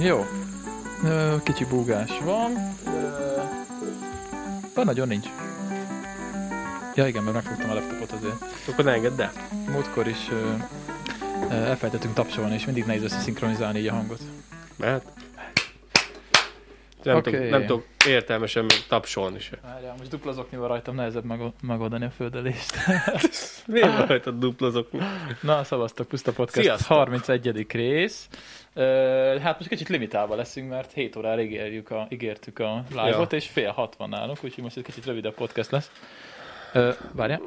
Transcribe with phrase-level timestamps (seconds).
[0.00, 0.26] Jó.
[1.42, 2.52] Kicsi búgás van.
[4.74, 5.26] Van, nagyon nincs.
[6.94, 8.44] Ja igen, mert megfogtam a laptopot azért.
[8.68, 9.32] Akkor ne engedd el.
[9.68, 10.30] Múltkor is
[11.50, 14.20] elfelejtettünk tapsolni, és mindig nehéz összeszinkronizálni így a hangot.
[14.76, 15.02] Mehet?
[17.02, 17.30] Nem, Oké.
[17.30, 19.58] tudok, nem tudok értelmesen még tapsolni se.
[19.62, 22.74] Várjál, most dupla zoknival rajtam nehezebb meg- megoldani a földelést.
[23.66, 24.88] Miért van rajta duplazok?
[25.40, 26.96] Na, szavaztok, Puszta Podcast Sziasztok!
[26.96, 27.66] 31.
[27.72, 28.28] rész.
[28.74, 28.82] Ö,
[29.42, 33.38] hát most kicsit limitálva leszünk, mert 7 órára ígérjük a, ígértük a live-ot, Ja.
[33.38, 35.90] és fél 60 nálunk, úgyhogy most egy kicsit rövidebb podcast lesz.
[36.72, 37.40] Ö, várjál,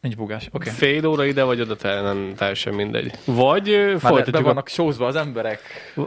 [0.00, 0.70] nincs bugás, oké.
[0.70, 0.72] Okay.
[0.72, 3.10] Fél óra ide vagy oda, te, nem teljesen mindegy.
[3.24, 4.42] Vagy Már be folytatjuk a...
[4.42, 5.60] vannak sózva az emberek.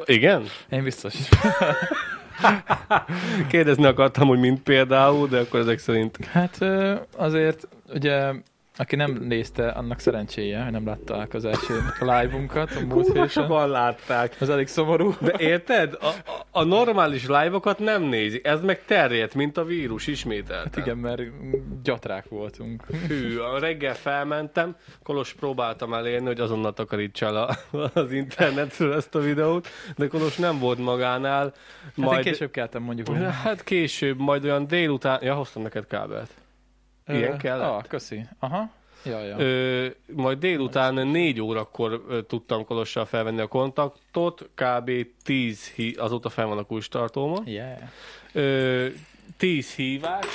[0.06, 0.44] Igen?
[0.70, 1.14] Én biztos.
[3.48, 6.26] Kérdezni akartam, hogy mint például, de akkor ezek szerint...
[6.26, 6.58] Hát
[7.18, 8.32] azért, ugye,
[8.76, 13.70] aki nem nézte, annak szerencséje, hogy nem látták az első live-unkat a múlt Kurva sokan
[13.70, 14.36] látták.
[14.40, 15.14] Ez elég szomorú.
[15.20, 15.98] De érted?
[16.00, 18.42] A, a, a normális live-okat nem nézi.
[18.44, 20.64] Ez meg terjedt, mint a vírus ismételten.
[20.64, 21.22] Hát igen, mert
[21.84, 22.86] gyatrák voltunk.
[23.08, 27.58] Hű, a reggel felmentem, Kolos próbáltam elérni, hogy azonnal takarítsa el a,
[27.94, 29.68] az internetről ezt a videót,
[29.98, 31.54] de Kolos nem volt magánál.
[31.84, 33.16] Hát én Majd, később keltem mondjuk.
[33.44, 36.30] hát később, majd olyan délután, ja, hoztam neked kábelt.
[37.18, 37.68] Ilyen kellett?
[37.68, 38.26] Ah, köszi.
[38.40, 38.70] Aha.
[39.06, 39.38] Ja, ja.
[39.40, 44.92] Ö, majd délután négy órakor ö, tudtam Kolossal felvenni a kontaktot, kb.
[45.24, 47.42] 10 hí- azóta fel van a kulcstartóma.
[47.46, 47.78] Yeah.
[48.34, 48.88] Ö,
[49.38, 50.26] 10 hívás,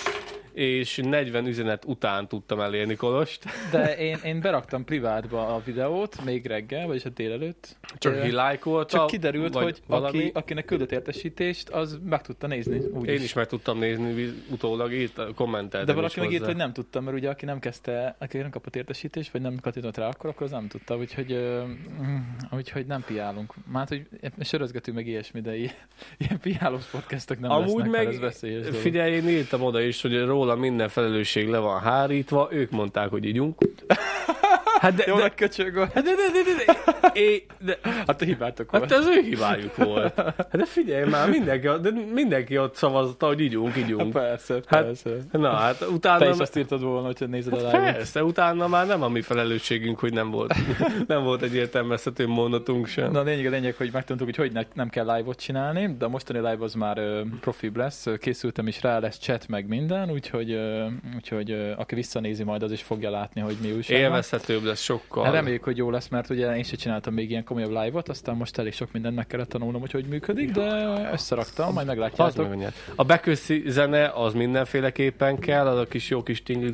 [0.57, 3.45] és 40 üzenet után tudtam elérni Kolost.
[3.71, 7.77] De én, én beraktam privátba a videót, még reggel, vagyis a délelőtt.
[7.99, 8.97] Csak Ö, ki lájkolta.
[8.99, 10.19] Csak kiderült, hogy valami.
[10.19, 12.79] aki, akinek küldött értesítést, az meg tudta nézni.
[12.93, 16.57] Úgy Én is meg tudtam nézni, utólag írt, kommenteltem De valaki is meg írt, hogy
[16.57, 20.09] nem tudtam, mert ugye aki nem kezdte, aki nem kapott értesítést, vagy nem kattintott rá,
[20.09, 21.63] akkor, akkor az nem tudta, úgyhogy, ö,
[22.03, 22.17] mm,
[22.51, 23.55] úgyhogy nem piálunk.
[23.73, 24.07] Már hogy
[24.41, 25.75] sörözgetünk meg ilyesmi, de ilyen,
[26.19, 30.25] ilyen piálós podcastok nem Amúgy lesznek, meg, ez veszélyes figyelj, én írtam oda is, hogy
[30.25, 33.59] róla minden felelősség le van hárítva, ők mondták, hogy ígyunk.
[34.81, 35.93] Hát de, Jó de, köcsög volt.
[35.93, 36.73] hát de, de, de, de,
[37.13, 38.93] de, é, de, Hát a hibátok hát volt.
[38.93, 40.15] ez ő hibájuk volt.
[40.37, 44.13] Hát de figyelj már, mindenki, de mindenki ott szavazta, hogy ígyunk, ígyunk.
[44.13, 45.11] Persze, Hát, persze.
[45.33, 46.29] Na hát Te utána...
[46.29, 47.93] is azt írtad volna, hogyha nézed a Hát live-ot.
[47.93, 50.55] persze, utána már nem a mi felelősségünk, hogy nem volt,
[51.07, 53.11] nem volt egy értelmezhető mondatunk sem.
[53.13, 56.05] Na a lényeg, a lényeg, hogy megtanultuk, hogy hogy ne, nem kell live-ot csinálni, de
[56.05, 60.11] a mostani live az már ö, profibb lesz, készültem is rá, lesz chat meg minden,
[60.11, 63.99] úgyhogy, ö, úgyhogy ö, aki visszanézi majd, az is fogja látni, hogy mi újság.
[63.99, 65.25] Élvezhetőbb lesz sokkal.
[65.25, 68.37] Hát reméljük, hogy jó lesz, mert ugye én sem csináltam még ilyen komolyabb live-ot, aztán
[68.37, 72.57] most elég sok mindent meg kellett tanulnom, hogy hogy működik, de összeraktam, majd meglátjátok.
[72.95, 76.71] A beköszi zene az mindenféleképpen kell, az a kis jó kis tingli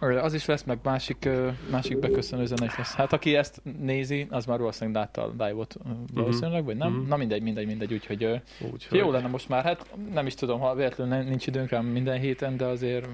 [0.00, 1.28] Az is lesz, meg másik,
[1.70, 2.94] másik beköszönő zene is lesz.
[2.94, 6.92] Hát aki ezt nézi, az már valószínűleg látta a live-ot ö, valószínűleg, vagy nem?
[6.92, 7.08] Mhm.
[7.08, 8.40] Na mindegy, mindegy, mindegy, úgyhogy
[8.72, 9.64] Úgyhogy jó lenne most már.
[9.64, 13.08] Hát nem is tudom, ha véletlenül nincs időnk rá minden héten, de azért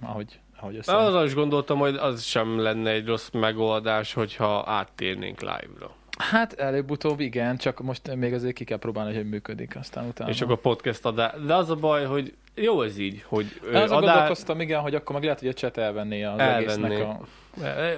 [0.00, 0.96] ahogy, ahogy össze.
[0.96, 5.90] Azon is gondoltam, hogy az sem lenne egy rossz megoldás, hogyha áttérnénk live-ra.
[6.18, 10.30] Hát előbb-utóbb igen, csak most még azért ki kell próbálni, hogy működik, aztán utána.
[10.30, 11.32] És akkor podcast adás.
[11.46, 14.10] De az a baj, hogy jó ez így, hogy De azon adás...
[14.10, 16.64] gondolkoztam, igen, hogy akkor meg lehet, hogy a chat elvenné az Elvenné.
[16.64, 17.20] egésznek a...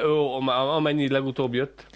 [0.02, 1.86] Jó, amennyi legutóbb jött,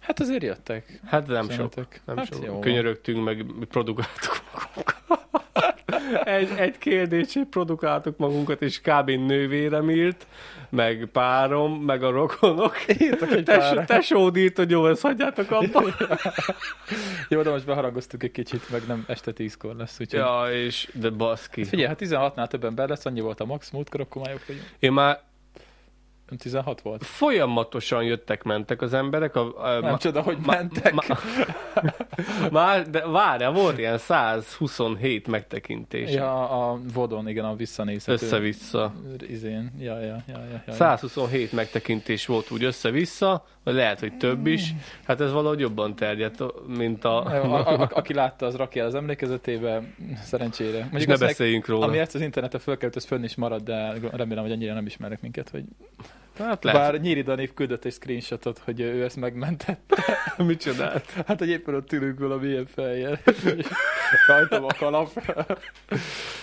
[0.00, 1.00] Hát azért jöttek.
[1.06, 1.50] hát nem sok.
[1.52, 2.00] Üzenetek.
[2.04, 2.44] Nem hát sok.
[2.44, 2.58] jó.
[2.58, 4.96] Könyörögtünk, meg produkáltuk magunkat.
[6.24, 9.10] egy, egy kérdését produkáltuk magunkat, és kb.
[9.10, 10.26] nővérem írt,
[10.68, 12.76] meg párom, meg a rokonok.
[12.98, 15.82] Írtak egy Tes, tesód írt, hogy jó, ezt hagyjátok abba.
[17.28, 20.18] Jó, de most beharangoztuk egy kicsit, meg nem este tízkor lesz, úgyhogy...
[20.18, 20.46] Ja.
[20.52, 21.64] és de baszki.
[21.64, 24.60] Figyelj, hát 16-nál több ember lesz, annyi volt a max, múltkor akkor már jobb, hogy
[24.78, 25.20] Én már
[26.36, 27.04] 16 volt.
[27.04, 29.36] folyamatosan jöttek-mentek az emberek.
[29.36, 30.92] A, a, Nem csoda, hogy mentek.
[30.92, 31.02] ma,
[32.50, 36.12] már, de várjál, volt ilyen 127 megtekintés.
[36.12, 38.26] ja, a Vodon, igen, a visszanézhető.
[38.26, 38.92] Össze-vissza.
[39.28, 40.72] Izén, ja, ja, ja, ja, ja.
[40.72, 44.74] 127 megtekintés volt úgy össze-vissza, vagy lehet, hogy több is.
[45.04, 47.24] Hát ez valahogy jobban terjedt, mint a...
[47.24, 49.82] A, a, a, aki látta, az rakja az emlékezetébe,
[50.22, 50.78] szerencsére.
[50.78, 51.86] és Mondjuk ne beszéljünk róla.
[51.86, 55.20] Ami ezt az internetre fölkerült, az fönn is marad, de remélem, hogy annyira nem ismernek
[55.20, 55.64] minket, hogy...
[56.38, 56.80] Hát lehet.
[56.80, 60.02] Bár Nyíri Dani küldött egy screenshotot, hogy ő ezt megmentette.
[60.46, 61.10] Micsodát?
[61.26, 63.18] Hát, hogy éppen ott ülünk valami ilyen feljel.
[64.26, 65.10] Rajtam a kalap.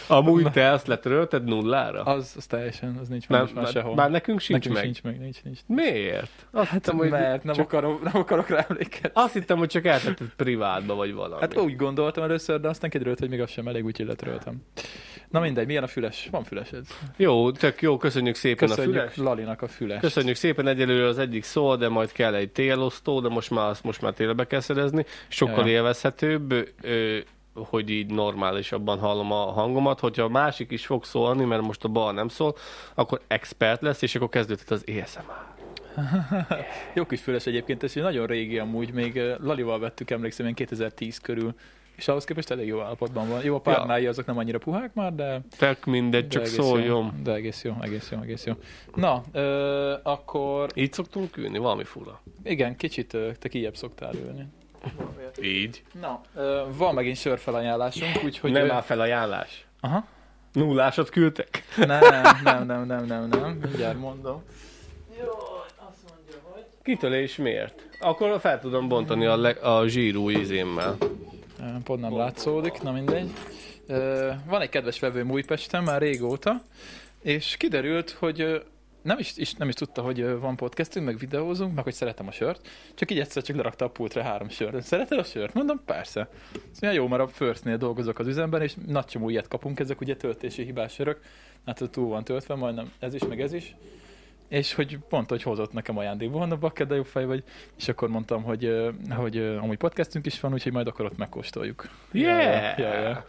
[0.07, 2.03] Amúgy te azt letörölted nullára?
[2.03, 3.95] Az, az teljesen, az nincs már már, sehol.
[3.95, 4.83] már nekünk sincs Nekünk meg.
[4.83, 5.59] sincs meg, nincs, nincs.
[5.67, 6.45] Miért?
[6.51, 9.09] Azt Hát hittem, hogy mert nem, csak, akarom, nem akarok rá emlékezni.
[9.13, 11.41] azt hittem, hogy csak eltetted privátba, vagy valami.
[11.41, 14.63] Hát úgy gondoltam először, de aztán kiderült, hogy még az sem elég, úgyhogy letöröltem.
[15.29, 16.27] Na mindegy, milyen a füles?
[16.31, 16.85] Van fülesed.
[17.17, 19.17] Jó, tök jó, köszönjük szépen a Köszönjük füles.
[19.17, 19.99] Lalinak a füles.
[19.99, 23.83] Köszönjük szépen, egyelőre az egyik szó, de majd kell egy télosztó, de most már azt
[23.83, 25.05] most már télbe kell szerezni.
[25.27, 25.71] Sokkal Ja.
[25.71, 26.51] élvezhetőbb,
[26.81, 27.17] ö,
[27.53, 29.99] hogy így normálisabban hallom a hangomat.
[29.99, 32.55] Hogyha a másik is fog szólni, mert most a bal nem szól,
[32.93, 35.53] akkor expert lesz, és akkor kezdődhet az ASMR.
[36.95, 41.53] Jó kis füles egyébként, ez nagyon régi amúgy, még Lalival vettük, emlékszem, ilyen 2010 körül.
[41.95, 43.43] És ahhoz képest elég jó állapotban van.
[43.43, 46.85] Jó, a párnái azok nem annyira puhák már, de, Tök mindegy, de csak szóljon.
[46.85, 47.09] Jó.
[47.23, 48.53] De egész jó, egész jó, egész jó.
[48.95, 52.21] Na, ö, akkor Így szoktunk ülni, valami fura.
[52.43, 54.47] igen, kicsit ö, te kijebb szoktál ülni.
[55.41, 55.83] Így.
[56.01, 58.51] Na, ö, van megint sörfelajánlásunk, úgyhogy...
[58.51, 59.67] Nem ö, áll fel ajánlás.
[59.79, 60.05] Aha.
[60.53, 61.63] Nullásat küldtek?
[61.77, 61.99] Nem,
[62.43, 64.43] nem, nem, nem, nem, nem, mindjárt mondom.
[65.19, 65.27] Jó,
[65.89, 66.63] azt mondja, hogy...
[66.83, 67.87] Kitől és miért?
[67.99, 70.97] Akkor fel tudom bontani a, le- a zsírú ízémmel.
[71.83, 73.31] Pont nem látszódik, na mindegy.
[74.45, 76.61] Van egy kedves vevőm Újpesten már régóta,
[77.21, 78.63] és kiderült, hogy
[79.01, 82.31] nem is, is, nem is tudta, hogy van podcastünk, meg videózunk, meg hogy szeretem a
[82.31, 84.81] sört, csak így egyszer csak lerakta a pultra három sört.
[84.81, 85.53] Szereted a sört?
[85.53, 86.29] Mondom, persze.
[86.71, 90.15] Szóval jó, mert a Firstnél dolgozok az üzemben, és nagy csomó ilyet kapunk, ezek ugye
[90.15, 91.19] töltési hibás sörök.
[91.65, 93.75] Hát túl van töltve, majdnem ez is, meg ez is.
[94.47, 97.43] És hogy pont, hogy hozott nekem ajándékba, mondom, bakker, de jó fej vagy.
[97.77, 101.89] És akkor mondtam, hogy, hogy amúgy podcastünk is van, úgyhogy majd akkor ott megkóstoljuk.
[102.11, 102.79] Yeah!
[102.79, 103.25] Ja, ja, ja.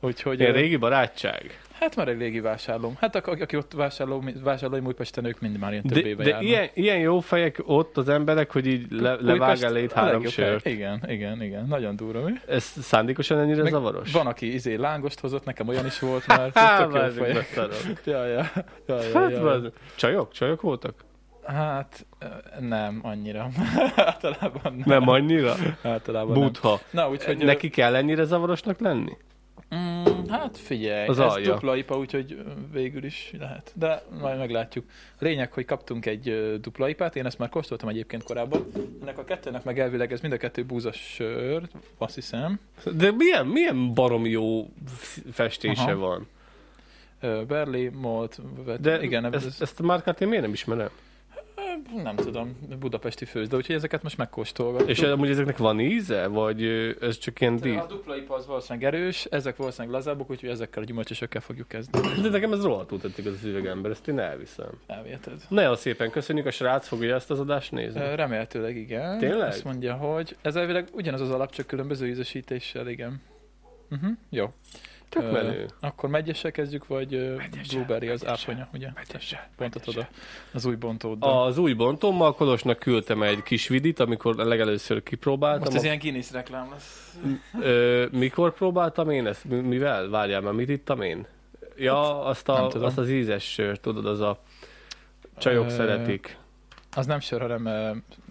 [0.00, 1.60] Úgyhogy, ö, régi barátság.
[1.80, 2.94] Hát már egy régi vásárlóm.
[3.00, 6.28] Hát ak- aki ott vásárló, vásárlói Újpesten, ők mind már ilyen több De, éve de
[6.28, 6.48] járnak.
[6.48, 10.30] ilyen, ilyen jó fejek ott az emberek, hogy így le, levág a három hely.
[10.30, 10.66] sört.
[10.66, 11.66] Igen, igen, igen.
[11.66, 12.32] Nagyon durva, mi?
[12.48, 14.12] Ez szándékosan ennyire Meg zavaros?
[14.12, 16.50] Van, aki izé lángost hozott, nekem olyan is volt már.
[16.54, 17.32] Há, tök jó várjuk, fej.
[17.32, 17.74] beszarok.
[18.04, 18.46] Ja, ja,
[18.86, 19.60] ja, ja, Hát, ja.
[19.96, 20.32] Csajok?
[20.32, 20.94] Csajok voltak?
[21.46, 22.06] Hát
[22.60, 23.48] nem annyira.
[23.96, 24.82] Általában nem.
[24.84, 25.54] Nem annyira?
[25.82, 26.42] Általában nem.
[26.42, 26.80] Butha.
[26.90, 27.44] Na, úgyhogy...
[27.44, 29.12] Neki kell ennyire zavarosnak lenni?
[29.74, 31.52] Mm, hát figyelj, Az ez alja.
[31.52, 32.42] dupla IPA, úgyhogy
[32.72, 33.72] végül is lehet.
[33.74, 34.84] De majd meglátjuk.
[35.18, 38.66] Lényeg, hogy kaptunk egy dupla IPA-t, én ezt már kóstoltam egyébként korábban.
[39.02, 41.62] Ennek a kettőnek meg elvileg ez mind a kettő búzas sör,
[41.98, 42.60] azt hiszem.
[42.96, 44.68] De milyen, milyen barom jó
[45.32, 45.96] festése Aha.
[45.96, 46.26] van?
[47.46, 47.90] Berli,
[48.64, 50.90] vet, De igen, ez, ezt, ezt a márkát én miért nem ismerem?
[52.02, 54.90] Nem tudom, budapesti főz, de úgyhogy ezeket most megkóstolgatjuk.
[54.90, 56.26] És amúgy ezeknek van íze?
[56.26, 56.64] Vagy
[57.00, 57.76] ez csak ilyen dísz?
[57.76, 62.20] a dupla IPA az valószínűleg erős, ezek valószínűleg lazábbak, úgyhogy ezekkel a gyümölcsösökkel fogjuk kezdeni.
[62.22, 64.70] De nekem ez rohadtul tetszik az üvegember, ezt én elviszem.
[64.86, 65.42] Elviheted.
[65.48, 68.00] Nagyon szépen köszönjük, a srác fogja ezt az adást nézni.
[68.14, 69.18] Remélhetőleg igen.
[69.18, 69.48] Tényleg?
[69.48, 73.20] Azt mondja, hogy ez elvileg ugyanaz az alap, csak különböző ízesítéssel, igen.
[73.90, 74.10] Uh-huh.
[74.30, 74.52] Jó.
[75.10, 75.68] Tök Ö, menő.
[75.80, 78.88] Akkor megyessel kezdjük, vagy ö, Megyessel, blueberry az áfonya, ugye?
[78.94, 80.08] megyessel, Pontot oda
[80.52, 81.44] az új bontóddal.
[81.46, 85.62] Az új bontommal Kolosnak küldtem egy kis vidit, amikor legelőször kipróbáltam.
[85.64, 87.18] Most ez ilyen Guinness reklám lesz.
[87.60, 89.44] Ö, mikor próbáltam én ezt?
[89.44, 90.08] Mi- Mivel?
[90.08, 91.26] Várjál már, mit ittam én?
[91.76, 94.40] Ja, azt, nem a, azt az ízes sört, tudod, az a
[95.38, 96.38] csajok Ö, szeretik.
[96.96, 97.68] Az nem sör, hanem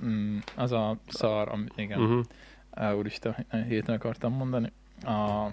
[0.06, 2.02] mm, az a szar, ami, igen.
[2.02, 2.98] Uh-huh.
[2.98, 4.72] Úristen, héten akartam mondani.
[5.04, 5.48] A...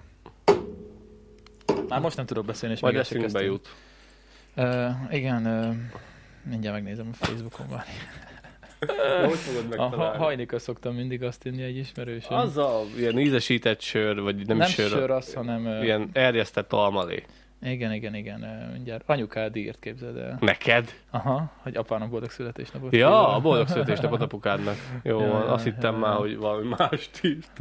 [1.87, 3.75] Már most nem tudok beszélni, és Majd még eszünkbe jut.
[4.55, 5.75] Uh, igen, uh,
[6.49, 7.85] mindjárt megnézem a Facebookon már.
[9.25, 12.37] Hogy fogod A ha- hajnika szoktam mindig azt inni egy ismerősöm.
[12.37, 15.83] Az a ilyen ízesített sör, vagy nem, nem, sör, sör, az, hanem...
[15.83, 17.23] ilyen erjesztett almalé.
[17.61, 18.69] Igen, igen, igen.
[18.73, 20.37] Mindjárt anyukád írt, képzeld el.
[20.39, 20.93] Neked?
[21.09, 22.93] Aha, hogy apának boldog születésnapot.
[22.93, 23.23] Ja, kíván.
[23.23, 24.75] a boldog születésnapot apukádnak.
[25.03, 27.51] Jó, Ja, van, ja, azt hittem ja, már, hogy valami mást írt.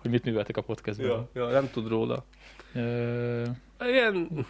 [0.00, 1.06] Hogy mit műveltek a podcastban.
[1.08, 2.24] Ja, ja, nem tud róla.
[2.74, 3.44] Ö,
[3.80, 4.46] Ilyen,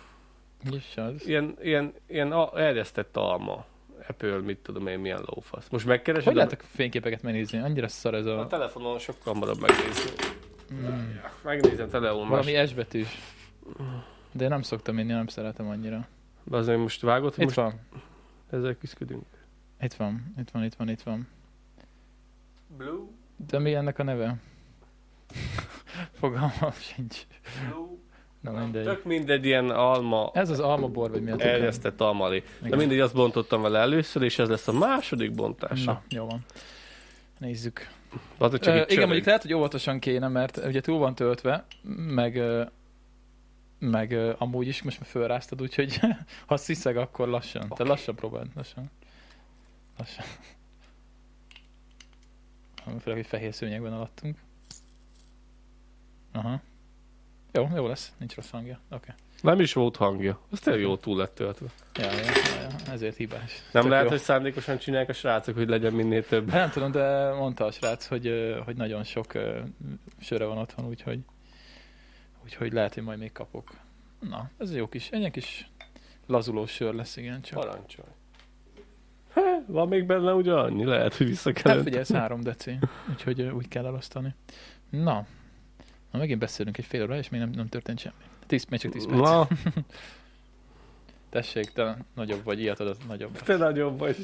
[0.71, 1.26] is az?
[1.26, 3.64] ilyen, ilyen, ilyen a, erjesztett alma.
[4.09, 5.69] Apple, mit tudom én, milyen lófasz.
[5.69, 6.25] Most megkeresed?
[6.26, 7.59] Hogy lehet a fényképeket megnézni?
[7.59, 8.47] Annyira szar ez A a...
[8.47, 10.11] telefonon sokkal hamarabb megnézni.
[10.75, 12.29] Mm, Megnézem telefonon.
[12.29, 13.19] valami Most, S betűs.
[14.33, 16.07] De én nem szoktam inni, nem szeretem annyira.
[16.50, 17.81] azért most vágod, hogy Itt most van,
[18.50, 19.25] ezzel küzdködünk.
[19.81, 21.29] itt van, itt van, itt van, itt van.
[22.76, 23.00] Blue,
[23.50, 24.37] De mi ennek a neve?
[26.19, 27.17] Fogalmam sincs.
[27.69, 27.92] blue.
[28.43, 28.85] Na mindegy.
[28.85, 31.53] Tök mindegy ilyen alma, Ez az almabor, vagy mi a tököm?
[31.55, 32.43] erjesztett almalé.
[32.61, 35.93] De mindegy, azt bontottam vele először, és ez lesz a második bontása.
[35.93, 36.45] Na, jó van.
[37.39, 37.89] Nézzük.
[38.39, 39.05] Az, csak Ö, igen, csörög.
[39.05, 41.65] mondjuk lehet, hogy óvatosan kéne, mert ugye túl van töltve,
[41.97, 42.41] meg,
[43.79, 46.01] meg amúgy is most már fölráztad, úgyhogy
[46.47, 47.61] ha sziszeg, akkor lassan.
[47.69, 47.83] Te Oké.
[47.89, 48.91] lassan próbáld, lassan.
[49.99, 50.25] Lassan.
[53.01, 54.37] Főleg, hogy fehér szőnyegben alattunk.
[56.33, 56.61] Aha.
[57.53, 58.81] Jó, jó lesz, nincs rossz hangja.
[58.91, 58.95] Oké.
[58.97, 59.15] Okay.
[59.43, 60.41] Nem is volt hangja.
[60.51, 61.67] Az tényleg jó túl lett töltve.
[61.95, 62.21] Ja, ja,
[62.61, 63.63] ja, ezért hibás.
[63.73, 64.11] Nem Tök lehet, jó.
[64.11, 66.51] hogy szándékosan csinálják a srácok, hogy legyen minél több.
[66.51, 69.33] Nem tudom, de mondta a srác, hogy, hogy nagyon sok
[70.21, 71.19] söre van otthon, úgyhogy,
[72.45, 73.71] úgyhogy lehet, hogy majd még kapok.
[74.21, 75.71] Na, ez jó kis, egy kis
[76.27, 77.59] lazulós sör lesz, igen, csak.
[77.59, 78.09] Parancsolj.
[79.35, 80.85] Há, van még benne ugye annyi?
[80.85, 81.83] Lehet, hogy vissza Hát kell.
[81.83, 82.79] figyelj, ez 3 deci,
[83.11, 84.35] úgyhogy úgy kell elosztani.
[84.91, 85.27] Na,
[86.12, 88.14] na megint beszélünk egy fél óra, és még nem, nem történt semmi.
[88.47, 89.21] Tíz, még csak 10 perc.
[89.21, 89.49] Na,
[91.31, 93.38] Tessék, te nagyobb vagy, ilyet az nagyobb.
[93.38, 94.16] te nagyobb vagy.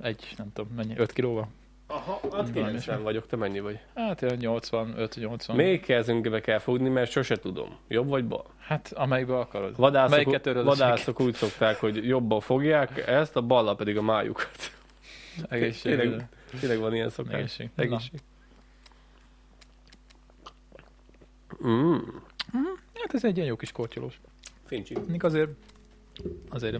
[0.00, 1.48] Egy, nem tudom, mennyi, 5 kilóval?
[1.86, 3.02] Aha, hát 90 sem.
[3.02, 3.78] vagyok, te mennyi vagy?
[3.94, 5.54] Hát ilyen 85-80.
[5.54, 7.76] Még kezünkbe kell fogni, mert sose tudom.
[7.88, 8.44] Jobb vagy bal?
[8.58, 9.76] Hát amelyikbe akarod.
[9.76, 14.72] Vadászok, vadászok úgy szokták, hogy jobban fogják ezt, a balla pedig a májukat.
[15.48, 15.96] Egészség.
[15.96, 16.28] Tényleg,
[16.60, 17.32] tényleg van ilyen szokás.
[17.34, 17.70] Egészség.
[17.76, 17.98] Na,
[21.66, 21.96] Mm.
[22.94, 24.20] hát ez egy ilyen jó kis kortyolós.
[24.64, 24.96] Fincsi.
[25.18, 25.50] Azért,
[26.48, 26.78] azért,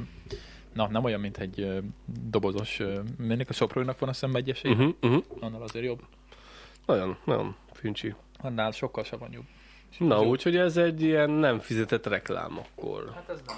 [0.73, 1.79] na, nem olyan, mint egy ö,
[2.31, 5.25] dobozos, ö, mindig a Soprónak van a szem egy esély, Uh-huh, uh-huh.
[5.41, 6.01] annál azért jobb.
[6.87, 8.15] Nagyon, nagyon fincsi.
[8.39, 9.45] Annál sokkal savanyúbb.
[9.99, 13.11] Na, úgyhogy ez egy ilyen nem fizetett reklám akkor.
[13.15, 13.57] Hát ez nem.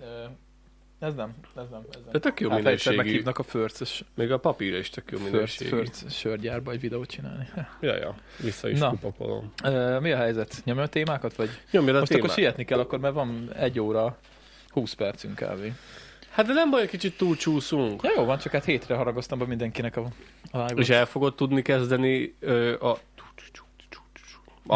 [0.00, 0.24] Ö,
[0.98, 2.12] ez nem, ez nem, ez nem.
[2.12, 2.96] De tök jó hát minőségű.
[2.96, 5.68] meghívnak a Förces, Még a papír is tök jó minőségű.
[5.70, 7.48] Förc sörgyárba egy videót csinálni.
[7.80, 8.90] Ja, ja, vissza is Na.
[8.90, 9.52] kupakolom.
[9.64, 10.60] Ö, mi a helyzet?
[10.64, 11.34] Nyomja a témákat?
[11.36, 11.50] Vagy?
[11.70, 12.36] Nyomjad a Most akkor témát.
[12.38, 14.18] sietni kell, akkor mert van egy óra,
[14.68, 15.72] 20 percünk kb.
[16.30, 18.02] Hát de nem baj, hogy kicsit túlcsúszunk.
[18.02, 20.00] Ja, jó van, csak hát hétre haragoztam be mindenkinek a,
[20.50, 20.78] a live-ot.
[20.78, 22.98] És el fogod tudni kezdeni ö, a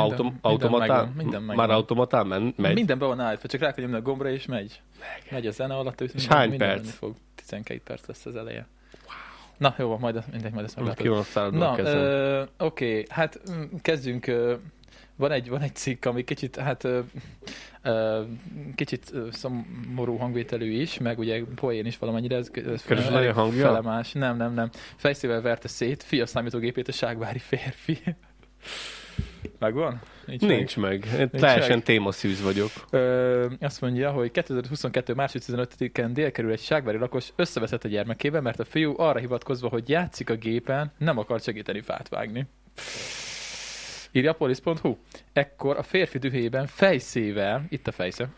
[0.01, 0.89] Autom, minden automatán?
[0.89, 1.67] megvan, minden megvan.
[1.67, 2.75] Már automatán men, megy?
[2.75, 4.81] Mindenben van állítva, csak rá kell nyomni a gombra és megy.
[5.31, 6.91] Megy a zene alatt, és, minden- hány minden perc?
[6.91, 7.15] Fog.
[7.35, 8.67] 12 perc lesz az eleje.
[9.59, 11.05] Na, jó majd, mindegy, majd ezt meglátod.
[11.53, 14.27] Na, ö, oké, hát mm, kezdjünk.
[14.27, 14.55] ö,
[15.17, 17.01] Van egy, van egy cikk, ami kicsit, hát ö,
[17.83, 18.23] ö,
[18.75, 22.37] kicsit szomorú hangvételű is, meg ugye poén is valamennyire.
[22.37, 23.63] Ez, ez egy hangja?
[23.67, 24.13] Felemás.
[24.13, 24.71] Nem, nem, nem.
[24.97, 27.99] Fejszével verte szét, fia számítógépét a ságvári férfi.
[29.59, 30.01] Megvan?
[30.27, 30.57] Nincs, meg.
[30.57, 31.07] Nincs meg.
[31.19, 32.71] Én teljesen témaszűz vagyok.
[32.91, 35.15] Ö, azt mondja, hogy 2022.
[35.15, 39.69] március 15-én dél kerül egy ságvári lakos összeveszett a gyermekével, mert a fiú arra hivatkozva,
[39.69, 42.47] hogy játszik a gépen, nem akar segíteni fát vágni.
[44.13, 44.97] Írja polis.hu.
[45.33, 48.29] Ekkor a férfi dühében fejszével, itt a fejsze,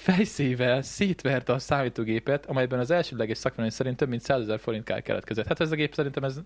[0.00, 5.02] fejszével szétverte a számítógépet, amelyben az elsőleges szakvélemény szerint több mint 100 ezer forint kár
[5.02, 5.46] keletkezett.
[5.46, 6.40] Hát ez a gép szerintem ez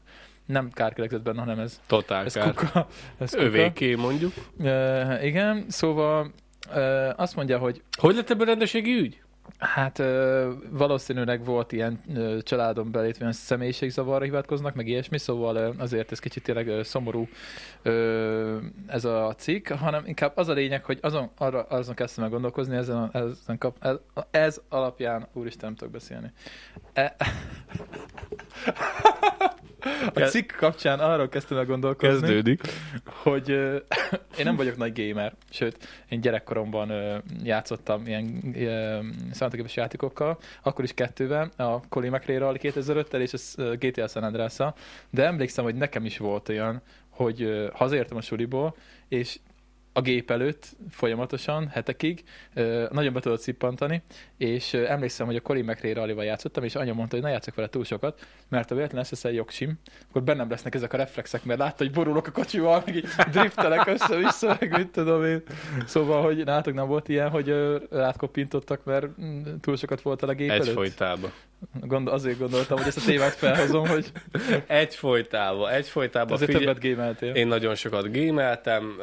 [0.46, 2.54] nem kár keletkezett benne, hanem ez, Totál ez kár.
[2.54, 2.87] kuka.
[3.18, 3.42] Ez kuka.
[3.42, 4.32] Övéké mondjuk.
[4.58, 6.32] Uh, igen, szóval
[6.75, 9.23] uh, azt mondja, hogy Hogy lett ebből rendőrségi ügy?
[9.59, 15.75] Hát uh, valószínűleg volt ilyen uh, családon belét olyan személyiségzavarra hivatkoznak, meg ilyesmi, szóval uh,
[15.79, 17.29] azért ez kicsit tényleg uh, szomorú
[17.85, 22.33] uh, ez a cikk, hanem inkább az a lényeg, hogy azon, arra, azon kezdtem meg
[22.33, 23.97] gondolkozni, ezen, ezen kap, ez,
[24.31, 26.33] ez alapján, úristen, nem tudok beszélni.
[26.93, 27.17] E,
[30.14, 32.61] a cikk kapcsán arról kezdtem el gondolkozni Kezdődik.
[33.05, 33.76] hogy ö,
[34.38, 38.99] én nem vagyok nagy gamer, sőt, én gyerekkoromban ö, játszottam ilyen ö,
[39.33, 44.57] számítógépes játékokkal, akkor is kettővel, a Colin McRae Rally 2005-tel és a GTA San andreas
[45.11, 48.76] de emlékszem, hogy nekem is volt olyan, hogy ö, hazaértem a suliból,
[49.09, 49.38] és
[49.97, 52.23] a gép előtt folyamatosan, hetekig,
[52.91, 54.03] nagyon be tudott szippantani,
[54.37, 57.69] és emlékszem, hogy a Colin McRae rally játszottam, és anya mondta, hogy ne játszok vele
[57.69, 61.85] túl sokat, mert ha véletlen SSL jogsim, akkor bennem lesznek ezek a reflexek, mert látta,
[61.85, 65.43] hogy borulok a kocsival, meg így driftelek össze-vissza, meg mit tudom én.
[65.87, 67.55] Szóval, hogy nálatok nem volt ilyen, hogy
[67.91, 70.67] rátkopintottak, mert mm, túl sokat volt a gép előtt?
[70.67, 71.33] Egyfolytában.
[71.81, 74.13] Gond, azért gondoltam, hogy ezt a témát felhozom, hogy
[74.67, 75.71] Egyfolytában.
[75.71, 76.33] Egyfolytában.
[76.33, 77.35] azért Figyelj, többet gémeltél.
[77.35, 78.97] Én nagyon sokat gémeltem,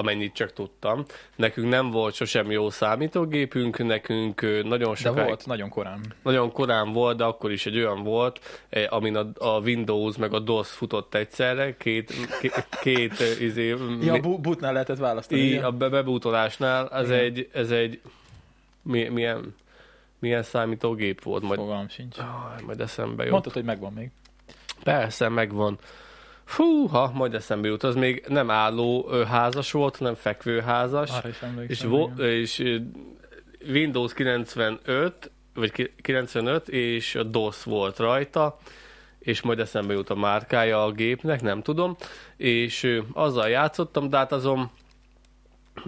[0.00, 1.04] amennyit csak tudtam.
[1.36, 6.00] Nekünk nem volt sosem jó számítógépünk, nekünk nagyon De sokáig, volt, nagyon korán.
[6.22, 10.32] nagyon korán volt, de akkor is egy olyan volt, eh, amin a, a Windows meg
[10.34, 15.40] a DOS futott egyszerre, két, két, két ö, izé, Ja, bu- bootnál lehetett választani.
[15.40, 15.66] í, ugye?
[15.66, 17.18] a be- bebútolásnál, ez Igen.
[17.18, 18.00] egy, ez egy
[18.82, 19.54] mi, milyen,
[20.18, 22.18] milyen számítógép volt, majd, Fogalmam sincs.
[22.18, 23.32] ah, majd eszembe jut.
[23.32, 24.10] Mondtad, hogy megvan még.
[24.82, 25.78] Persze, megvan.
[26.50, 27.82] Fúha, majd eszembe jut.
[27.82, 31.10] Az még nem álló házas volt, hanem fekvő házas.
[31.10, 32.80] Arra is és, vo- és
[33.68, 38.58] Windows 95, vagy ki- 95, és a DOS volt rajta,
[39.18, 41.96] és majd eszembe jut a márkája a gépnek, nem tudom.
[42.36, 44.70] És azzal játszottam, de hát azon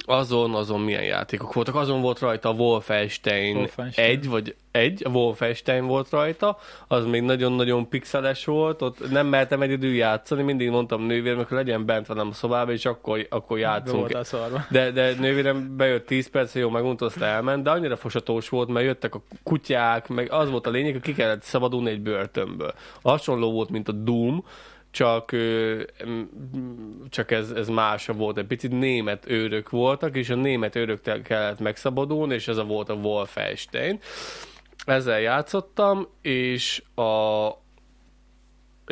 [0.04, 1.74] azon, azon milyen játékok voltak.
[1.74, 4.10] Azon volt rajta a Wolfenstein, Wolfenstein.
[4.10, 6.58] egy, vagy egy, a Wolfenstein volt rajta,
[6.88, 11.86] az még nagyon-nagyon pixeles volt, ott nem mertem egyedül játszani, mindig mondtam nővéremnek, hogy legyen
[11.86, 14.06] bent velem a szobába, és akkor, akkor játszunk.
[14.70, 18.86] De, de nővérem bejött 10 perc, jó, megunta, azt elment, de annyira fosatós volt, mert
[18.86, 22.72] jöttek a kutyák, meg az volt a lényeg, hogy ki kellett szabadulni egy bőrtönből.
[23.02, 24.44] Hasonló volt, mint a Doom,
[24.92, 25.36] csak,
[27.08, 28.38] csak ez, ez más volt.
[28.38, 32.88] Egy picit német őrök voltak, és a német őrökkel kellett megszabadulni, és ez a volt
[32.88, 33.98] a Wolfenstein.
[34.84, 37.48] Ezzel játszottam, és a,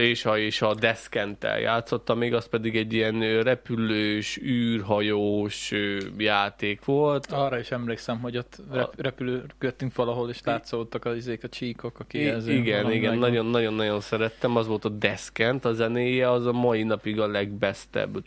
[0.01, 5.73] és a, és a Deskentel játszottam, még az pedig egy ilyen repülős, űrhajós
[6.19, 7.27] játék volt.
[7.27, 12.03] Arra is emlékszem, hogy ott rep- repülőgöttünk valahol, és látszódtak az izék, a csíkok, a
[12.03, 12.53] I- kijelző.
[12.53, 17.27] igen, igen, nagyon-nagyon-nagyon szerettem, az volt a Deskent, a zenéje, az a mai napig a
[17.27, 18.25] legbesztebb.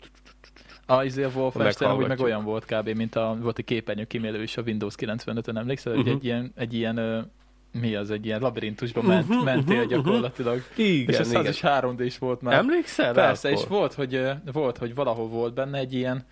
[0.86, 2.88] A izé a Wolfenstein úgy meg olyan volt kb.
[2.88, 5.92] mint a, volt egy képernyő kimélő is a Windows 95-ön, emlékszel?
[5.92, 6.06] Uh-huh.
[6.06, 6.16] Mhm.
[6.16, 6.98] Egy ilyen, egy ilyen
[7.80, 10.62] mi az, egy ilyen labirintusba ment, Mhm, mentél mhm, gyakorlatilag.
[10.76, 11.46] Igen, és az, az igen.
[11.46, 12.54] is 3 d is volt már.
[12.54, 13.76] Emlékszel Persze, és akkor?
[13.76, 14.20] volt hogy,
[14.52, 16.24] volt, hogy valahol volt benne egy ilyen,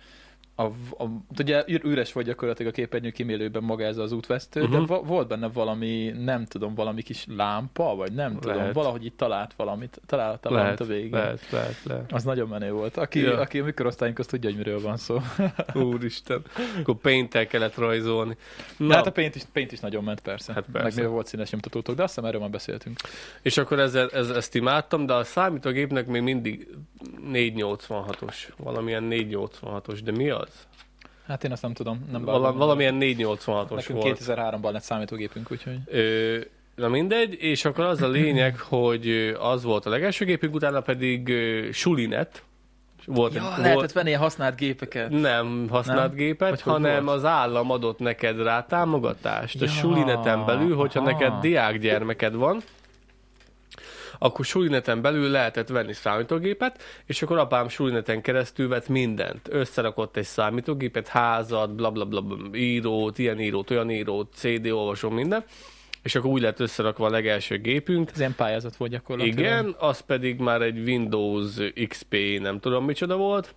[0.55, 1.05] a, a,
[1.39, 4.75] ugye ür- üres volt gyakorlatilag a képernyő kimélőben maga ez az útvesztő, uh-huh.
[4.75, 4.89] de Mhm.
[4.91, 8.73] va- volt benne valami, nem tudom, valami kis lámpa, vagy nem tudom, Lehet.
[8.73, 11.09] valahogy itt talált valamit, találta valamit Lehet, a végén.
[11.19, 12.11] lehet, lehet, lehet.
[12.11, 12.97] Az nagyon menő volt.
[12.97, 13.39] Aki, Ja.
[13.39, 15.19] aki a mikorosztályunk, az tudja, hogy miről van szó.
[15.73, 16.41] Úristen.
[16.79, 18.37] Akkor paint kellett rajzolni.
[18.77, 18.85] Na.
[18.87, 20.53] Na, Hát a paint is, paint is nagyon ment, persze.
[20.53, 20.87] Hát persze.
[20.87, 22.99] Meg mivel volt színes nyomtatótok, de azt hiszem erről már beszéltünk.
[23.41, 26.67] és akkor ezzel, ez, ezt imádtam, de a számítógépnek még mindig
[27.33, 28.47] 486-os.
[28.57, 30.67] Valamilyen 486-os, de mi az?
[31.27, 32.05] Hát én azt nem tudom.
[32.11, 32.57] Nem vágom.
[32.57, 34.19] valamilyen 486-os Nekünk volt.
[34.25, 35.77] 2003-ban lett számítógépünk, úgyhogy...
[35.85, 36.37] Ö,
[36.75, 41.29] na mindegy, és akkor az a lényeg, hogy az volt a legelső gépünk, utána pedig
[41.29, 42.43] ö, Sulinet.
[43.05, 45.09] Volt, Ja, egy- lehetett volt, venni a használt gépeket.
[45.09, 46.15] nem használt Nem?
[46.17, 47.17] gépet, Vagy hanem volt?
[47.17, 49.61] az állam adott neked rá támogatást.
[49.61, 51.11] A Ja, Sulineten belül, hogyha aha.
[51.11, 52.61] neked diákgyermeked van,
[54.23, 59.47] akkor Sulineten belül lehetett venni számítógépet, és akkor apám Sulineten keresztül vett mindent.
[59.49, 65.43] Összerakott egy számítógépet, házat, bla bla bla, írót, ilyen írót, olyan írót, CD olvasó, minden.
[66.03, 68.11] És akkor úgy lett összerakva a legelső gépünk.
[68.11, 69.39] Ez ilyen pályázat volt gyakorlatilag.
[69.39, 71.53] Igen, az pedig már egy Windows
[71.87, 73.55] XP, nem tudom micsoda volt.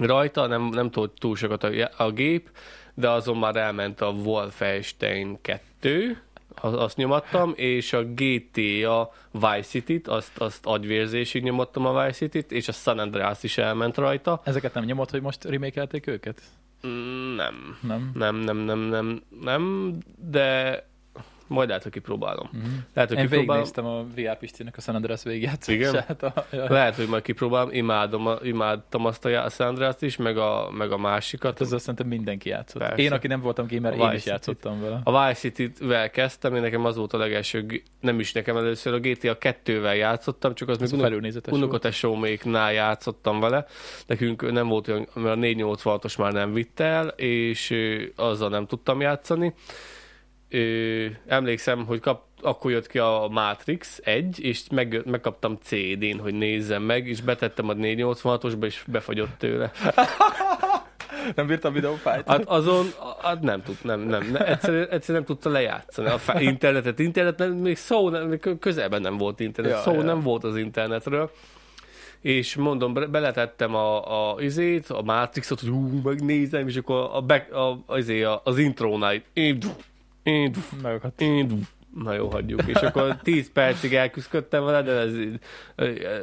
[0.00, 2.48] Rajta nem, nem tudott túl sokat a, a gép,
[2.94, 6.27] de azon már elment a Wolfenstein 2, az,
[6.60, 12.68] azt nyomattam, és a GTA Vice City-t, azt, azt agyvérzésig nyomottam a Vice City-t, és
[12.68, 14.40] a San Andreas is elment rajta.
[14.44, 16.40] Ezeket nem nyomott, hogy most remékelték őket?
[16.86, 18.10] Mm, Nem, Nem.
[18.14, 19.94] nem, nem, nem, nem, nem,
[20.30, 20.86] de
[21.48, 22.50] majd lehet, hogy kipróbálom.
[22.56, 22.60] Mm.
[22.94, 23.62] Lehet, hogy Én kipróbálom.
[23.64, 26.22] végignéztem a VR Pistinek a San Andreas végigjátszását.
[26.36, 26.72] A, ja.
[26.72, 30.92] Lehet, hogy majd kipróbálom, imádom, a- imádtam azt a San Andreas-t is, meg a, meg
[30.92, 31.60] a másikat.
[31.60, 32.82] Ezzel szerintem mindenki játszott.
[32.82, 33.02] Persze.
[33.02, 35.00] Én, aki nem voltam gamer, én is játszottam vele.
[35.04, 38.98] A Vice City-vel kezdtem, én nekem az volt a legelső, nem is nekem először, a
[38.98, 43.66] GTA 2-vel játszottam, csak az Ez még unok- unokatesóméknál játszottam vele.
[44.06, 47.74] Nekünk nem volt olyan, mert a 486-os már nem vitt el, és
[48.16, 49.54] azzal nem tudtam játszani.
[50.50, 56.34] Ö, emlékszem, hogy kap, akkor jött ki a Matrix 1, és meg, megkaptam CD-n, hogy
[56.34, 59.70] nézzem meg, és betettem a 486-osba, és befagyott tőle.
[61.34, 62.28] Nem bírtam videófájt?
[62.28, 62.86] Hát azon,
[63.22, 66.08] hát nem tud, nem, nem, nem egyszerűen, egyszerűen nem tudta lejátszani.
[66.08, 70.02] A fe- internetet, internet, nem, még szó, nem, közelben nem volt internet, Ja, szó ja.
[70.02, 71.30] nem volt az internetről.
[72.20, 77.20] És mondom, be- beletettem a, a izét, a Matrixot, hogy hú, megnézem, és akkor a
[77.20, 79.66] back, a, azért a, az intrónál, így,
[80.82, 81.20] Megakadt.
[81.22, 81.52] így,
[81.94, 82.62] na jó, hagyjuk.
[82.66, 85.12] És akkor 10 percig elküzdködtem vele, de ez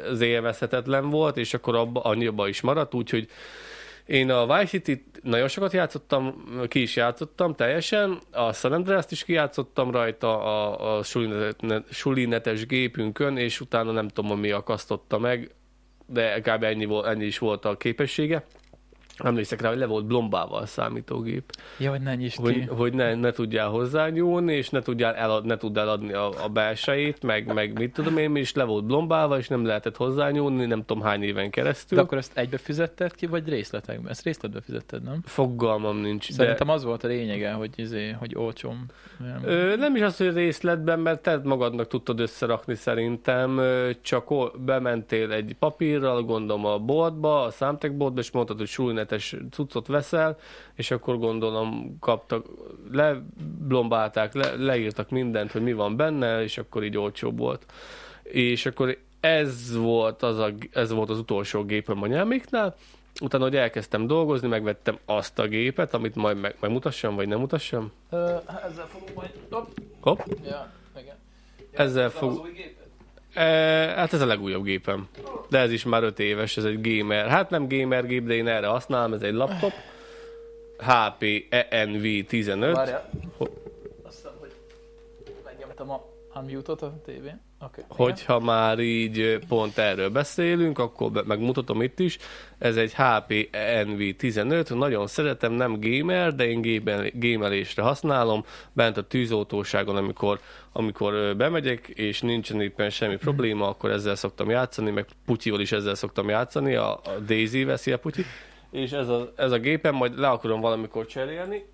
[0.09, 3.29] az élvezhetetlen volt, és akkor abba, annyiba is maradt, úgyhogy
[4.05, 9.23] én a Vice city nagyon sokat játszottam, ki is játszottam teljesen, a San Andreas-t is
[9.23, 15.51] kijátszottam rajta a, a sulinet, sulinetes gépünkön, és utána nem tudom, mi akasztotta meg,
[16.05, 16.63] de kb.
[16.63, 18.45] ennyi, volt, ennyi is volt a képessége.
[19.23, 22.65] Emlékszek rá, hogy le volt blombával a számítógép, Ja, hogy ne nyisd hogy, ki.
[22.65, 27.23] hogy ne, ne tudjál hozzányúlni, és ne tudjál elad, ne tudd eladni a, a belsejét,
[27.23, 31.04] meg, meg mit tudom én, és le volt blombálva, és nem lehetett hozzányúlni, nem tudom
[31.04, 31.97] hány éven keresztül.
[31.97, 34.12] De akkor ezt egybe fizetted ki, vagy részletekben?
[34.12, 35.21] Ezt részletbe fizetted, nem?
[35.25, 36.32] Fogalmam nincs.
[36.32, 38.86] Szerintem az volt a lényege, hogy, izé, hogy olcsom.
[39.19, 39.41] Nem.
[39.45, 43.62] Ö, nem is az, hogy részletben, mert te magadnak tudtad összerakni szerintem,
[44.01, 48.67] csak o- bementél egy papírral, gondolom a boltba, a számtekboltba, és mondtad, hogy
[49.05, 50.37] súlynetes cuccot veszel,
[50.73, 52.45] és akkor gondolom kaptak,
[52.91, 57.65] leblombálták, le, leírtak mindent, hogy mi van benne, és akkor így olcsóbb volt.
[58.23, 62.75] És akkor ez volt az, a, ez volt az utolsó gépem a nyelméknál,
[63.21, 67.91] utána, hogy elkezdtem dolgozni, megvettem azt a gépet, amit majd meg, megmutassam, vagy nem mutassam.
[68.09, 69.31] Ezzel fogunk majd...
[69.49, 69.67] Hopp.
[70.01, 70.19] Hopp.
[70.43, 71.15] Ja, igen.
[71.71, 72.84] Ezzel Ez fog- az új géped?
[73.35, 75.07] Hát ez a legújabb gépem.
[75.49, 77.27] De ez is már 5 éves, ez egy gamer.
[77.27, 79.71] Hát nem gamer gép, de én erre használom, ez egy laptop.
[80.77, 81.23] HP
[81.69, 82.75] ENV 15.
[82.75, 83.09] Várjál.
[83.37, 83.51] Ho-
[84.03, 84.51] Azt hiszem, hogy
[85.45, 86.01] megnyomtam a
[86.35, 87.41] Unmute-ot a tévén?
[87.65, 87.84] Okay.
[87.88, 92.17] Hogyha már így pont erről beszélünk, akkor megmutatom itt is.
[92.58, 98.45] Ez egy HP Envy 15, nagyon szeretem, nem gamer, de én gémel, gémelésre használom.
[98.73, 100.39] Bent a tűzoltóságon, amikor,
[100.71, 105.95] amikor bemegyek, és nincsen éppen semmi probléma, akkor ezzel szoktam játszani, meg Putyival is ezzel
[105.95, 108.25] szoktam játszani, a, a Daisy veszi a Putyi.
[108.71, 111.65] És ez a, ez a gépem, majd le akarom valamikor cserélni,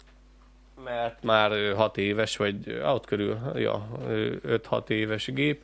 [0.83, 3.87] mert már 6 éves, vagy ott körül, ja,
[4.47, 5.61] 5-6 éves gép,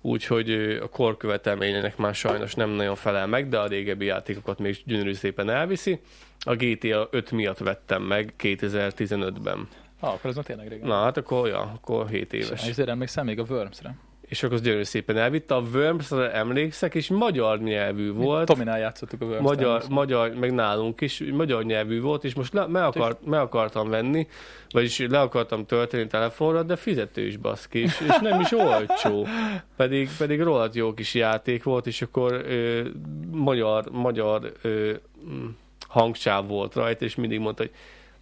[0.00, 0.50] úgyhogy
[0.82, 5.50] a korkövetelményének már sajnos nem nagyon felel meg, de a régebbi játékokat még gyönyörű szépen
[5.50, 6.00] elviszi.
[6.40, 9.68] A GTA 5 miatt vettem meg 2015-ben.
[10.00, 10.86] Ah, akkor ez már tényleg régen.
[10.86, 12.62] Na hát akkor, ja, akkor 7 éves.
[12.62, 13.94] És ezért emlékszem még a Worms-re.
[14.26, 15.54] És akkor az gyönyörű szépen elvitte.
[15.54, 18.46] A Worms-re emlékszek, és magyar nyelvű volt.
[18.46, 22.66] Tominál játszottuk a worms Magyar, magyar, meg nálunk is, magyar nyelvű volt, és most le,
[22.66, 24.26] meg, akart, meg akartam venni,
[24.70, 29.26] vagyis le akartam tölteni telefonra, de fizetős baszki, és, és nem is olcsó.
[29.76, 32.88] Pedig, pedig rohadt jó kis játék volt, és akkor ö,
[33.30, 34.92] magyar, magyar ö,
[35.28, 35.46] mm,
[35.88, 37.72] hangsáv volt rajta, és mindig mondta, hogy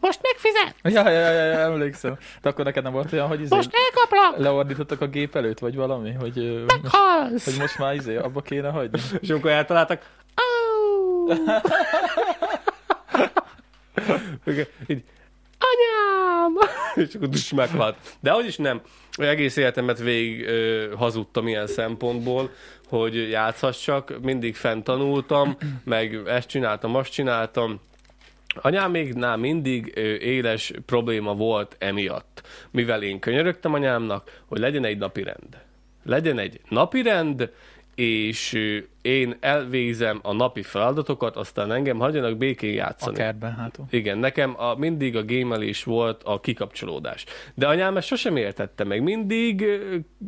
[0.05, 2.19] most megfizet, Ja, ja, ja, ja, emlékszem.
[2.43, 5.75] De akkor neked nem volt olyan, hogy izé most elkaplak, leordítottak a gép előtt, vagy
[5.75, 7.45] valami, hogy, meghalsz.
[7.45, 9.01] hogy most már izé, abba kéne hagyni.
[9.21, 10.03] És amikor eltaláltak,
[14.87, 15.03] így,
[15.59, 16.59] anyám!
[16.95, 17.97] És akkor dus meghalt.
[18.21, 18.81] De hogy is nem.
[19.17, 22.51] Egész életemet végig ö, hazudtam ilyen szempontból,
[22.89, 27.81] hogy játszhassak, mindig fent tanultam, meg ezt csináltam, azt csináltam.
[28.55, 34.99] Anyám még nálam mindig éles probléma volt emiatt, mivel én könyörögtem anyámnak, hogy legyen egy
[34.99, 35.63] napi rend.
[36.05, 37.51] Legyen egy napi rend,
[37.95, 38.59] és
[39.05, 43.17] én elvégzem a napi feladatokat, aztán engem hagyjanak békén A játszani.
[43.17, 43.85] kertben hátul.
[43.91, 47.25] Igen, nekem a, mindig a gémelés volt a kikapcsolódás.
[47.55, 49.03] De anyám ezt sosem értette meg.
[49.03, 49.65] Mindig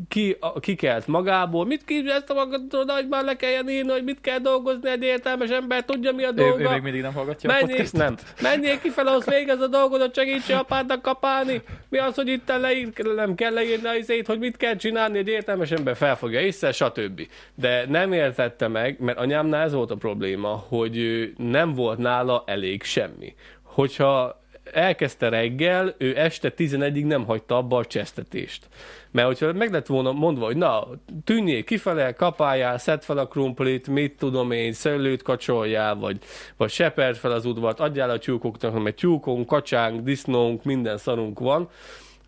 [0.09, 1.65] ki, a, kikelt magából.
[1.67, 1.85] Mit
[2.27, 6.13] a magadról, hogy már le kelljen írni, hogy mit kell dolgozni egy értelmes ember, tudja
[6.13, 6.63] mi a Ő, dolga.
[6.63, 8.01] ő még mindig nem hallgatja a Menjél, podcastot?
[8.01, 8.17] nem.
[8.43, 11.63] Menjél kifele, az végez a dolgodat, segítse apádnak kapálni.
[11.89, 15.29] Mi az, hogy itt leír, nem kell leírni az izét, hogy mit kell csinálni, egy
[15.29, 17.29] értelmes ember felfogja észre, stb.
[17.55, 22.83] De nem értette meg, mert anyámnál ez volt a probléma, hogy nem volt nála elég
[22.83, 23.35] semmi.
[23.63, 28.69] Hogyha elkezdte reggel, ő este 11-ig nem hagyta abba a csesztetést.
[29.11, 30.87] Mert hogyha meg lett volna mondva, hogy na,
[31.25, 36.19] tűnjél kifele, kapáljál, szedd fel a krumplit, mit tudom én, szőlőt kacsoljál, vagy,
[36.57, 41.69] vagy seperd fel az udvart, adjál a tyúkoknak, mert tyúkunk, kacsánk, disznónk, minden szarunk van,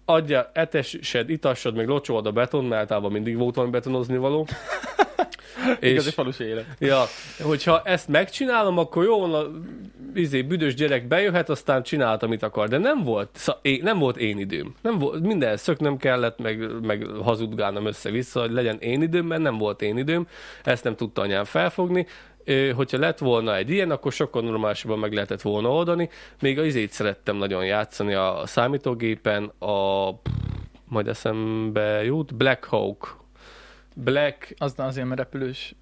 [0.05, 4.47] adja, etessed, itassad, meg locsolod a beton, mert általában mindig volt valami betonozni való.
[5.81, 6.67] Igazi falusi élet.
[6.79, 7.05] Ja,
[7.41, 9.47] hogyha ezt megcsinálom, akkor jó, van, a
[10.15, 12.69] izé, büdös gyerek bejöhet, aztán csinálta, amit akar.
[12.69, 14.75] De nem volt, szá- én, nem volt én időm.
[14.83, 19.59] Nem volt, minden szöknöm kellett, meg, meg hazudgálnom össze-vissza, hogy legyen én időm, mert nem
[19.59, 20.27] volt én időm.
[20.65, 22.07] Ezt nem tudta anyám felfogni.
[22.75, 26.09] Hogyha lett volna egy ilyen, akkor sokkal normálisabban meg lehetett volna oldani.
[26.41, 30.11] Még az izét szerettem nagyon játszani a számítógépen, a
[30.85, 33.17] majd eszembe jut, Black Hawk.
[34.05, 35.75] Black Az azért, mert repülős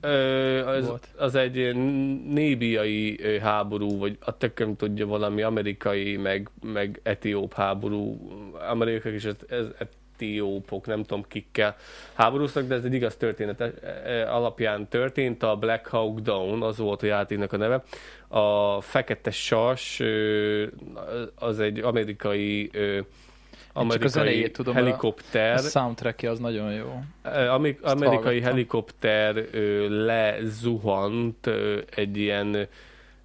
[0.00, 1.08] Ö, az, volt.
[1.16, 1.74] az egy
[2.26, 8.30] nébiai háború, vagy a tököm tudja valami amerikai, meg, meg etióp háború.
[8.68, 11.76] Amerikai és ez, ez etiópok, nem tudom kikkel
[12.12, 13.72] háborúztak, de ez egy igaz történet e,
[14.04, 15.42] e, alapján történt.
[15.42, 17.82] A Black Hawk Down, az volt a játéknak a neve.
[18.28, 20.00] A Fekete Sas,
[21.34, 22.70] az egy amerikai
[23.74, 25.54] ö, az amerikai elejét tudom, a- helikopter.
[25.54, 27.02] a soundtrackje az nagyon jó.
[27.48, 28.52] Amik, amerikai hallgattam.
[28.52, 32.68] helikopter ö, lezuhant ö, egy ilyen,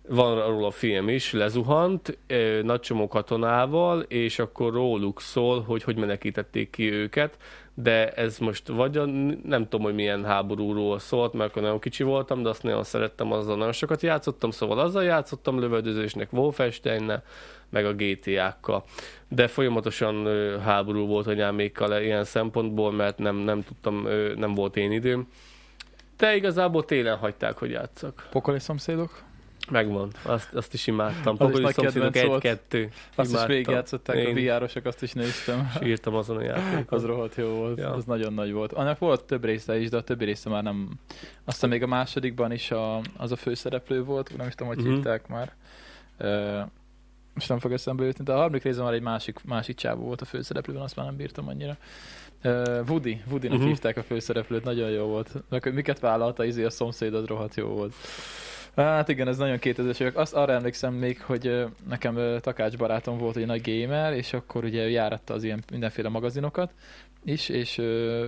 [0.10, 2.18] van arról a film is, lezuhant
[2.62, 7.38] nagy csomó katonával, és akkor róluk szól, hogy hogy menekítették ki őket,
[7.74, 9.06] de ez most vagy a,
[9.44, 13.32] nem tudom, hogy milyen háborúról szólt, mert akkor nagyon kicsi voltam, de azt nagyon szerettem,
[13.32, 17.24] azzal nagyon sokat játszottam, szóval azzal játszottam lövöldözésnek, Wolfensteinnel,
[17.70, 18.84] meg a GTA-kkal.
[19.28, 20.28] De folyamatosan
[20.60, 25.28] háború volt anyámékkal ilyen szempontból, mert nem, nem tudtam, nem volt én időm.
[26.18, 28.28] De igazából télen hagyták, hogy játszak.
[28.32, 29.27] Pokoli szomszédok?
[29.72, 31.36] Megvan, azt, azt is imádtam.
[31.38, 32.90] Az is Pokoli nagy szomszédok egy-kettő.
[33.16, 33.56] Azt is Imádtam.
[33.56, 35.72] végigjátszották a Én VR-osok, azt is néztem.
[35.84, 36.92] Írtam azon a játékot.
[36.92, 37.92] Az rohadt jó volt, Ja.
[37.94, 38.74] az nagyon nagy volt.
[38.74, 40.90] Annak volt több része is, de a többi része már nem...
[41.46, 44.94] Aztán még a másodikban is a, az a főszereplő volt, nem is tudom, hogy Mhm.
[44.94, 45.54] hívták már.
[46.20, 46.70] Uh,
[47.34, 50.22] most nem fog eszembe jutni, de a harmadik részben már egy másik, másik csávó volt
[50.22, 51.78] a főszereplőben, azt már nem bírtam annyira.
[52.44, 53.68] Uh, Woody, Woody-nak Mhm.
[53.68, 55.30] hívták a főszereplőt, nagyon jó volt.
[55.50, 57.94] Meg miket vállalta, izé a szomszéd, az rohadt jó volt.
[58.84, 60.18] Hát igen, ez nagyon 2000-es évek.
[60.18, 64.86] Azt arra emlékszem még, hogy nekem Takács barátom volt egy nagy gamer, és akkor ugye
[64.86, 66.74] ő járatta az ilyen mindenféle magazinokat
[67.24, 67.78] is, és,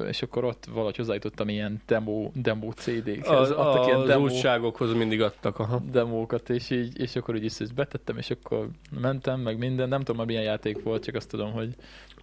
[0.07, 3.39] és akkor ott valahogy hozzájutottam ilyen demo, demo CD-khez.
[3.39, 5.81] Az, Adtak ilyen az demo, újságokhoz mindig adtak, aha.
[5.91, 8.69] demókat, és, így, és akkor úgy is betettem, és akkor
[9.01, 9.89] mentem, meg minden.
[9.89, 11.75] Nem tudom, már milyen játék volt, csak azt tudom, hogy,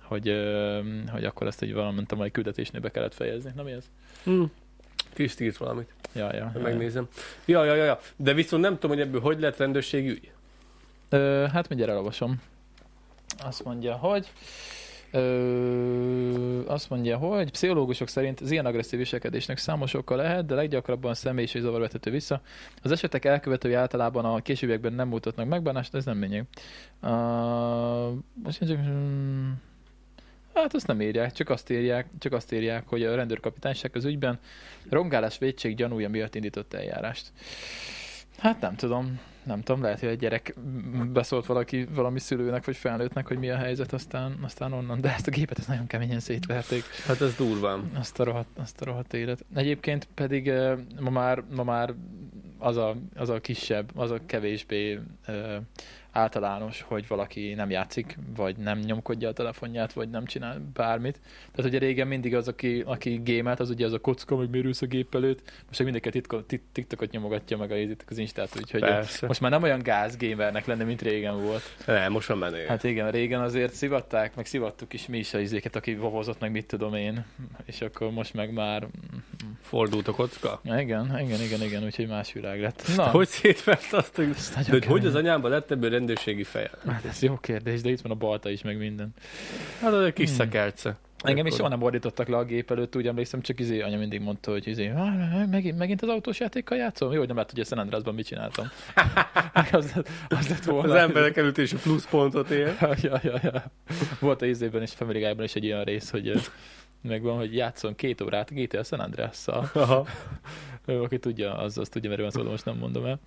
[0.03, 3.51] hogy, ö, hogy akkor ezt egy valamint a mai küldetésnél be kellett fejezni.
[3.55, 3.85] Na mi ez?
[4.25, 4.45] Hm.
[5.17, 6.51] Kis írt valamit, Ja, ja.
[6.55, 6.61] ja.
[6.63, 7.09] megnézem.
[7.45, 8.01] Ja, ja, ja, ja.
[8.17, 10.31] De viszont nem tudom, hogy ebből hogy lett rendőrségi ügy.
[11.09, 12.43] Ö, hát mindjárt elolvasom.
[13.45, 14.27] Azt mondja, hogy
[15.11, 21.15] Ö, azt mondja, hogy pszichológusok szerint az ilyen agresszív viselkedésnek számos oka lehet, de leggyakrabban
[21.15, 22.41] személyis és zavar vethető vissza.
[22.83, 26.45] Az esetek elkövetői általában a későbbiekben nem mutatnak megbánást, ez nem lényeg.
[27.03, 27.11] Uh,
[28.43, 28.79] most csak,
[30.61, 34.39] hát azt nem írják, csak azt írják, csak azt írják, hogy a rendőrkapitányság az ügyben
[34.89, 37.33] rongálás védség gyanúja miatt indított eljárást.
[38.39, 40.55] Hát nem tudom, nem tudom, lehet, hogy egy gyerek
[41.13, 45.27] beszólt valaki, valami szülőnek vagy felnőttnek, hogy mi a helyzet, aztán, aztán onnan, de ezt
[45.27, 46.83] a gépet ezt nagyon keményen szétverték.
[47.07, 47.91] Hát ez durván.
[47.95, 49.45] Azt a rohadt, azt a rohadt élet.
[49.55, 51.95] Egyébként pedig eh, ma már, ma már
[52.59, 55.57] az, a, az a kisebb, az a kevésbé uh,
[56.17, 61.21] általános, hogy valaki nem játszik, vagy nem nyomkodja a telefonját, vagy nem csinál bármit.
[61.55, 64.83] Tehát ugye régen mindig az, aki, aki gémelt, az ugye az a kocka, meg mérősz
[64.83, 67.75] a gép előtt, most meg mindenki a TikTokot nyomogatja, meg a,
[68.09, 69.27] az Instát, úgyhogy Persze.
[69.27, 71.63] most már nem olyan gáz gamernek lenne, mint régen volt.
[71.87, 72.67] Nem, most már menő.
[72.67, 76.51] Hát igen, régen azért szivatták, meg szivattuk is mi is a izéket, aki vovozott, meg
[76.51, 77.25] mit tudom én,
[77.65, 78.87] és akkor most meg már...
[79.61, 80.61] Fordult a kocka?
[80.65, 82.83] Igen, igen, igen, igen, úgyhogy más világ lett.
[82.97, 83.05] Na.
[83.11, 86.71] Hogy szétvert azt, hogy, hogy, az anyámban lett ebből rendőrségi feje?
[86.87, 89.15] Hát ez jó kérdés, de itt van a balta is, meg minden.
[89.81, 90.37] Hát az egy kis Hmm.
[90.39, 90.97] szekelce.
[91.25, 94.21] Engem is soha nem ordítottak le a gép előtt, úgy emlékszem, csak izé, anya mindig
[94.21, 97.13] mondta, hogy izé, "Ah, megint, megint az autós játékkal játszom?
[97.13, 98.67] Jó, hogy nem lát, hogy a San Andreasban mit csináltam.
[99.73, 100.93] az, lett- az lett volna.
[100.93, 102.77] Az emberek előtt is a pluszpontot ér.
[103.03, 103.65] ja, ja, ja.
[104.21, 106.33] Volt a izében és Family Guy-ban is egy olyan rész, hogy
[107.03, 109.71] megvan, hogy játszon két órát GTA San Andreas-szal.
[110.87, 113.21] Ö, Aki tudja, az azt tudja, mert van szó, most nem mondom el.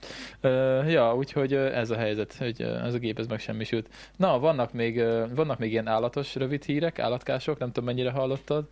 [0.89, 3.89] Ja, úgyhogy ez a helyzet, hogy ez a gép ez megsemmisült.
[4.15, 5.03] Na, vannak még,
[5.35, 8.67] vannak még ilyen állatos rövid hírek, állatkások, nem tudom mennyire hallottad.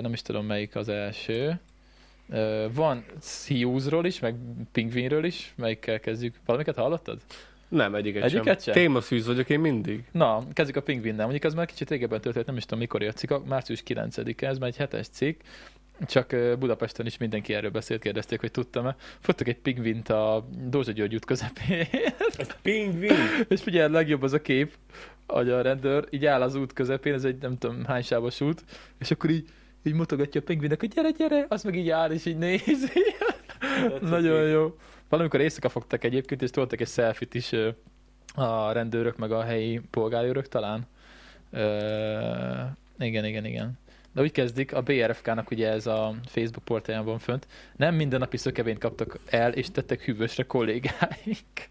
[0.00, 1.60] Nem is tudom melyik az első.
[2.72, 3.04] Van
[3.46, 4.34] Hughes-ról is, meg
[4.72, 6.34] Pingvinről is, melyikkel kezdjük.
[6.44, 7.18] Valamiket hallottad?
[7.68, 8.74] Nem, egyiket, Egyiket sem?
[8.74, 8.82] sem.
[8.82, 10.04] Témaszűz vagyok én mindig.
[10.12, 11.22] Na, kezdjük a pingvinnel.
[11.22, 14.58] Mondjuk az már kicsit régebben történt, nem is tudom mikor a cikk, március 9-e, ez
[14.58, 15.40] már egy hetes cikk,
[16.06, 18.96] csak Budapesten is mindenki erről beszélt, kérdezték, hogy tudtam-e.
[19.20, 21.86] Fogtak egy pingvint a Dózsa György út közepén,
[22.62, 23.12] Pingvin.
[23.48, 24.72] és figyelj, a legjobb az a kép,
[25.26, 28.64] hogy a rendőr így áll az út közepén, ez egy nem tudom hány sávos út,
[28.98, 29.48] és akkor így,
[29.82, 33.02] így mutogatja a pingvinnek, hogy gyere, gyere, az meg így áll, és így nézi.
[34.00, 34.76] Nagyon jó.
[35.08, 37.52] Valamikor éjszaka fogtak egyébként, és toltak egy selfit is
[38.34, 40.86] a rendőrök, meg a helyi polgárőrök talán.
[41.50, 41.68] Ö,
[42.98, 43.78] igen, igen, igen.
[44.12, 48.78] De úgy kezdik, a BRFK-nak ugye ez a Facebook portáján van fönt, nem mindennapi szökevényt
[48.78, 51.68] kaptak el, és tettek hűvösre kollégáink.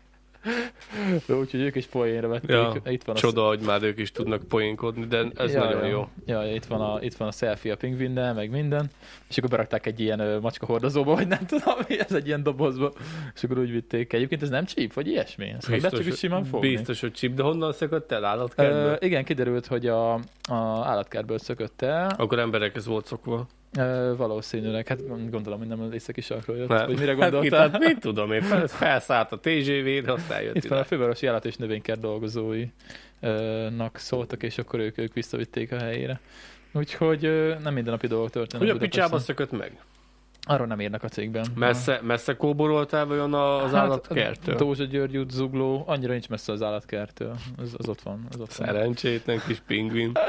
[1.28, 2.50] Úgyhogy ők is poénra vették.
[2.50, 5.84] Ja, itt van a Csoda, hogy már ők is tudnak poénkodni, de ez ja, nagyon
[5.84, 5.88] ja.
[5.88, 6.08] jó.
[6.26, 8.90] Ja, ja, itt van a, itt van a selfie a pingvinnel, meg minden.
[9.30, 12.44] És akkor berakták egy ilyen ö, macska hordozóba, vagy nem tudom, mi ez egy ilyen
[12.44, 12.92] dobozba.
[13.36, 14.14] És akkor úgy vitték.
[14.14, 15.54] Egyébként ez nem csíp, vagy ilyesmi?
[15.58, 16.70] Ezt lehet csak úgy simán fogni?
[16.70, 18.98] biztos, hogy csip, de honnan szakadt el Ö, állatkertből?
[19.00, 22.10] igen, kiderült, hogy a, a állatkertből szökött el.
[22.18, 23.48] Akkor emberekhez volt szokva.
[23.78, 26.68] Ö, valószínűleg, hát gondolom, hogy nem az északi sarkról jött.
[26.68, 26.86] Nem.
[26.86, 27.70] Vagy mire Hát, gondoltál?
[27.70, 30.88] hát, mit tudom én, fel, felszállt a TGV-re, aztán jött Itt van a ide.
[30.90, 36.20] fővárosi állat és növénykert dolgozóinak szóltak, és akkor ők, ők visszavitték a helyére.
[36.72, 37.22] Úgyhogy
[37.64, 38.68] nem mindennapi dolgok történnek.
[38.68, 39.78] Hogy a picsába szökött meg?
[40.48, 41.46] Arról nem írnak a cégben.
[41.56, 44.56] Messze, messze kóboroltál vajon az Hát, állatkertől?
[44.56, 47.36] Dózsa György út, Zugló, annyira nincs messze az állatkertől.
[47.58, 48.28] Az, az ott van.
[48.32, 48.50] Az ott.
[48.50, 50.12] Szerencsétlen kis pingvin.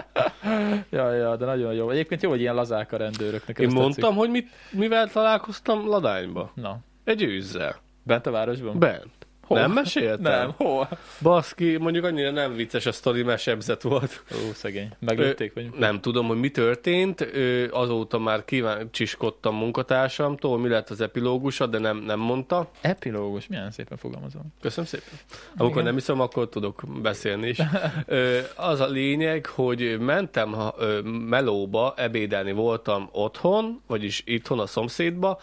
[0.91, 1.91] Ja, ja, de nagyon jó.
[1.91, 3.47] Egyébként jó, hogy ilyen lazák a rendőrök.
[3.47, 6.41] Nekem Én mondtam, hogy mit, mivel találkoztam Ladányba.
[6.41, 6.63] Tetszik.
[6.63, 7.77] Na, Egy őzzel.
[8.03, 8.79] bent a városban?
[8.79, 9.27] Bent.
[9.49, 9.59] Hol?
[9.59, 10.33] Nem meséltem?
[10.33, 10.89] Nem, hol?
[11.23, 14.23] Baszki, mondjuk annyira nem vicces a sztori, mert sebzett volt.
[14.35, 14.89] Ó, szegény.
[14.99, 15.71] Meglőtték, vagy?
[15.79, 17.21] Nem tudom, hogy mi történt.
[17.21, 22.71] Ö, Azóta már kíváncsiskodtam munkatársamtól, mi lett az epilógusa, de nem, nem mondta.
[22.81, 24.43] Epilógus, milyen szépen fogalmazom.
[24.61, 25.09] Köszönöm szépen.
[25.57, 25.85] Amikor Igen.
[25.85, 27.59] nem hiszem, akkor tudok beszélni is.
[28.07, 35.39] Ö, Az a lényeg, hogy mentem ö, melóba, ebédelni voltam otthon, vagyis itthon a szomszédba,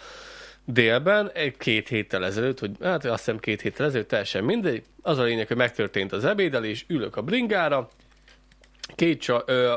[0.66, 4.84] délben, egy két héttel ezelőtt, hogy hát azt hiszem két héttel ezelőtt, teljesen mindegy.
[5.02, 7.90] Az a lényeg, hogy megtörtént az ebédelés, ülök a bringára,
[8.96, 9.74] két csa, ö,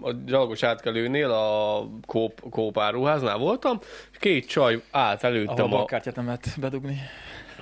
[0.00, 3.78] a gyalogos átkelőnél, a kóp, kópáruháznál voltam,
[4.12, 5.68] és két csaj állt Ahol előttem a...
[5.68, 7.00] bankkártyát nem lehet bedugni.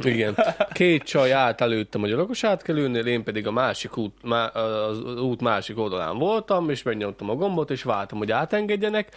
[0.01, 0.37] Igen.
[0.73, 5.41] Két csaj állt előttem a gyalogos átkelőnél, én pedig a másik út, má, az út
[5.41, 9.09] másik oldalán voltam, és megnyomtam a gombot, és vártam, hogy átengedjenek,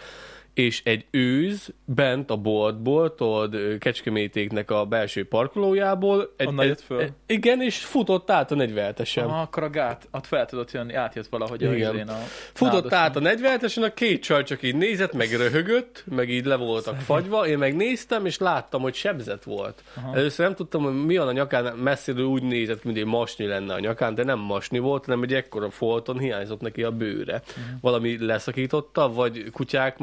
[0.58, 6.34] és egy őz bent a boltból, tudod, Kecskemétéknek a belső parkolójából.
[6.36, 7.00] Egy, Onnan jött föl?
[7.00, 9.24] egy, igen, és futott át a 47-esen.
[9.24, 11.94] Ah, akkor a gát, ott fel tudott jönni, átjött valahogy a, Igen.
[11.94, 12.16] izén a
[12.52, 12.98] Futott nádoson.
[12.98, 17.00] át a 47-esen, a két csaj csak így nézett, meg röhögött, meg így le voltak
[17.00, 17.46] fagyva.
[17.46, 19.82] Én meg néztem, és láttam, hogy sebzett volt.
[19.96, 20.16] Aha.
[20.16, 23.74] Először nem tudtam, hogy mi van a nyakán, messziről úgy nézett, mint egy masni lenne
[23.74, 27.42] a nyakán, de nem masni volt, hanem egy ekkora folton hiányzott neki a bőre.
[27.48, 27.80] Uh-huh.
[27.80, 29.98] Valami leszakította, vagy kutyák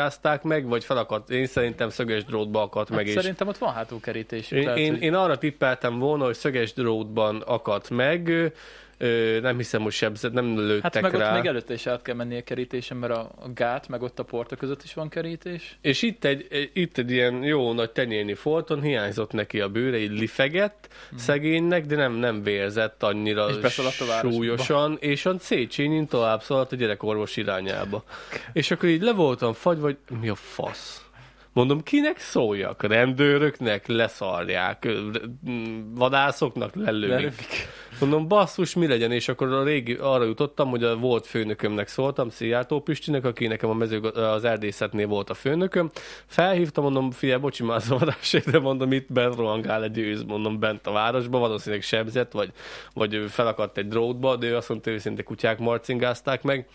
[0.00, 1.30] marcingázták meg, vagy felakadt.
[1.30, 4.50] Én szerintem szöges drótba akadt Hát meg, és Szerintem ott van hátulkerítés.
[4.50, 8.52] én, tehát, én, hogy- én arra tippeltem volna, hogy szöges drótban akadt meg,
[8.98, 11.28] ö, nem hiszem, hogy sebzett, nem lőttek Hát meg rá.
[11.28, 14.18] ott még előtte is át kell menni a kerítésen, mert a, a gát, meg ott
[14.18, 15.78] a porta között is van kerítés.
[15.80, 19.98] És itt egy, egy- itt egy ilyen jó nagy tenyérnyi folton hiányzott neki a bőre,
[19.98, 21.18] így lifegett hmm.
[21.18, 23.80] szegénynek, de nem, nem vérzett annyira És
[24.20, 28.04] súlyosan, és a Széchenyin tovább szaladt a gyerekorvos irányába.
[28.52, 31.00] És akkor így le voltam fagy, vagy mi a fasz?
[31.52, 32.82] Mondom, kinek szóljak?
[32.82, 34.88] Rendőröknek leszarják,
[35.94, 37.08] vadászoknak lelőik.
[37.10, 37.68] Lelövik.
[38.00, 39.12] Mondom, basszus, mi legyen?
[39.12, 43.70] És akkor a régi, arra jutottam, hogy a volt főnökömnek szóltam, Szijjártó Pistinek, aki nekem
[43.70, 45.90] a mező, az erdészetnél volt a főnököm.
[46.26, 50.58] Felhívtam, mondom, fia, bocsi már az adásért, de mondom, itt bent rohangál egy őz, mondom,
[50.58, 52.52] bent a városba, valószínűleg sebzett, vagy,
[52.94, 56.68] vagy felakadt egy drótba, de ő azt mondta, őszinte kutyák marcingázták meg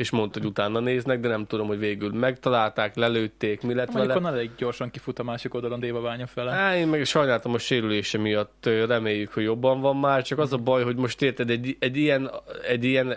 [0.00, 4.14] és mondta, hogy utána néznek, de nem tudom, hogy végül megtalálták, lelőtték, mi lett vele.
[4.14, 6.52] onnan elég gyorsan kifut a másik oldalon Dévabánya fele.
[6.52, 10.56] Á, én meg sajnáltam a sérülése miatt, reméljük, hogy jobban van már, csak az a
[10.56, 12.30] baj, hogy most érted, egy, egy, ilyen,
[12.68, 13.16] egy ilyen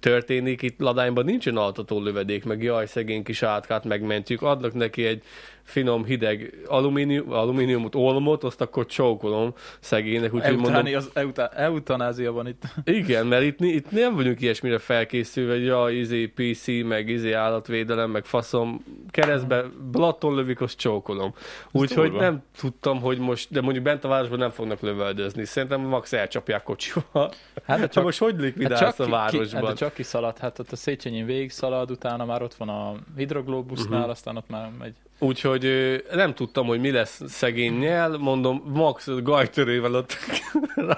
[0.00, 5.22] történik, itt Ladányban nincsen altató lövedék, meg jaj, szegény kis átkát megmentjük, adnak neki egy
[5.64, 12.32] finom, hideg alumínium, alumíniumot, olmot, azt akkor csókolom szegénynek, úgyhogy mondom, Eutáni, az euta, eutanázia
[12.32, 12.62] van itt.
[12.84, 18.10] igen, mert itt, itt nem vagyunk ilyesmire felkészülve, hogy ja, izé PC, meg izé állatvédelem,
[18.10, 21.34] meg faszom, keresztbe blaton lövik, azt csókolom.
[21.70, 25.44] Úgyhogy nem tudtam, hogy most, de mondjuk bent a városban nem fognak lövöldözni.
[25.44, 27.32] Szerintem max elcsapják kocsival.
[27.66, 29.60] Hát de Csak csak, most hogy likvidálsz hát a ki, városban?
[29.60, 32.94] hát de csak kiszalad, hát ott a Széchenyin végig szalad, utána már ott van a
[33.16, 34.10] hidroglóbusznál, uh-huh.
[34.10, 34.94] aztán ott már megy.
[35.24, 35.66] Úgyhogy
[36.12, 40.16] nem tudtam, hogy mi lesz szegény nyel, mondom, max gajtörővel ott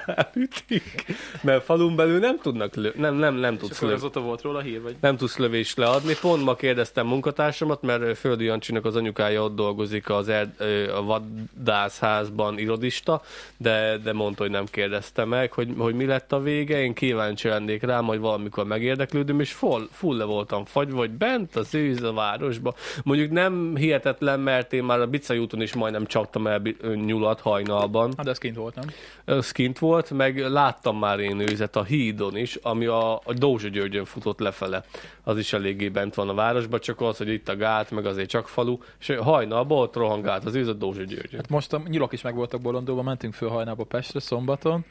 [0.06, 1.04] ráütik,
[1.42, 4.82] mert falun belül nem tudnak lő, nem, nem, nem tudsz lő, azóta volt róla hír,
[4.82, 4.96] vagy?
[5.00, 6.14] nem tudsz lövést leadni.
[6.20, 10.60] Pont ma kérdeztem munkatársamat, mert Földi Jancsinak az anyukája ott dolgozik az erd,
[10.96, 13.22] a vadászházban irodista,
[13.56, 16.82] de, de mondta, hogy nem kérdezte meg, hogy, hogy mi lett a vége.
[16.82, 21.56] Én kíváncsi lennék rá, majd valamikor megérdeklődöm, és full, full le voltam fagyva, vagy bent
[21.56, 22.74] az őz a városba.
[23.04, 26.62] Mondjuk nem hihetetlen, mert én már a Bicai úton is majdnem csaptam el
[26.94, 28.12] nyulat hajnalban.
[28.16, 28.84] Hát ez kint voltam.
[29.24, 33.68] Az kint volt, meg láttam már én őzet a hídon is, ami a, a Dózsa
[33.68, 34.84] Györgyön futott lefele.
[35.22, 38.28] Az is eléggé bent van a városban, csak az, hogy itt a gát, meg azért
[38.28, 41.40] csak falu, és hajnalban ott rohangált az őz a Dózsa Györgyön.
[41.40, 44.84] Hát most a nyulak is meg voltak bolondóban, mentünk föl hajnába Pestre szombaton,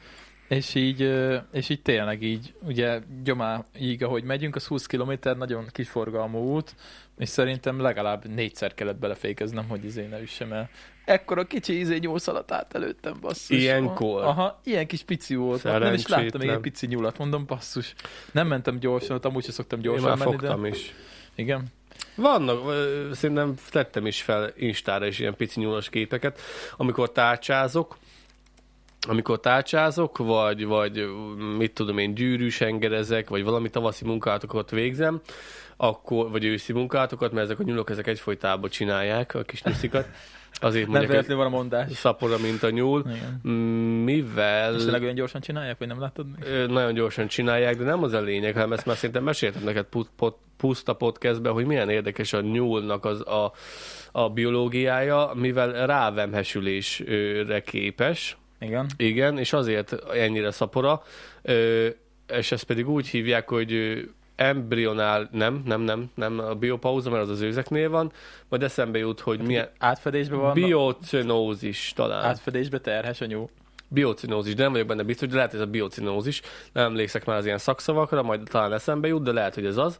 [0.48, 1.00] és így,
[1.52, 6.74] és így tényleg így, ugye gyomáig, ahogy megyünk, az 20 km, nagyon kis forgalmú út,
[7.18, 10.70] és szerintem legalább négyszer kellett belefékeznem, hogy izé ne üssem el.
[11.04, 13.56] Ekkora kicsi izé nyúlszalat át előttem, basszus.
[13.56, 14.24] Ilyenkor?
[14.24, 15.62] Aha, ilyen kis pici volt.
[15.62, 17.94] Nem is láttam egy pici nyulat, mondom, basszus.
[18.32, 20.68] Nem mentem gyorsan, ott amúgy sem szoktam Én gyorsan már menni, fogtam de...
[20.68, 20.94] is.
[21.34, 21.64] Igen.
[22.14, 22.58] Vannak,
[23.14, 26.40] szerintem tettem is fel Instára is ilyen pici nyúlas képeket,
[26.76, 27.96] amikor tárcsázok,
[29.06, 31.08] amikor tárcsázok, vagy, vagy
[31.58, 35.20] mit tudom én, gyűrűs engerezek, vagy valami tavaszi munkátokat végzem,
[35.76, 40.08] akkor, vagy őszi munkátokat, mert ezek a nyulok ezek egyfolytában csinálják a kis nyuszikat.
[40.60, 41.92] Azért Nem véletlenül van a mondás.
[41.92, 43.52] szapora, mint a nyúl, Igen.
[44.04, 46.26] mivel És tényleg olyan gyorsan csinálják, vagy nem láttad?
[46.38, 46.66] még?
[46.66, 50.10] nagyon gyorsan csinálják, de nem az a lényeg, hanem ezt már szerintem meséltem neked pu-
[50.16, 53.52] pot- puszta podcastben, hogy milyen érdekes a nyúlnak az a,
[54.12, 58.86] a biológiája, mivel rávemhesülésre képes, Igen.
[58.96, 61.02] igen, és azért ennyire szapora,
[61.42, 61.88] ö,
[62.36, 64.02] és ezt pedig úgy hívják, hogy
[64.36, 68.12] embrionál, nem, nem, nem, nem a biopauza, mert az az őzeknél van,
[68.48, 70.52] majd eszembe jut, hogy milyen Átfedésben van.
[70.52, 72.24] biocenózis talán.
[72.24, 73.48] Átfedésbe terhes a nyúl.
[73.88, 76.42] Biocinózis, de nem vagyok benne biztos, de lehet ez a biocinózis.
[76.72, 79.98] Nem emlékszek már az ilyen szakszavakra, majd talán eszembe jut, de lehet, hogy ez az.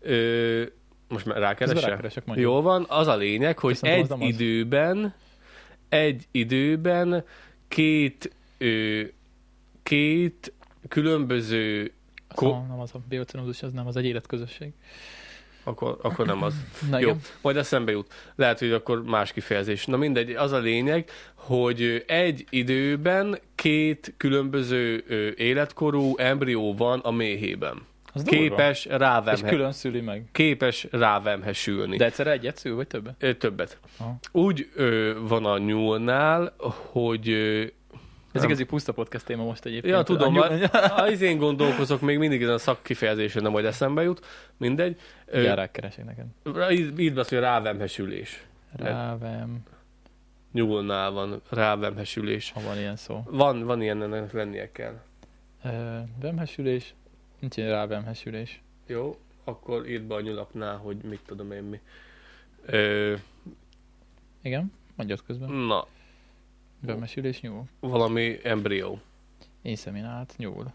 [0.00, 0.62] Ö,
[1.08, 2.22] most már rákeresek?
[2.34, 5.14] Jó van, az a lényeg, hogy Köszönöm, egy időben,
[5.88, 7.24] egy időben
[7.68, 9.02] két, ö,
[9.82, 10.52] két
[10.88, 11.92] különböző
[12.34, 14.72] Ko- nem az a biocenózus, az nem, az egy életközösség.
[15.64, 16.54] akkor, akkor nem az.
[16.90, 17.20] Na Jó, igen.
[17.42, 18.12] majd eszembe jut.
[18.34, 19.86] Lehet, hogy akkor más kifejezés.
[19.86, 25.04] Na mindegy, az a lényeg, hogy egy időben két különböző
[25.36, 27.82] életkorú embrió van a méhében.
[28.16, 28.22] Az.
[28.22, 30.24] Képes És rávemhe, külön szüli meg.
[30.32, 31.96] képes rávemhesülni.
[31.96, 33.14] De egyszerre egyet szül, vagy többet?
[33.18, 33.78] Ö, Többet.
[33.98, 34.16] Aha.
[34.32, 36.54] Úgy ö, van a nyúlnál,
[36.92, 37.60] hogy ö,
[38.32, 38.44] Ez Nem.
[38.44, 39.94] igazi puszta podcast téma most egyébként.
[39.94, 40.70] Ja, tudom, a, nyug-
[41.12, 45.00] az én gondolkozok, még mindig ezen a szakkifejezésen nem majd eszembe jut, mindegy.
[45.32, 46.26] Ja, rákeresek neked.
[46.70, 48.44] Így, így beszél, hogy rávemhesülés.
[48.76, 49.58] Rávem,
[50.52, 52.52] Nyúlnál van rávemhesülés.
[52.52, 53.22] ha van ilyen szó.
[53.30, 54.94] Van, van ilyen, ennek lennie kell.
[55.64, 55.68] Ö,
[56.20, 56.94] Vemhesülés,
[57.38, 58.60] nincs ilyen rávemhesülés.
[58.86, 61.80] Jó, akkor írd be a nyulaknál, hogy mit tudom én mi.
[62.66, 63.14] Ö,
[64.42, 65.50] Igen, mondjad közben.
[65.52, 65.86] na,
[66.80, 67.64] Vemhesülés nyúl.
[67.80, 69.00] valami embrió.
[69.62, 70.72] Inszeminált nyúl.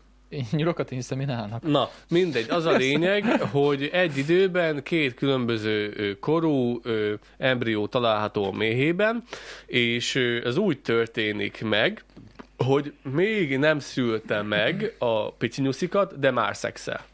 [0.51, 1.61] Nyulokat inszeminálnak.
[1.61, 2.49] Na, mindegy.
[2.49, 6.81] Az a lényeg, hogy egy időben két különböző korú
[7.37, 9.23] embrió található a méhében,
[9.65, 12.03] és ez úgy történik meg,
[12.63, 17.05] hogy még nem szülte meg a picinyuszikat, de már szexel.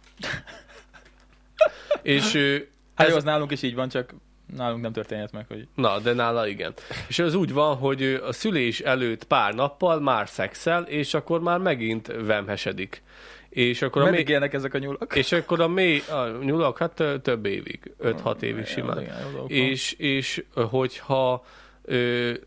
[2.01, 2.57] És ö,
[2.95, 4.13] Hát ez- jó, az nálunk is így van, csak
[4.55, 6.73] nálunk nem történhet meg, hogy Na, de nála igen.
[7.07, 11.59] És ez úgy van, hogy a szülés előtt pár nappal már szexel, és akkor már
[11.59, 13.01] megint vemhesedik.
[13.49, 15.15] És akkor a mély, élnek ezek a nyulak?
[15.15, 19.01] és akkor a mély, a nyulak, hát több évig, 5-6 évig simán.
[19.01, 19.15] Igen.
[19.47, 21.45] És, és hogyha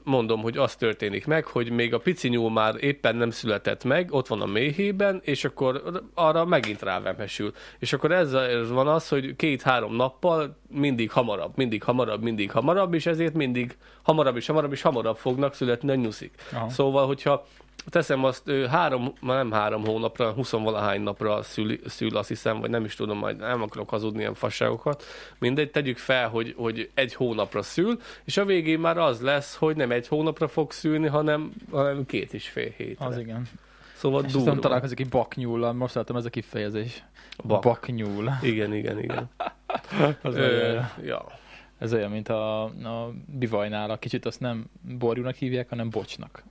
[0.02, 4.12] mondom, hogy az történik meg, hogy még a pici nyúl már éppen nem született meg,
[4.12, 7.52] ott van a méhében, és akkor arra megint rávemhesül.
[7.78, 12.94] És akkor ez, ez van az, hogy két-három nappal mindig hamarabb, mindig hamarabb, mindig hamarabb,
[12.94, 16.34] és ezért mindig hamarabb és hamarabb és hamarabb fognak születni a nyuszik.
[16.52, 16.68] Aha.
[16.68, 17.46] Szóval, hogyha
[17.88, 22.70] teszem azt ö, három, már nem három hónapra, huszonvalahány napra szül, szül, azt hiszem, vagy
[22.70, 25.04] nem is tudom, majd nem akarok hazudni ilyen fasságokat.
[25.38, 29.76] Mindegy, tegyük fel, hogy, hogy egy hónapra szül, és a végén már az lesz, hogy
[29.76, 33.06] nem egy hónapra fog szülni, hanem, hanem két és fél hétre.
[33.06, 33.48] Az igen.
[33.94, 34.60] Szóval És aztán durva.
[34.60, 37.04] találkozik egy baknyúllal, most láttam ez a kifejezés.
[37.44, 37.62] Bak.
[37.62, 38.30] Baknyúl.
[38.42, 39.30] Igen, igen, igen.
[40.22, 41.26] Az Ö, ja.
[41.78, 46.44] ez olyan, mint a, a bivajnál, a kicsit azt nem borjúnak hívják, hanem bocsnak.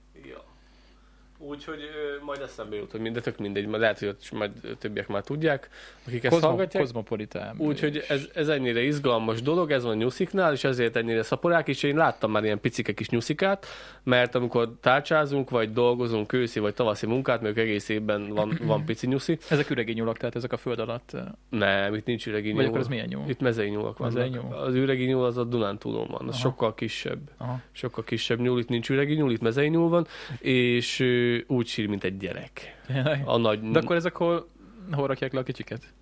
[1.42, 1.80] Úgyhogy
[2.24, 5.68] majd eszembe jut, hogy mindegy, tök mindegy, majd lehet, hogy ott majd többiek már tudják,
[6.06, 6.82] akik ezt Kozmo, hallgatják.
[6.82, 7.54] kozmopolitán.
[7.58, 11.96] Úgyhogy ez, ez ennyire izgalmas dolog, ez van nyusziknál, és ezért ennyire szaporák, és én
[11.96, 13.66] láttam már ilyen picike kis nyuszikát,
[14.02, 19.06] mert amikor tárcsázunk, vagy dolgozunk őszi, vagy tavaszi munkát, mert egész évben van, van pici
[19.06, 19.38] nyuszi.
[19.48, 21.16] Ezek üregi nyulak, tehát ezek a föld alatt.
[21.48, 22.66] Nem, itt nincs üregi Vagy nyúl.
[22.68, 23.24] akkor ez milyen nyúl?
[23.28, 24.14] Itt mezei nyúlak vannak.
[24.14, 24.54] Mezei nyúl?
[24.54, 26.42] Az üregi nyúl az a Dunántúlon van, az Aha.
[26.42, 27.18] sokkal kisebb.
[27.36, 27.60] Aha.
[27.72, 30.06] Sokkal kisebb nyúl, itt nincs üregi nyúl, itt mezei nyúl van,
[30.38, 30.98] és
[31.30, 32.80] ö, úgy sír, mint egy gyerek.
[33.24, 33.60] A nagy...
[33.70, 34.48] De akkor ezek hol,
[34.90, 35.92] hol rakják le a kicsiket?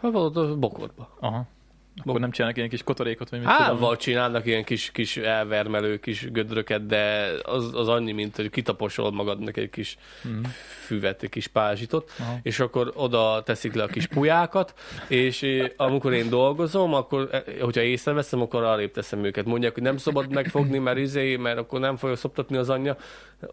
[0.00, 1.16] Hát a bokorba.
[1.20, 1.46] Aha.
[2.04, 3.96] Akkor nem csinálnak ilyen kis kotorékot, vagy mit Hát, tudom.
[3.96, 9.56] csinálnak ilyen kis, kis elvermelő kis gödröket, de az, az annyi, mint hogy kitaposol magadnak
[9.56, 10.44] egy kis Mhm.
[10.86, 12.38] füvet, egy kis pázsitot, Aha.
[12.42, 14.74] és akkor oda teszik le a kis pulyákat,
[15.08, 19.44] és eh, amikor én dolgozom, akkor, eh, hogyha észreveszem, akkor arrébb teszem őket.
[19.44, 22.96] Mondják, hogy nem szabad megfogni, mert izé, mert akkor nem fogja szoptatni az anyja,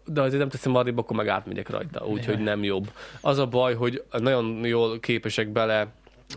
[0.04, 2.90] de azért nem teszem arrébb, akkor meg átmegyek rajta, úgyhogy nem jobb.
[3.20, 5.86] Az a baj, hogy nagyon jól képesek bele,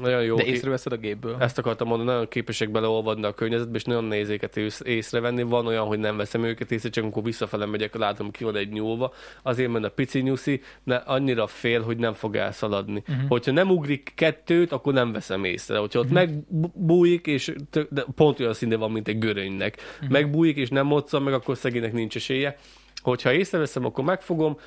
[0.02, 1.36] nagyon jó De észreveszed a gépből.
[1.40, 5.44] ezt akartam mondani, nagyon képesek beleolvadni a környezetbe, és nagyon nehéz őket ész- észrevenni.
[5.44, 8.70] Van olyan, hogy nem veszem őket észre, csak amikor visszafele megyek, látom ki van egy
[8.70, 9.14] nyúlva.
[9.42, 13.04] Azért, mert a pici nyuszi de annyira fél, hogy nem fog elszaladni.
[13.10, 13.28] Uh-huh.
[13.28, 15.78] Hogyha nem ugrik kettőt, akkor nem veszem észre.
[15.78, 16.20] Hogyha ott uh-huh.
[16.20, 19.78] megbújik, és tök, de pont olyan színű van, mint egy görönynek.
[19.96, 20.10] Uh-huh.
[20.10, 22.58] Megbújik, és nem moccan meg, akkor szegénynek nincs esélye.
[23.02, 24.58] Hogyha észreveszem, akkor megfogom,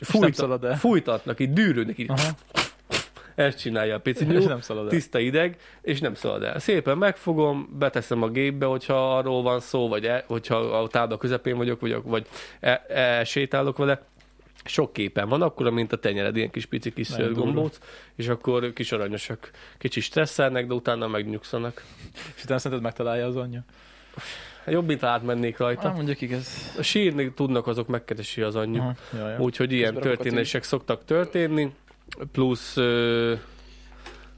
[0.00, 2.30] fújta, fújtatnak, így dűrődnek, így Aha.
[3.34, 4.90] Ezt csinálja a pici nyúl, nem szalad el.
[4.90, 6.58] tiszta ideg, és nem szalad el.
[6.58, 11.56] Szépen megfogom, beteszem a gépbe, hogyha arról van szó, vagy el, hogyha a tábla közepén
[11.56, 12.26] vagyok, vagy, vagy
[12.60, 14.02] el, elsétálok vele.
[14.64, 17.78] Sok képen van, akkor, mint a tenyered, ilyen kis pici kis Nagyon gombóc,
[18.16, 19.50] és akkor kis aranyosak.
[19.78, 21.84] Kicsit stresszelnek, de utána megnyugszanak.
[22.36, 23.64] És utána szerinted megtalálja az anyja.
[24.66, 25.88] Jobb, mint átmennék rajta.
[25.88, 26.76] Ah, mondjuk igaz.
[26.80, 28.84] Sírni tudnak, azok megkeresi az anyjuk.
[29.38, 31.72] Úgyhogy ilyen történések szoktak történni,
[32.32, 32.76] plusz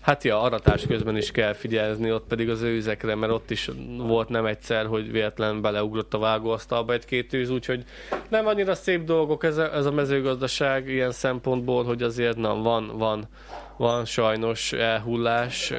[0.07, 4.29] hát ja, aratás közben is kell figyelni, ott pedig az őzekre, mert ott is volt
[4.29, 7.85] nem egyszer, hogy véletlen beleugrott a vágóasztalba egy-két őz, úgyhogy
[8.29, 12.99] nem annyira szép dolgok ez a, ez a mezőgazdaság ilyen szempontból, hogy azért na, van,
[12.99, 13.29] van,
[13.77, 15.73] van sajnos elhullás,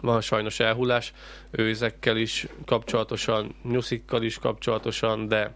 [0.00, 1.12] van sajnos elhullás
[1.50, 5.54] őzekkel is kapcsolatosan, nyuszikkal is kapcsolatosan, de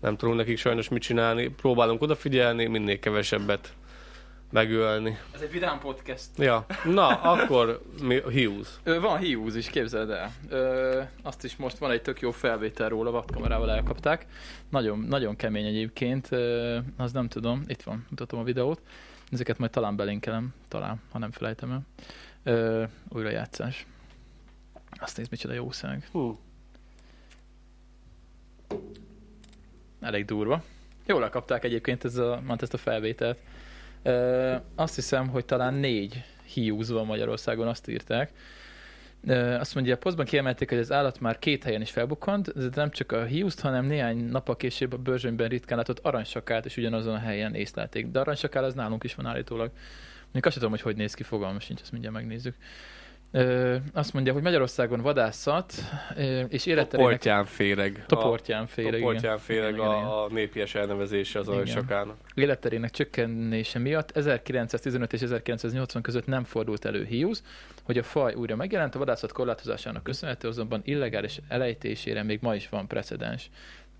[0.00, 1.48] nem tudunk nekik sajnos mit csinálni.
[1.48, 3.72] Próbálunk odafigyelni, minél kevesebbet
[4.50, 5.18] megölni.
[5.34, 6.26] Ez egy vidám podcast.
[6.36, 8.68] Ja, na, akkor mi, Hughes.
[8.82, 10.32] Ö, van Hughes is, képzeld el.
[10.48, 14.26] Ö, azt is most van egy tök jó felvétel róla, vadkamerával elkapták.
[14.68, 18.80] Nagyon, nagyon kemény egyébként, ö, az nem tudom, itt van, mutatom a videót.
[19.30, 21.82] Ezeket majd talán belinkelem, talán, ha nem felejtem el.
[22.42, 23.86] Ö, újrajátszás.
[25.00, 26.08] Azt nézd, micsoda jó szeg.
[26.12, 26.38] Hú.
[30.00, 30.62] Elég durva.
[31.06, 33.38] Jól lekapták egyébként ez a, ezt a felvételt.
[34.02, 36.24] Ö, azt hiszem, hogy talán négy
[36.54, 38.32] Hughes van Magyarországon, azt írták.
[39.26, 42.68] Ö, azt mondja, a posztban kiemelték, hogy az állat már két helyen is felbukkant, de
[42.74, 47.14] nem csak a hughes hanem néhány nappal később a Börzsönyben ritkán látott aranysakát is ugyanazon
[47.14, 48.06] a helyen észlelték.
[48.06, 49.70] De aranysakál az nálunk is van állítólag.
[50.22, 52.54] Mondjuk azt sem tudom, hogy hogy néz ki, fogalmas sincs, ezt mindjárt megnézzük.
[53.30, 55.72] Ö, azt mondja, hogy Magyarországon vadászat
[56.16, 57.12] ö, és életterének...
[57.12, 58.04] Toportyán féreg.
[58.06, 59.00] Toportyán féreg, igen.
[59.00, 60.06] Toportyán féreg Igen, igen, igen.
[60.06, 61.58] a, a népies elnevezése az Igen.
[61.58, 62.16] aranyssakának.
[62.34, 67.38] életterének csökkenése miatt 1915 és 1980 között nem fordult elő Hughes,
[67.82, 72.68] hogy a faj újra megjelent, a vadászat korlátozásának köszönhető, azonban illegális elejtésére még ma is
[72.68, 73.50] van precedens.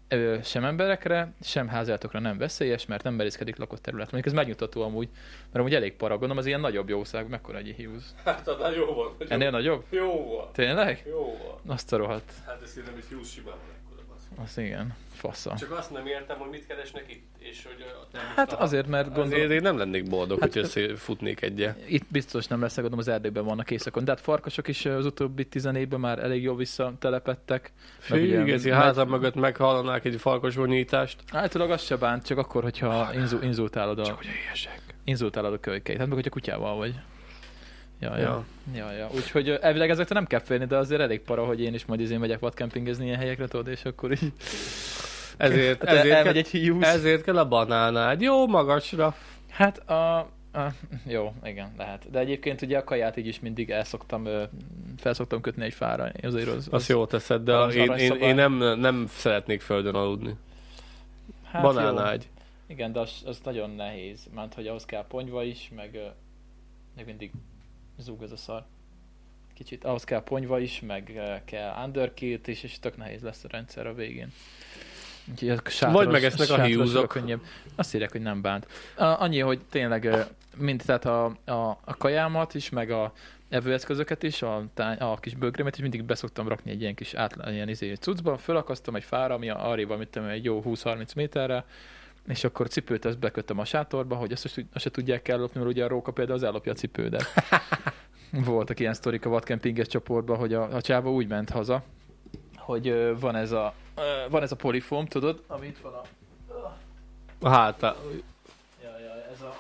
[0.09, 4.11] Ö, sem emberekre, sem házátokra nem veszélyes, mert nem merészkedik lakott terület.
[4.13, 5.09] Mondjuk ez megnyugtató amúgy,
[5.45, 8.03] mert amúgy elég para, gondolom, az ilyen nagyobb jószág, mekkora egy Hughes.
[8.25, 9.15] Hát, annál jó van.
[9.29, 9.85] Ennél nagyobb?
[9.91, 10.53] Jó van.
[10.53, 11.03] Tényleg?
[11.09, 11.75] Jó van.
[11.75, 12.33] Azt a rohadt.
[12.47, 13.55] Hát ez szerintem is Hughes simán.
[14.45, 15.55] Az igen, fassa.
[15.59, 19.05] Csak azt nem értem, hogy mit keresnek itt, és hogy a Hát a- azért, mert
[19.07, 19.33] Gondolom.
[19.33, 21.91] Azért én nem lennék boldog, Hát- hogy összefutnék egyet.
[21.91, 24.05] itt biztos nem lesz, gondolom az erdőben vannak éjszakon.
[24.05, 27.73] De hát farkasok is az utóbbi tizen évben már elég jól visszatelepettek.
[27.99, 31.17] Fő, a meg- házam mögött meghallanák egy farkasvonyítást.
[31.33, 34.81] Általában az se bánt, csak akkor, hogyha inzu, inzultálod a, Csak hogy éhesek.
[35.05, 35.99] inzultálod a kölykeit.
[35.99, 36.95] Hát meg, hogyha kutyával vagy.
[38.01, 38.23] Ja, ja.
[38.23, 38.45] Ja.
[38.75, 39.09] ja, ja.
[39.15, 42.19] Úgyhogy elvileg ezektől nem kell félni, de azért elég para, hogy én is majd izén
[42.19, 44.33] megyek vadkempingezni ilyen helyekre, tudod, és akkor így
[45.37, 46.83] Ezért, hát ezért, kell, egy hiúz.
[46.83, 48.21] ezért kell a banánád.
[48.21, 49.15] Jó magasra.
[49.51, 50.19] Hát a,
[50.53, 50.73] a,
[51.07, 52.11] jó, igen, lehet.
[52.11, 54.43] De egyébként ugye a kaját így is mindig el szoktam, ö,
[54.97, 58.13] fel szoktam kötni egy fára, azért az, az Azt jól teszed, de arany- én, én,
[58.21, 60.35] én nem, nem szeretnék földön aludni.
[61.45, 62.29] hát Banánágy.
[62.37, 62.43] Jó.
[62.75, 66.01] Igen, de az, az nagyon nehéz, mert hogy ahhoz kell ponyva is, meg,
[66.97, 67.31] meg mindig
[67.99, 68.65] zúg ez a szar.
[69.55, 73.49] Kicsit ahhoz kell ponyva is, meg ö, kell underkilt is, és tök nehéz lesz a
[73.51, 74.33] rendszer a végén.
[75.31, 77.09] Úgyhogy a sátoros, Vagy megesznek a hiúzok.
[77.09, 77.41] könnyebb.
[77.75, 78.67] Azt írják, hogy nem bánt.
[78.97, 80.21] Annyi, hogy tényleg ö,
[80.57, 83.13] mind, tehát a, a, a kajámat is, meg a
[83.49, 87.53] evőeszközöket is, a, tány, a kis bögrémet is mindig beszoktam rakni egy ilyen kis átla,
[87.53, 91.65] ilyen izé, cuccba, fölakasztom egy fára, ami arrébb, amit egy jó 20-30 méterre,
[92.29, 95.61] és akkor a cipőt ezt bekötöm a sátorba, hogy azt, azt, azt se tudják ellopni,
[95.61, 97.27] mert ugye a róka például az ellopja a cipődet.
[98.45, 101.83] Voltak ilyen sztorik a vadkempinges csoportban, hogy a, a csáva úgy ment haza,
[102.57, 103.75] hogy van ez a
[104.31, 106.03] van ez a polifóm, tudod, amit van a
[107.49, 107.95] Hát, ja,
[108.83, 109.55] ja, ez a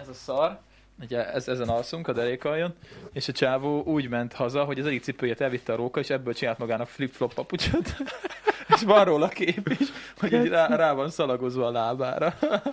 [0.00, 0.58] ez a szar,
[1.00, 2.74] ugye ez, ezen alszunk a derékaljon,
[3.12, 6.34] és a csávó úgy ment haza, hogy az egyik cipőjét elvitte a róka, és ebből
[6.34, 7.94] csinált magának flip-flop papucsot.
[8.74, 9.88] és van róla kép is,
[10.18, 12.34] hogy így rá, rá van szalagozva a lábára.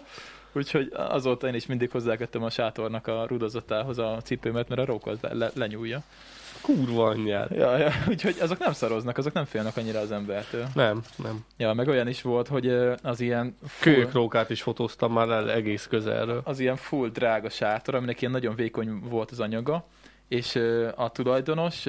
[0.56, 5.12] Úgyhogy azóta én is mindig hozzáköttem a sátornak a rudozatához a cipőmet, mert a róka
[5.22, 6.04] le, le, lenyúlja.
[6.64, 7.50] Kurva anyját.
[7.56, 10.68] Ja, ja, úgyhogy azok nem szaroznak, azok nem félnek annyira az embertől.
[10.74, 11.46] Nem, nem.
[11.58, 12.68] Ja, meg olyan is volt, hogy
[13.02, 16.42] az ilyen full, Kölyökrókát is fotóztam már el egész közelről.
[16.44, 19.86] az ilyen full drága sátor, aminek ilyen nagyon vékony volt az anyaga,
[20.28, 20.56] és
[20.96, 21.86] a tulajdonos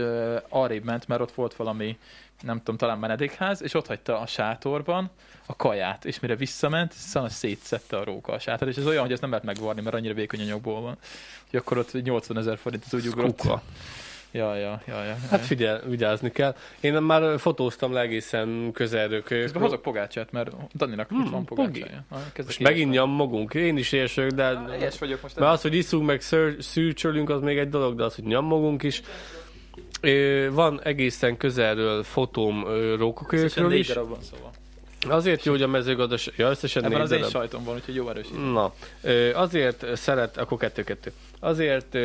[0.49, 1.99] arrébb ment, mert ott volt valami,
[2.43, 5.11] nem tudom, talán menedékház, és ott hagyta a sátorban
[5.47, 9.13] a kaját, és mire visszament, szóval szétszette a róka a sátor, és ez olyan, hogy
[9.13, 10.97] ezt nem lehet megvarni, mert annyira vékony anyagból van.
[11.45, 13.43] Úgyhogy akkor ott 80 ezer forint az úgy ugrott.
[14.35, 15.17] Ja, ja, ja, ja.
[15.31, 16.55] Hát figyelj, vigyázni kell.
[16.81, 22.05] Én már fotóztam le egészen közelről Közben hozok pogácsát, mert Daninak Hmm, itt van pogácsája.
[22.37, 22.97] Most megint lenni.
[22.97, 23.55] nyammogunk.
[23.55, 24.61] Én is érsök, de...
[24.79, 25.37] Éhes vagyok most.
[25.39, 28.83] Mert az, hogy iszunk, meg ször, szűrcsölünk, az még egy dolog, de az, hogy nyammogunk
[28.83, 29.03] is.
[30.01, 33.87] Ö, Van egészen közelről fotóm Összesen rókakölyökről négy is.
[33.89, 34.51] darab van szóval.
[35.09, 36.35] Azért jó, hogy a mezőgazdaság...
[36.37, 38.53] Ja, összesen Ebben az én sajtom van, úgyhogy jó erősít.
[38.53, 38.73] Na,
[39.35, 41.13] azért szeret, akkor kettő-kettő.
[41.41, 41.97] Azért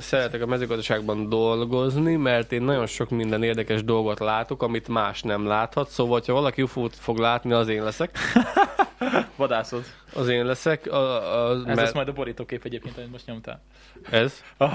[0.00, 5.46] szeretek a mezőgazdaságban dolgozni, mert én nagyon sok minden érdekes dolgot látok, amit más nem
[5.46, 8.18] láthat, szóval ha valaki UFO-t fog látni, az én leszek.
[9.36, 9.84] Vadászod.
[10.14, 13.62] Az én leszek, a, a, Ez mert lesz majd a borítókép egyébként, amit most nyomtál.
[14.10, 14.42] ez.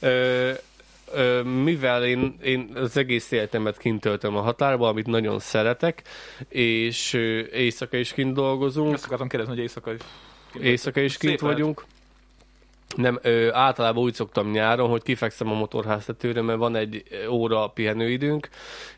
[0.00, 0.52] Ö,
[1.62, 6.02] mivel én, én az egész életemet kint töltöm a határba, amit nagyon szeretek,
[6.48, 7.12] és
[7.52, 10.00] éjszaka is kint dolgozunk, Azt akartam kérdezni, hogy éjszaka is.
[10.60, 11.56] éjszaka is kint Szép lehet.
[11.56, 11.84] vagyunk.
[12.96, 18.48] Nem, ö, általában úgy szoktam nyáron, hogy kifekszem a motorháztetőre, mert van egy óra pihenőidőnk,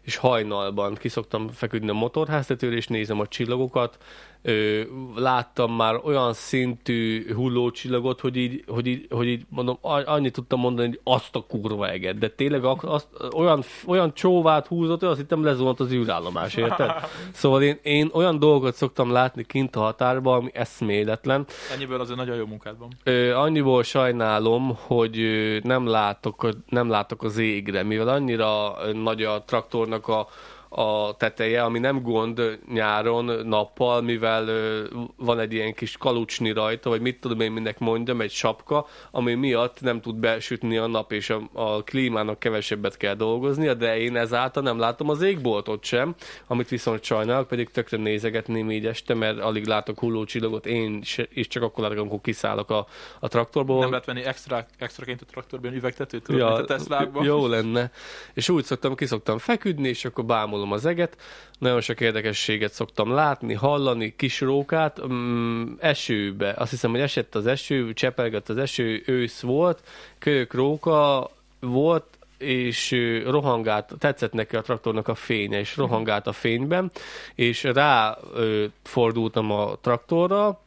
[0.03, 3.99] és hajnalban kiszoktam feküdni a motorháztetőre, és nézem a csillagokat,
[4.43, 4.83] ö,
[5.15, 10.89] láttam már olyan szintű hullócsillagot, hogy így, hogy így, hogy így mondom, annyit tudtam mondani,
[10.89, 15.81] hogy azt a kurva eget, de tényleg azt, olyan, olyan csóvát húzott, azt hittem lezuhant
[15.81, 16.91] az űrállomás, érted?
[17.33, 21.47] Szóval én, én olyan dolgot szoktam látni kint a határban, ami eszméletlen.
[21.75, 22.89] Ennyiből azért nagyon jó munkád van.
[23.05, 25.21] Ö, annyiból sajnálom, hogy
[25.63, 30.29] nem látok, nem látok az égre, mivel annyira nagy a traktornak a,
[30.75, 34.85] a teteje, ami nem gond nyáron, nappal, mivel ö,
[35.17, 39.35] van egy ilyen kis kalucsni rajta, vagy mit tudom én minek mondjam, egy sapka, ami
[39.35, 44.17] miatt nem tud besütni a nap, és a, a klímának kevesebbet kell dolgoznia, de én
[44.17, 46.15] ezáltal nem látom az égboltot sem,
[46.47, 51.63] amit viszont sajnálok, pedig tökre nézegetném így este, mert alig látok hullócsillagot, én és csak
[51.63, 52.87] akkor látok, amikor kiszállok a,
[53.21, 53.79] a traktorból.
[53.79, 57.25] Nem lehet venni extra, extraként a traktorban üvegtetőt, tudod, mint a Teslákban.
[57.25, 57.91] Jó lenne.
[58.35, 61.17] És úgy szoktam, ki szoktam feküdni, és akkor bámulom az eget.
[61.59, 65.07] Nagyon sok érdekességet szoktam látni, hallani, kis rókát.
[65.07, 69.83] Mm, esőbe, azt hiszem, hogy esett az eső, csepelgett az eső, ősz volt,
[70.19, 72.05] kölyök róka volt,
[72.39, 72.97] és
[73.27, 76.91] rohangált, tetszett neki a traktornak a fénye, és rohangált a fényben,
[77.35, 80.61] és rá ö, fordultam a traktorra,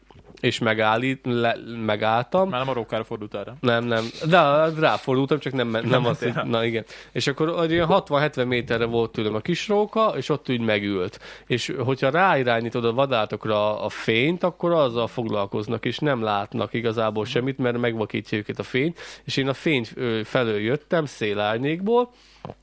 [0.46, 3.56] és megállít, le, megálltam, Már nem a rókára fordult arra.
[3.60, 4.06] nem, nem.
[4.30, 6.86] De ráfordultam, csak nem, nem, nem az, hogy, na igen.
[7.12, 11.20] És akkor ilyen 60-70 méterre volt tőlem a kis róka, és ott úgy megült.
[11.48, 17.58] És hogyha ráirányítod a vadátokra a fényt, akkor azzal foglalkoznak, és nem látnak igazából semmit,
[17.58, 18.94] mert megvakítja őket a fény.
[19.24, 19.86] És én a fény
[20.24, 22.10] felől jöttem, szélárnyékból,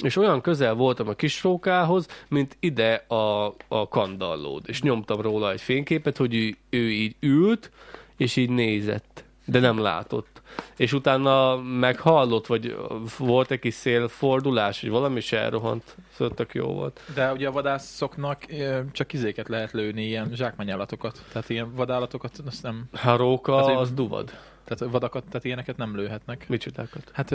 [0.04, 4.62] és olyan közel voltam a kis rókához, mint ide a, a kandallód.
[4.66, 7.70] És nyomtam róla egy fényképet, hogy ő, ő így ült,
[8.16, 10.42] és így nézett, de nem látott.
[10.76, 12.76] És utána meghallott, vagy
[13.18, 15.96] volt egy kis szélfordulás, vagy valami is elrohant.
[16.12, 17.00] Szóval tök jó volt.
[17.14, 18.44] De ugye a vadászoknak
[18.92, 21.22] csak izéket lehet lőni, ilyen zsákmányállatokat.
[21.32, 24.30] Tehát ilyen vadállatokat, azt nem, Ha róka, Azért- az duvad.
[24.64, 26.48] Tehát vadakat, tehát ilyeneket nem lőhetnek.
[26.48, 27.10] Micsodákat?
[27.12, 27.34] Hát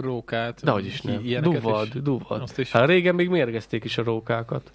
[0.00, 1.22] rókát, Dehogy is nem.
[1.40, 2.02] Duvad, is.
[2.02, 2.40] duvad.
[2.42, 2.70] Azt is.
[2.70, 4.70] Hát régen még mérgezték is a rókákat.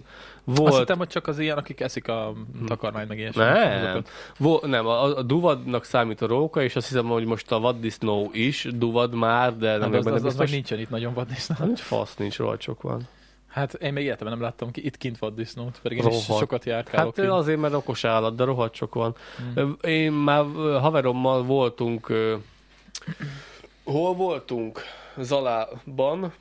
[0.45, 2.33] Azt Volt, hittem, hogy csak az ilyen, akik eszik a
[2.65, 3.43] takarmányt, meg ilyesmi.
[3.43, 3.83] Nem.
[3.83, 4.09] azokat.
[4.37, 8.29] Vo, nem, a, a duvadnak számít a róka, és azt hiszem, hogy most a vaddisznó
[8.33, 10.51] is duvad már, de nem vagyok az, az, az, biztos.
[10.51, 11.55] nincsen itt nagyon vaddisznó.
[11.59, 13.07] Hát nincs fasz, nincs, rohadt sok van.
[13.57, 16.39] Hát én még életemben nem láttam ki itt kint vaddisznót, pedig én is Rohadt.
[16.39, 17.15] sokat járkálok.
[17.15, 17.37] Hát kint.
[17.37, 19.15] azért, mert okos állat, de rohadt sok van.
[19.59, 19.71] Mm.
[19.81, 20.43] Én már
[20.79, 22.13] haverommal voltunk,
[23.83, 24.81] hol voltunk?
[25.17, 26.33] Zalában,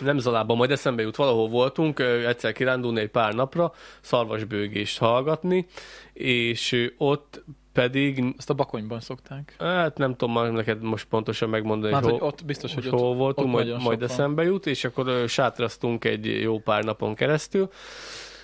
[0.00, 5.66] nem Zalában, majd eszembe jut, valahol voltunk, egyszer kirándulni egy pár napra, szarvasbőgést hallgatni,
[6.12, 7.44] és ott
[7.74, 9.54] pedig, Azt a bakonyban szokták.
[9.58, 13.00] hát nem tudom már neked most pontosan megmondani, Hát, hogy hogy ott biztos, hogy ott,
[13.00, 17.70] hol voltunk, ott majd, majd eszembe jut, és akkor sátraztunk egy jó pár napon keresztül,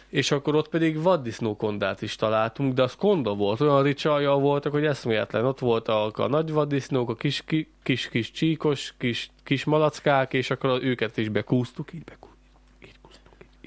[0.08, 4.84] és akkor ott pedig vaddisznókondát is találtunk, de az konda volt, olyan ricsalja voltak, hogy
[4.84, 5.44] eszméletlen.
[5.44, 10.50] Ott voltak a nagy vaddisznók, a kis, ki, kis, kis csíkos, kis, kis malackák, és
[10.50, 12.29] akkor őket is bekúztuk, így bekúztuk.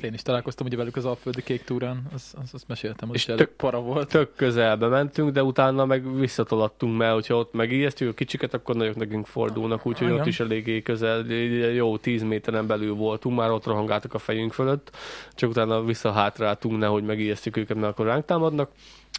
[0.03, 3.25] Én is találkoztam ugye velük az Alföldi Kék túrán, azt, azt, azt meséltem, hogy És
[3.25, 4.09] tök- para volt.
[4.09, 8.95] Tök közelbe mentünk, de utána meg visszatolattunk, mert hogyha ott megijesztjük a kicsiket, akkor nagyok
[8.95, 10.19] nekünk fordulnak, úgyhogy Igen.
[10.19, 11.25] ott is eléggé közel,
[11.73, 14.95] jó 10 méteren belül voltunk, már ott rohangáltak a fejünk fölött,
[15.35, 18.71] csak utána visszahátráltunk, nehogy megijesztjük őket, mert akkor ránk támadnak.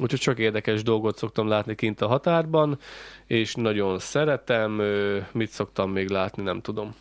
[0.03, 2.79] Úgyhogy csak érdekes dolgot szoktam látni kint a határban,
[3.27, 4.83] és nagyon szeretem,
[5.33, 6.95] mit szoktam még látni, nem tudom.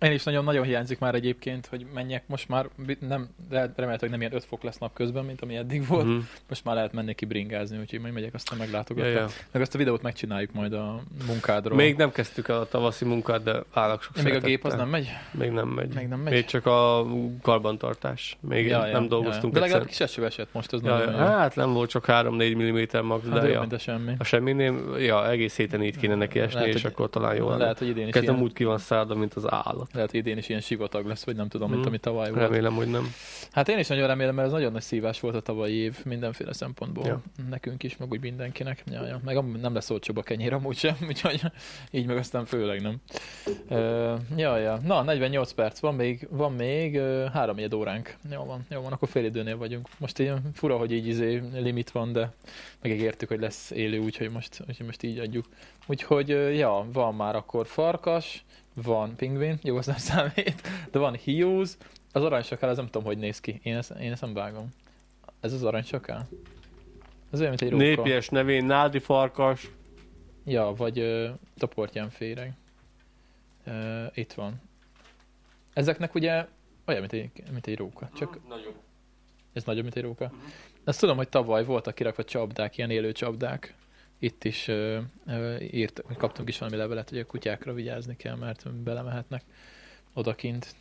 [0.00, 2.68] Én is nagyon-nagyon hiányzik már egyébként, hogy menjek most már,
[3.00, 6.06] nem, de remélhetőleg hogy nem ilyen 5 fok lesz napközben, mint ami eddig volt.
[6.06, 6.16] Mhm.
[6.48, 9.10] Most már lehet menni kibringázni, úgyhogy majd megyek, aztán meglátogatom.
[9.10, 9.26] Ja, ja.
[9.50, 11.76] Meg azt a videót megcsináljuk majd a munkádról.
[11.76, 14.88] Még nem kezdtük el a tavaszi munkát, de állok sok Még a gép az nem
[14.88, 15.08] megy?
[15.30, 15.94] Még nem megy.
[15.94, 16.32] Még nem megy?
[16.32, 17.06] Még csak a
[17.42, 18.36] karbantartás.
[18.40, 19.60] Még Ja, nem ja, dolgoztunk ja.
[19.60, 23.06] De legalább kis eső esett most, az Ja, ja, hát nem volt csak 3-4 mm
[23.06, 23.66] max, Hát de ja.
[23.70, 24.12] a semmi.
[24.18, 27.48] A semminél, ja, egész héten így kéne neki esni, Lehet, és hogy- akkor talán jó
[27.48, 27.62] lenne.
[27.62, 29.85] Lehet, hogy idén is Kezdem úgy ki van szállda, mint az állat.
[29.92, 31.86] Lehet, hogy idén is ilyen sivatag lesz, vagy nem tudom, mint Mm.
[31.86, 32.42] ami tavaly volt.
[32.42, 33.12] Remélem, hogy nem.
[33.50, 36.52] Hát én is nagyon remélem, mert ez nagyon nagy szívás volt a tavalyi év mindenféle
[36.52, 37.06] szempontból.
[37.06, 37.22] Ja.
[37.50, 38.82] Nekünk is, meg úgy mindenkinek.
[38.86, 39.20] Ja, ja.
[39.24, 41.40] Meg nem lesz olcsóbb a kenyér amúgy sem, úgyhogy
[41.90, 42.96] így meg aztán főleg nem.
[43.68, 44.80] Uh, ja, ja.
[44.84, 48.16] Na, 48 perc, van még, van még uh, három óránk.
[48.30, 49.88] Jó van, jó van, akkor fél időnél vagyunk.
[49.98, 52.32] Most ilyen fura, hogy így izé limit van, de
[52.82, 55.44] megígértük, hogy lesz élő, úgyhogy most, úgyhogy most így adjuk.
[55.86, 58.44] Úgyhogy, ja, van már akkor farkas,
[58.82, 61.76] van pingvin, jó, az nem számít, de van hiúz,
[62.12, 63.60] az aranysakál, az nem tudom, hogy néz ki.
[63.62, 64.68] Én ezt, én ezt nem vágom.
[65.40, 66.28] Ez az aranysakál?
[67.30, 67.82] Ez olyan, mint egy róka.
[67.82, 69.70] Népies nevén Nádi Farkas.
[70.44, 72.52] Ja, vagy ö, toportján féreg.
[73.64, 74.60] Ö, itt van.
[75.72, 76.46] Ezeknek ugye
[76.86, 78.08] olyan, mint egy, mint egy róka.
[78.14, 78.72] Csak Nagyon.
[79.52, 80.32] Ez nagyobb, mint egy róka.
[80.84, 83.74] Azt tudom, hogy tavaly voltak kirakva csapdák, ilyen élő csapdák.
[84.18, 88.72] Itt is ö, ö, írt, kaptunk is valami levelet, hogy a kutyákra vigyázni kell, mert
[88.72, 89.42] belemehetnek
[90.12, 90.74] odakint.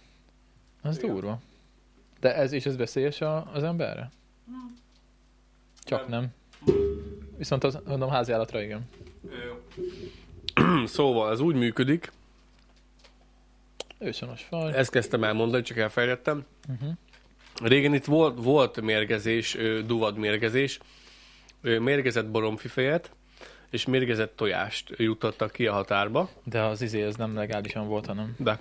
[0.82, 1.10] Az Igen.
[1.14, 1.42] durva.
[2.20, 4.10] De ez is ez veszélyes a, az emberre?
[5.80, 6.34] Csak nem.
[7.38, 8.90] Viszont az, mondom, háziállatra igen.
[10.86, 12.12] Szóval ez úgy működik,
[14.00, 14.74] Ősonos faj.
[14.74, 16.46] ezt kezdtem elmondani, csak elfejtettem.
[16.68, 16.90] Uh-huh.
[17.64, 20.80] Régen itt volt, volt mérgezés, duvad mérgezés,
[21.62, 23.12] mérgezett baromfifejet,
[23.70, 28.36] és mérgezett tojást juttattak ki a határba, De az izé, ez nem legálisan volt, hanem
[28.38, 28.60] de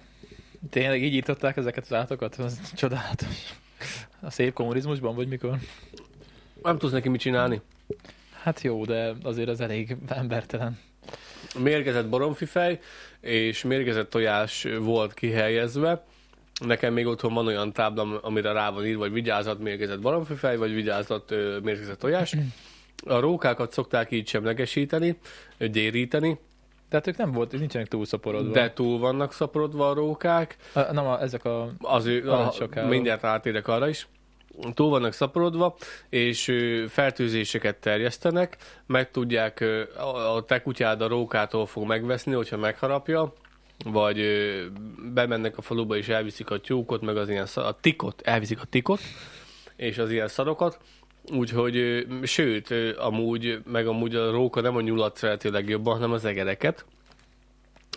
[0.70, 2.38] tényleg így írtották ezeket az állatokat?
[2.38, 3.54] Ez csodálatos.
[4.20, 5.58] A szép kommunizmusban, vagy mikor?
[6.64, 7.60] nem tudsz neki mit csinálni.
[8.42, 10.78] Hát jó, de azért az elég embertelen.
[11.58, 12.80] Mérgezett baromfifej
[13.20, 16.04] és mérgezett tojás volt kihelyezve.
[16.64, 20.74] Nekem még otthon van olyan tábla, amire rá van írva, vagy vigyázat mérgezett baromfifej, vagy
[20.74, 21.30] vigyázat
[21.62, 22.34] mérgezett tojás.
[23.06, 25.18] A rókákat szokták így semlegesíteni,
[25.58, 26.38] gyéríteni,
[26.88, 28.52] Tehát ők nem volt, nincsenek túlszaporodva.
[28.52, 30.56] de túl vannak szaporodva a rókák.
[30.72, 31.68] A, nem, a, ezek a...
[31.80, 32.52] Az ő, a,
[32.88, 34.08] mindjárt átérek arra is.
[34.74, 35.76] Túl vannak szaporodva,
[36.08, 36.52] és
[36.88, 39.64] fertőzéseket terjesztenek, meg tudják,
[40.34, 43.32] a, te kutyád a rókától fog megveszni, hogyha megharapja,
[43.84, 44.26] vagy
[45.14, 48.64] bemennek a faluba és elviszik a tyúkot, meg az ilyen szar, a tikot, elviszik a
[48.64, 49.00] tikot,
[49.76, 50.78] és az ilyen szarokat,
[51.32, 56.84] úgyhogy, sőt, amúgy, meg amúgy a róka nem a nyulat szereti legjobban, hanem az egereket,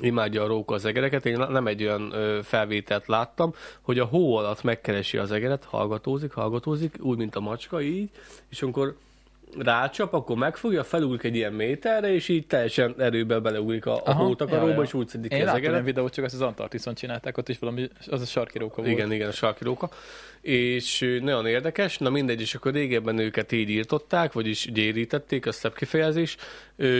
[0.01, 1.25] imádja a róka az egereket.
[1.25, 2.13] Én nem egy olyan
[2.43, 7.81] felvételt láttam, hogy a hó alatt megkeresi az egeret, hallgatózik, hallgatózik, úgy, mint a macska,
[7.81, 8.09] így,
[8.49, 8.95] és amikor
[9.57, 14.71] rácsap, akkor megfogja, felugrik egy ilyen méterre, és így teljesen erőben beleugrik a, a hótakaróba,
[14.71, 17.59] ja, és úgy szedik Én láttam ilyen videót, csak azt az Antarktiszon csinálták, ott is
[17.59, 18.87] valami, az a sarkiróka volt.
[18.93, 19.89] Igen, igen, a sarkiróka.
[20.41, 25.73] És nagyon érdekes, na mindegy, és akkor régebben őket így írtották, vagyis gyérítették, a szebb
[25.75, 26.37] kifejezés,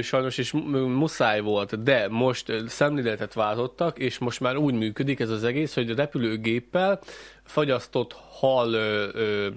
[0.02, 5.30] sajnos is mu- muszáj volt, de most szemléletet váltottak, és most már úgy működik ez
[5.30, 7.00] az egész, hogy repülőgéppel
[7.44, 9.48] fagyasztott hal, ö, ö,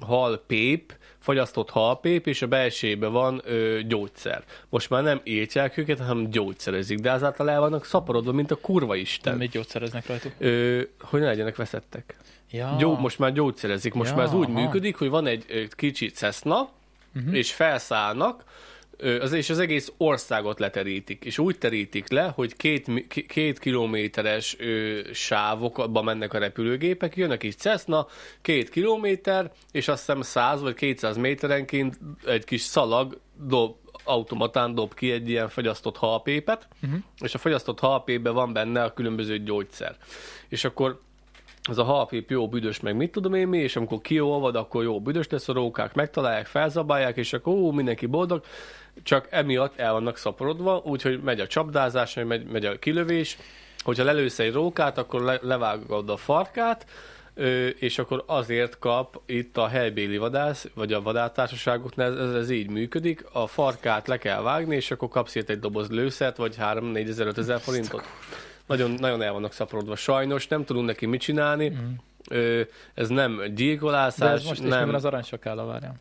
[0.00, 4.44] halpép, fagyasztott halpép, és a belsejében van ö, gyógyszer.
[4.68, 8.94] Most már nem írtják őket, hanem gyógyszerezik, de ezáltal el vannak szaporodva, mint a kurva
[8.94, 9.36] isten.
[9.36, 10.32] Mit gyógyszereznek rajtuk.
[10.38, 12.16] Ö, hogy ne legyenek veszettek.
[12.50, 12.74] Ja.
[12.78, 13.94] Gyó, most már gyógyszerezik.
[13.94, 14.60] Most Ja, már ez úgy aha.
[14.60, 16.68] működik, hogy van egy ö, kicsi Cessna,
[17.14, 17.36] uh-huh.
[17.36, 18.44] és felszállnak,
[19.02, 21.24] az, és az egész országot leterítik.
[21.24, 27.36] És úgy terítik le, hogy két, két kilométeres ö, sávokba mennek a repülőgépek, jön a
[27.36, 28.06] kis Cessna,
[28.42, 34.94] két kilométer, és azt hiszem 100 vagy 200 méterenként egy kis szalag dob, automatán dob
[34.94, 37.00] ki egy ilyen fagyasztott halpépet, uh-huh.
[37.20, 39.96] és a fagyasztott halpépben van benne a különböző gyógyszer.
[40.48, 41.00] És akkor
[41.68, 45.00] az a halpép jó büdös, meg mit tudom én mi, és amikor kiolvad, akkor jó
[45.00, 48.44] büdös lesz a rókák, megtalálják, felzabálják, és akkor ó, mindenki boldog,
[49.02, 53.38] csak emiatt el vannak szaporodva, úgyhogy megy a csapdázás, megy, megy a kilövés,
[53.82, 56.86] hogyha lelősz egy rókát, akkor le, levágod a farkát,
[57.78, 63.24] és akkor azért kap itt a helybéli vadász, vagy a vadáttársaságoknál ez, ez, így működik,
[63.32, 67.08] a farkát le kell vágni, és akkor kapsz érte egy doboz lőszert, vagy 3 4
[67.08, 68.04] ezer, 5 ezer forintot.
[68.72, 69.96] Nagyon, nagyon el vannak szaporodva.
[69.96, 71.92] Sajnos nem tudunk neki mit csinálni, mm.
[72.30, 72.62] ö,
[72.94, 74.84] ez nem De gyilkolászás, ez most is nem...
[74.86, 74.94] nem.
[74.94, 75.94] az aranysakála, várjál.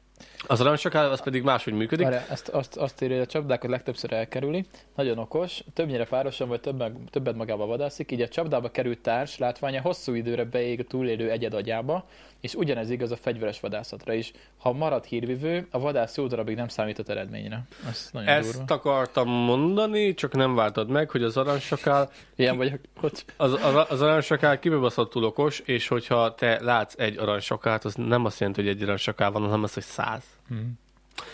[0.47, 2.05] Az aranysakál, az pedig máshogy működik.
[2.05, 4.65] Várjál, ezt, azt, azt írja, hogy a csapdákat legtöbbször elkerüli.
[4.95, 9.81] Nagyon okos, többnyire párosan vagy többet, többet magába vadászik, így a csapdába került társ látványa
[9.81, 12.05] hosszú időre beég a túlélő egyed agyába,
[12.41, 14.31] és ugyanez igaz a fegyveres vadászatra is.
[14.57, 17.63] Ha marad hírvivő, a vadász jó darabig nem számított eredményre.
[17.89, 18.73] Ez nagyon Ezt durva.
[18.73, 24.01] akartam mondani, csak nem vártad meg, hogy az aranysakál, Ilyen vagyok, hogy az, az, az
[24.01, 28.83] aranysakál kibebaszottul okos, és hogyha te látsz egy aranysakát, az nem azt jelenti, hogy egy
[28.83, 30.23] aranysakál van, hanem az, hogy száz.
[30.47, 30.79] Hmm.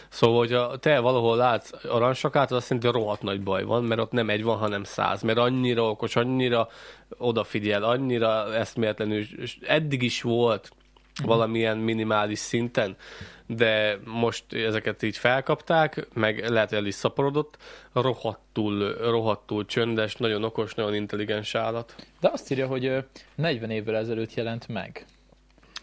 [0.09, 4.01] Szóval, hogyha te valahol látsz aranysakát, az azt jelenti, hogy rohadt nagy baj van, mert
[4.01, 5.21] ott nem egy van, hanem száz.
[5.21, 6.67] Mert annyira okos, annyira
[7.17, 10.71] odafigyel, annyira eszméletlenül, és eddig is volt
[11.23, 12.95] valamilyen minimális szinten,
[13.45, 17.57] de most ezeket így felkapták, meg lehet, hogy el is szaporodott,
[17.93, 21.95] rohadtul, rohadtul csöndes, nagyon okos, nagyon intelligens állat.
[22.19, 22.99] De azt írja, hogy ö,
[23.35, 25.05] 40 évvel ezelőtt jelent meg.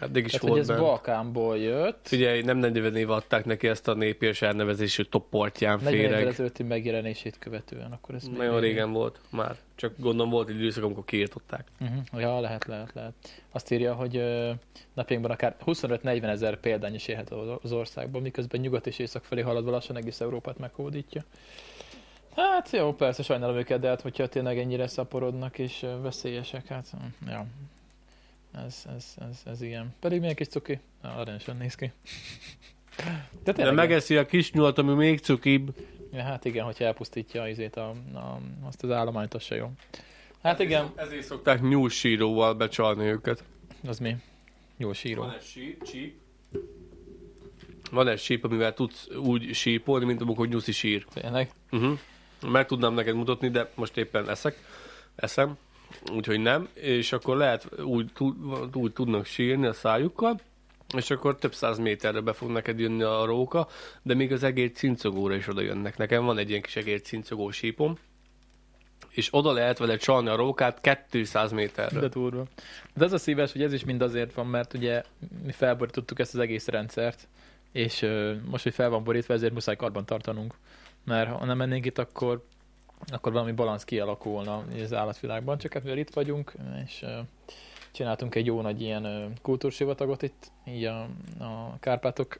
[0.04, 0.80] Eddig is Tehát, hogy volt ez benne.
[0.80, 1.98] Balkánból jött.
[2.08, 6.26] Figyelj, nem 40 év adták neki ezt a népérs elnevezésű toportján 40 évvel féreg.
[6.26, 9.56] ezelőtti megjelenését követően, akkor ez Nagyon még- régen volt már.
[9.74, 11.68] Csak gondolom volt egy időszak, amikor kiírtották.
[11.80, 12.20] Uh-huh.
[12.20, 13.12] Ja, lehet, lehet, lehet.
[13.52, 14.50] Azt írja, hogy ö,
[14.94, 17.30] napjainkban akár 25-40 ezer példány is élhet
[17.62, 21.22] az országban, miközben nyugat és észak felé haladva lassan egész Európát meghódítja.
[22.36, 27.28] Hát jó, persze sajnálom őket, de hát hogyha tényleg ennyire szaporodnak és veszélyesek, hát hm,
[27.30, 27.46] ja.
[28.54, 29.94] Ez, ez, ez, ez ilyen.
[30.00, 30.80] Pedig milyen kis cuki?
[31.02, 31.92] Aranyosan néz ki.
[33.44, 35.74] De, De megeszi a kis nyulat, ami még cukibb.
[36.12, 39.70] Ja, hát igen, hogyha elpusztítja azért a, a, azt az állományt, az se jó.
[40.42, 40.92] Hát igen.
[40.94, 43.44] Ezért szokták nyúlsíróval becsalni őket.
[43.86, 44.16] Az mi?
[44.76, 45.22] Nyúlsíró.
[45.22, 45.82] Van egy síp,
[47.90, 51.04] Van egy síp, amivel tudsz úgy sípolni, mint amikor nyuszi sír.
[51.04, 51.50] Tényleg?
[51.70, 51.98] Uh-huh.
[52.46, 54.58] Meg tudnám neked mutatni, de most éppen eszek.
[55.14, 55.56] Eszem.
[56.12, 56.68] Úgyhogy nem.
[56.72, 58.10] És akkor lehet úgy,
[58.72, 60.40] úgy tudnak sírni a szájukkal,
[60.96, 63.68] és akkor több száz méterre be fog neked jönni a róka,
[64.02, 65.96] de még az egér cincogóra is oda jönnek.
[65.96, 67.98] Nekem van egy ilyen kis egér cincogó sípom,
[69.10, 72.00] és oda lehet vele csalni a rókát 200 méterre.
[72.00, 72.44] De durva.
[72.94, 75.02] De az a szíves, hogy ez is mind azért van, mert ugye
[75.44, 77.28] mi felborítottuk ezt az egész rendszert,
[77.72, 78.06] és
[78.44, 80.54] most, hogy fel van borítva, ezért muszáj karban tartanunk.
[81.04, 82.44] Mert ha nem mennénk itt, akkor,
[83.06, 86.52] akkor valami balansz kialakulna az állatvilágban, csak hát mivel itt vagyunk,
[86.84, 87.04] és
[87.92, 91.00] csináltunk egy jó nagy ilyen kultúrsivatagot itt, így a,
[91.38, 92.38] a Kárpátok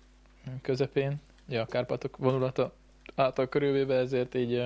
[0.63, 2.73] közepén, ugye a Kárpátok vonulata
[3.15, 4.65] által körülvéve, ezért így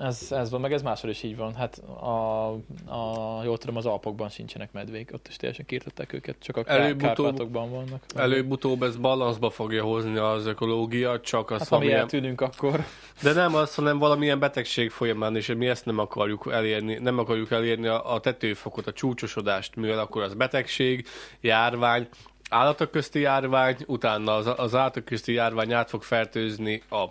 [0.00, 1.54] ez, ez van, meg ez máshol is így van.
[1.54, 2.48] Hát a,
[2.86, 7.70] a, jól tudom, az Alpokban sincsenek medvék, ott is teljesen kiirtották őket, csak a Kárpátokban
[7.70, 8.02] vannak.
[8.14, 12.84] Előbb-utóbb ez balanszba fogja hozni az ökológia, csak az, hát, ha mi eltűnünk, akkor...
[13.22, 17.50] De nem az, hanem valamilyen betegség folyamán, és mi ezt nem akarjuk elérni, nem akarjuk
[17.50, 21.06] elérni a, a tetőfokot, a csúcsosodást, mivel akkor az betegség,
[21.40, 22.08] járvány,
[22.50, 27.04] állatok közti járvány, utána az, az állatok közti járvány át fog fertőzni a,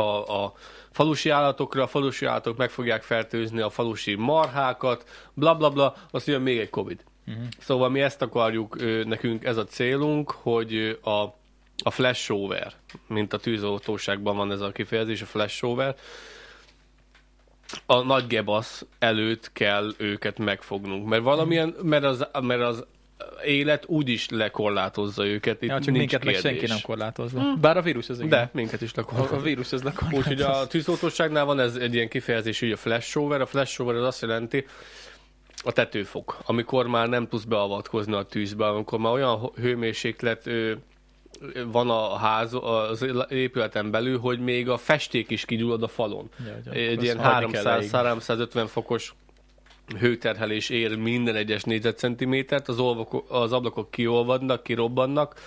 [0.00, 0.54] a, a
[0.94, 6.26] falusi állatokra, a falusi állatok meg fogják fertőzni a falusi marhákat, bla bla bla, azt
[6.26, 7.04] jön még egy Covid.
[7.26, 7.44] Uh-huh.
[7.58, 11.10] Szóval mi ezt akarjuk, nekünk ez a célunk, hogy a,
[11.82, 12.72] a flashover,
[13.06, 15.96] mint a tűzoltóságban van ez a kifejezés, a flashover,
[17.86, 22.84] a nagy gebasz előtt kell őket megfognunk, mert valamilyen, mert az, mert az
[23.44, 25.62] élet úgyis lekorlátozza őket.
[25.62, 26.42] Itt ja, csak minket kérdés.
[26.42, 27.40] meg senki nem korlátozza.
[27.40, 27.60] Hmm.
[27.60, 28.28] Bár a vírus az igen.
[28.28, 29.36] De, minket is lekorlátozza.
[29.36, 30.30] A, a vírus az lekorlátozza.
[30.30, 33.40] Úgyhogy a tűzoltóságnál van ez egy ilyen kifejezés, hogy a flash shower.
[33.40, 34.66] A flash az azt jelenti,
[35.64, 40.50] a tetőfok, amikor már nem tudsz beavatkozni a tűzbe, amikor már olyan hőmérséklet
[41.66, 46.28] van a ház, az épületen belül, hogy még a festék is kigyullad a falon.
[46.64, 49.14] Ja, egy ilyen 300-350 fokos
[49.98, 55.40] hőterhelés ér minden egyes négyzetcentimétert, az, olvakok, az ablakok kiolvadnak, kirobbannak,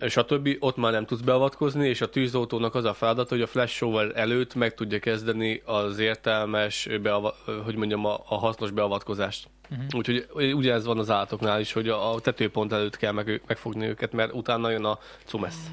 [0.00, 0.56] stb.
[0.60, 4.12] Ott már nem tudsz beavatkozni, és a tűzoltónak az a feladat, hogy a flash shower
[4.14, 7.34] előtt meg tudja kezdeni az értelmes, beava,
[7.64, 9.48] hogy mondjam, a, a hasznos beavatkozást.
[9.70, 9.86] Uh-huh.
[9.94, 14.12] Úgyhogy ugye ez van az állatoknál is, hogy a, tetőpont előtt kell meg, megfogni őket,
[14.12, 15.70] mert utána jön a cumesz.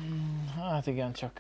[0.60, 1.40] Hát igen, csak...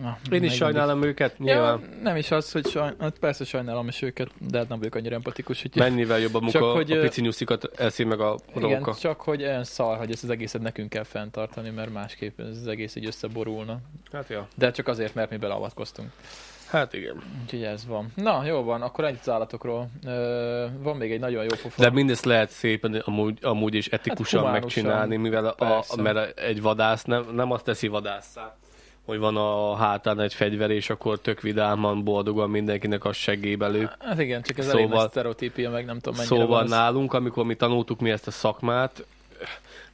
[0.00, 1.06] Na, Én is sajnálom is.
[1.06, 1.80] őket, nyilván.
[1.80, 2.94] Ja, nem is az, hogy saj...
[2.98, 5.62] hát persze sajnálom is őket, de hát nem vagyok annyira empatikus.
[5.62, 8.66] Hogy Mennyivel jobb a munka, csak, hogy, a pici nyuszikat eszi meg a róka.
[8.66, 12.46] Igen, csak hogy olyan szar, hogy ezt az egészet nekünk kell fenntartani, mert másképp ez
[12.46, 13.78] az egész így összeborulna.
[14.12, 14.48] Hát ja.
[14.54, 16.10] De csak azért, mert mi beleavatkoztunk.
[16.76, 17.22] Hát igen.
[17.42, 18.12] Úgyhogy ez van.
[18.14, 19.88] Na, jó van, akkor egy az állatokról.
[20.06, 21.82] Ö, van még egy nagyon jó pofa.
[21.82, 26.62] De mindezt lehet szépen amúgy, amúgy is etikusan hát megcsinálni, mivel a, a, mert egy
[26.62, 28.56] vadász nem, nem azt teszi vadásszá,
[29.04, 33.90] hogy van a hátán egy fegyver, és akkor tök vidáman, boldogan mindenkinek a segébe lő.
[33.98, 37.54] Hát igen, csak ez szóval, elég sztereotípia, meg nem tudom mennyire Szóval nálunk, amikor mi
[37.54, 39.06] tanultuk mi ezt a szakmát,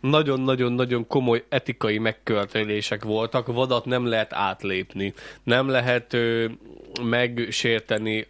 [0.00, 6.46] nagyon-nagyon-nagyon komoly etikai megkörtélések voltak, vadat nem lehet átlépni, nem lehet ö,
[7.02, 8.26] megsérteni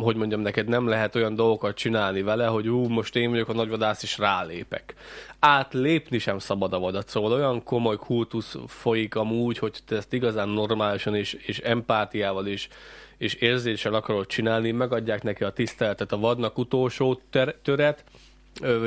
[0.00, 3.52] hogy mondjam neked, nem lehet olyan dolgokat csinálni vele, hogy ú, most én vagyok a
[3.52, 4.94] nagyvadász, és rálépek.
[5.38, 10.48] Átlépni sem szabad a vadat, szóval olyan komoly kultusz folyik amúgy, hogy te ezt igazán
[10.48, 12.68] normálisan és, és empátiával is
[13.18, 18.04] és érzéssel akarod csinálni, megadják neki a tiszteletet a vadnak utolsó ter- töret,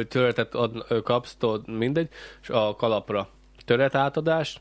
[0.07, 2.09] töretet ad, kapsz, tudod, mindegy,
[2.41, 3.29] és a kalapra
[3.65, 4.59] töret átadás,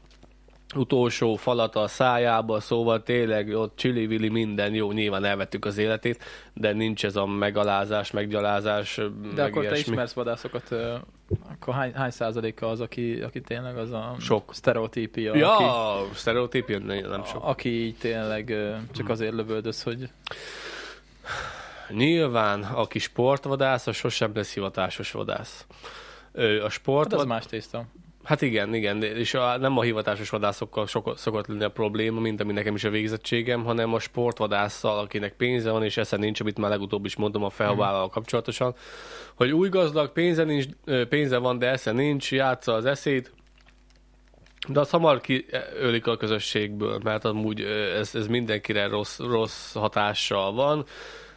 [0.74, 6.72] utolsó falat a szájába, szóval tényleg ott csili-vili minden jó, nyilván elvettük az életét, de
[6.72, 9.02] nincs ez a megalázás, meggyalázás, De
[9.42, 9.82] meg akkor ilyesmi.
[9.84, 10.74] te ismersz vadászokat,
[11.52, 15.34] akkor hány, hány százaléka az, aki, aki tényleg az a sok sztereotípia?
[15.36, 17.44] Ja, aki, sztereotípia nem sok.
[17.44, 18.54] Aki így tényleg
[18.92, 20.08] csak azért lövöldöz, hogy
[21.88, 25.66] Nyilván, aki sportvadász, az sosem lesz hivatásos vadász.
[26.64, 27.10] A sport...
[27.10, 27.84] Hát az más tészta.
[28.26, 32.40] Hát igen, igen, és a, nem a hivatásos vadászokkal sok, szokott lenni a probléma, mint
[32.40, 36.58] ami nekem is a végzettségem, hanem a sportvadásszal, akinek pénze van, és esze nincs, amit
[36.58, 38.74] már legutóbb is mondom a felvállal kapcsolatosan,
[39.34, 40.64] hogy új gazdag, pénze, nincs,
[41.08, 43.32] pénze van, de esze nincs, játsza az eszét,
[44.68, 47.60] de az hamar kiölik a közösségből, mert amúgy
[47.98, 50.84] ez, ez mindenkire rossz, rossz hatással van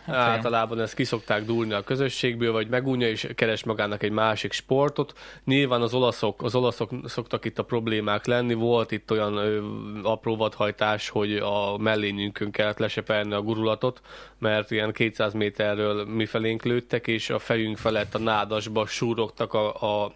[0.10, 5.14] Hát Általában ezt kiszokták dúlni a közösségből, vagy megunja és keres magának egy másik sportot.
[5.46, 8.54] Nyilván az olaszok, az olaszok szoktak itt a problémák lenni.
[8.54, 9.62] Volt itt olyan ö,
[10.04, 14.02] apró vadhajtás, hogy a mellényünkön kellett lesepelni a gurulatot,
[14.38, 19.74] mert ilyen 200 méterről mi felénk lőttek, és a fejünk felett a nádasba súrogtak a,
[20.04, 20.12] a,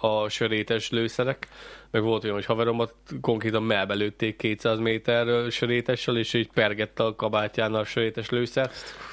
[0.00, 1.48] a sörétes lőszerek
[1.90, 7.74] meg volt olyan, hogy haveromat konkrétan melbelőtték 200 méterről sörétessel, és így pergette a kabátján
[7.74, 8.70] a sörétes lőszer.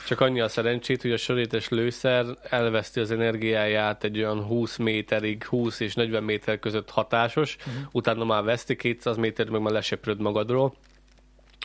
[0.08, 5.44] Csak annyi a szerencsét, hogy a sörétes lőszer elveszti az energiáját egy olyan 20 méterig,
[5.44, 7.84] 20 és 40 méter között hatásos, uh-huh.
[7.92, 10.74] utána már veszti 200 méter, meg már lesöpröd magadról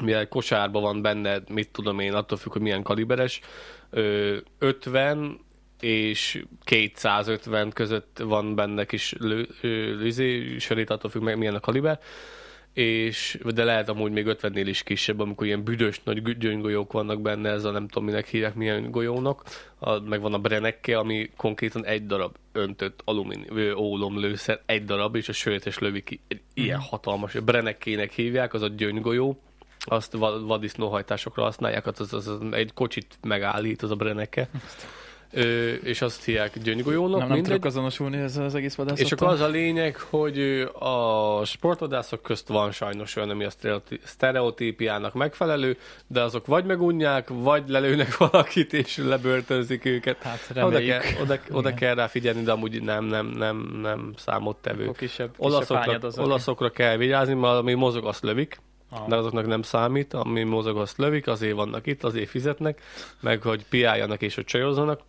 [0.03, 3.41] mivel kosárban van benne, mit tudom én, attól függ, hogy milyen kaliberes,
[4.59, 5.41] 50
[5.83, 12.01] és 250 között van benne kis lő, lőzé, sörét, attól függ meg milyen a kaliber,
[12.73, 17.51] és, de lehet amúgy még 50-nél is kisebb, amikor ilyen büdös nagy gyöngygolyók vannak benne,
[17.51, 19.43] ez a nem tudom minek hívják milyen golyónak,
[19.79, 25.29] a, meg van a Brenekke, ami konkrétan egy darab öntött alumínium lőszer, egy darab, és
[25.29, 26.87] a sörétes lövi ki, egy ilyen mhm.
[26.89, 29.43] hatalmas, a Brenekkének hívják, az a gyöngygolyó,
[29.79, 30.13] azt
[30.47, 34.49] vadisznóhajtásokra használják, az, az, az, egy kocsit megállít, az a Breneke.
[35.35, 37.19] Ö, és azt hívják gyöngygolyónak.
[37.19, 39.07] Nem, nem tudok azonosulni ezzel az egész vadászattal.
[39.07, 43.51] És akkor az a lényeg, hogy a sportvadászok közt van sajnos olyan, ami a
[44.05, 45.77] sztereotípiának megfelelő,
[46.07, 50.23] de azok vagy megunják, vagy lelőnek valakit, és lebörtönzik őket.
[50.23, 54.85] Hát oda, kell, oda, oda kell rá figyelni, de amúgy nem, nem, nem, nem számottevő.
[54.85, 58.61] Kisebb, kisebb olaszokra, olaszokra kell vigyázni, mert ami mozog, azt lövik.
[58.93, 59.09] Aha.
[59.09, 62.81] de azoknak nem számít, ami mozog, azt lövik, azért vannak itt, azért fizetnek,
[63.21, 65.01] meg hogy piáljanak és hogy csajozzanak,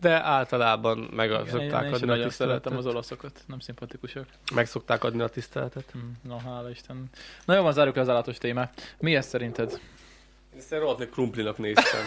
[0.00, 2.72] de általában meg Igen, szokták én, adni én a tiszteletet.
[2.72, 4.26] az olaszokat, nem szimpatikusak.
[4.54, 5.90] Meg szokták adni a tiszteletet.
[5.92, 7.10] Hmm, no, hála Isten.
[7.44, 8.96] Na jó, van, zárjuk le az állatos témát.
[8.98, 9.80] Mi ez szerinted?
[10.54, 12.00] Én szerintem krumplinak néztem.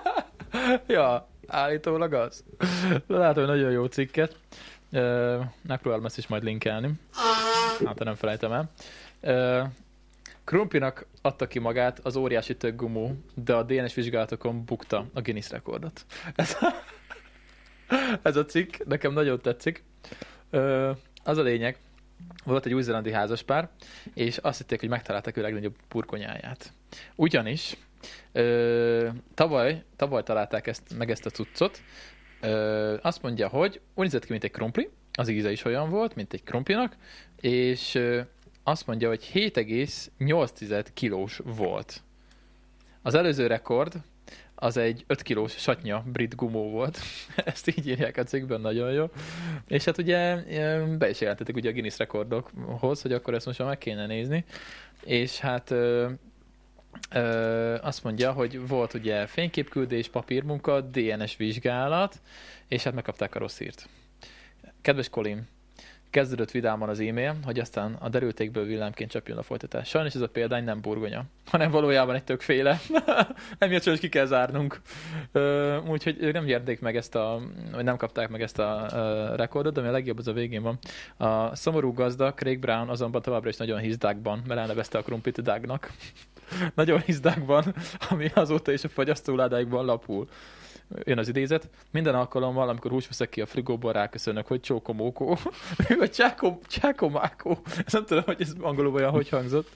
[0.86, 2.44] ja, állítólag az.
[3.06, 4.36] Látom, hogy nagyon jó cikket.
[5.62, 6.90] Megpróbálom ezt is majd linkelni.
[7.84, 8.70] Hát, nem felejtem el.
[10.44, 16.06] Krumpinak adta ki magát az óriási töggumó, de a DNS vizsgálatokon bukta a Guinness rekordot.
[16.34, 16.74] Ez a,
[18.22, 19.84] ez a cikk nekem nagyon tetszik.
[21.24, 21.78] Az a lényeg,
[22.44, 23.68] volt egy új-zélandi házaspár,
[24.14, 26.72] és azt hitték, hogy megtalálták ő legnagyobb burkonyáját.
[27.14, 27.76] Ugyanis
[28.32, 31.82] ö, tavaly, tavaly találták ezt, meg ezt a cuccot,
[32.40, 36.14] ö, azt mondja, hogy úgy nézett ki, mint egy krumpli, az íze is olyan volt,
[36.14, 36.96] mint egy krumplinak,
[37.40, 38.00] és
[38.62, 42.02] azt mondja, hogy 7,8 kilós volt.
[43.02, 43.94] Az előző rekord
[44.62, 46.98] az egy 5 kilós satnya brit gumó volt.
[47.44, 49.10] Ezt így írják a cikkben, nagyon jó.
[49.66, 50.36] És hát ugye
[50.98, 54.44] be is jelentették ugye a Guinness rekordokhoz, hogy akkor ezt most már meg kéne nézni.
[55.04, 56.10] És hát ö,
[57.10, 62.20] ö, azt mondja, hogy volt ugye fényképküldés, papírmunka, DNS vizsgálat,
[62.68, 63.88] és hát megkapták a rossz hírt.
[64.80, 65.48] Kedves Colin,
[66.12, 69.88] Kezdődött vidáman az e-mail, hogy aztán a derültékből villámként csapjon a folytatás.
[69.88, 72.80] Sajnos ez a példány nem burgonya, hanem valójában egy tökféle.
[73.58, 74.80] Emiatt is ki kell zárnunk.
[75.86, 77.40] Úgyhogy ők nem gyerték meg ezt a,
[77.72, 78.86] vagy nem kapták meg ezt a
[79.36, 80.78] rekordot, de ami a legjobb az a végén van.
[81.16, 85.92] A szomorú gazda, Craig Brown azonban továbbra is nagyon hizdákban, mert elnevezte a krumplit dágnak.
[86.74, 87.74] nagyon hizdákban,
[88.10, 90.28] ami azóta is a fagyasztóládáikban lapul
[91.04, 95.38] jön az idézet, minden alkalommal, amikor hús veszek ki a frigóból, ráköszönök, hogy csókomókó,
[95.98, 97.58] vagy csákom, csákomákó.
[97.92, 99.68] Nem tudom, hogy ez angolul olyan hogy hangzott.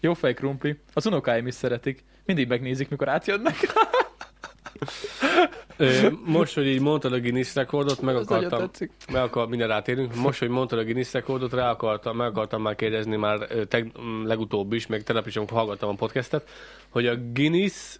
[0.00, 0.78] Jó fej krumpli.
[0.92, 2.04] Az unokáim is szeretik.
[2.24, 3.56] Mindig megnézik, mikor átjönnek.
[6.24, 8.70] Most, hogy így mondtad a Guinness rekordot, meg akartam,
[9.12, 12.74] meg akar, minden rátérünk, most, hogy mondtad a Guinness rekordot, rá akartam, meg akartam már
[12.74, 13.38] kérdezni már
[13.68, 13.92] teg,
[14.24, 16.48] legutóbb is, meg tegnap is, amikor hallgattam a podcastet,
[16.88, 17.98] hogy a Guinness,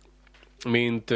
[0.69, 1.15] mint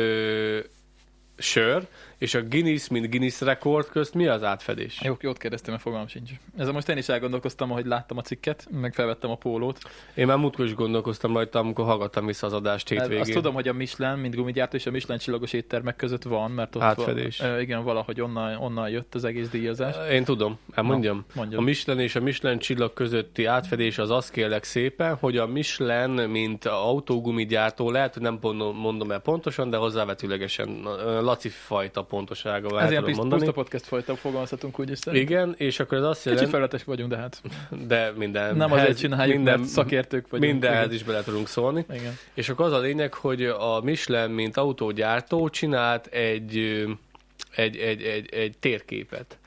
[1.39, 1.87] sör,
[2.19, 5.01] és a Guinness, mint Guinness rekord közt mi az átfedés?
[5.03, 6.31] Jó, jót kérdeztem, mert fogalmam sincs.
[6.57, 9.79] Ezzel most én is elgondolkoztam, hogy láttam a cikket, meg felvettem a pólót.
[10.15, 13.21] Én már múltkor is gondolkoztam rajta, amikor hallgattam vissza az adást hétvégén.
[13.21, 16.77] Azt tudom, hogy a Michelin, mint gumigyártó, és a Michelin csillagos éttermek között van, mert
[16.77, 17.39] ott Átfedés.
[17.39, 19.95] Van, igen, valahogy onnan, onnan jött az egész díjazás.
[20.11, 21.25] Én tudom, elmondjam.
[21.35, 25.47] Na, a Michelin és a Michelin csillag közötti átfedés az azt kérlek szépen, hogy a
[25.47, 28.39] Michelin, mint autógumigyártó, lehet, hogy nem
[28.75, 30.81] mondom el pontosan, de hozzávetőlegesen
[31.21, 32.83] Laci fajta pontosága van.
[32.83, 33.53] Ezért tudom mondani.
[33.53, 35.37] podcast fajta fogalmazhatunk úgy is szerintem.
[35.37, 36.45] Igen, és akkor az azt jelenti...
[36.45, 37.43] Kicsi felületes vagyunk, de hát.
[37.87, 38.57] De minden.
[38.57, 40.53] Nem azért csináljuk, minden, mert szakértők vagyunk.
[40.53, 41.85] Mindenhez is bele tudunk szólni.
[41.91, 42.19] Igen.
[42.35, 46.57] És akkor az a lényeg, hogy a Michelin, mint autógyártó csinált egy,
[47.57, 49.39] egy, egy, egy, egy térképet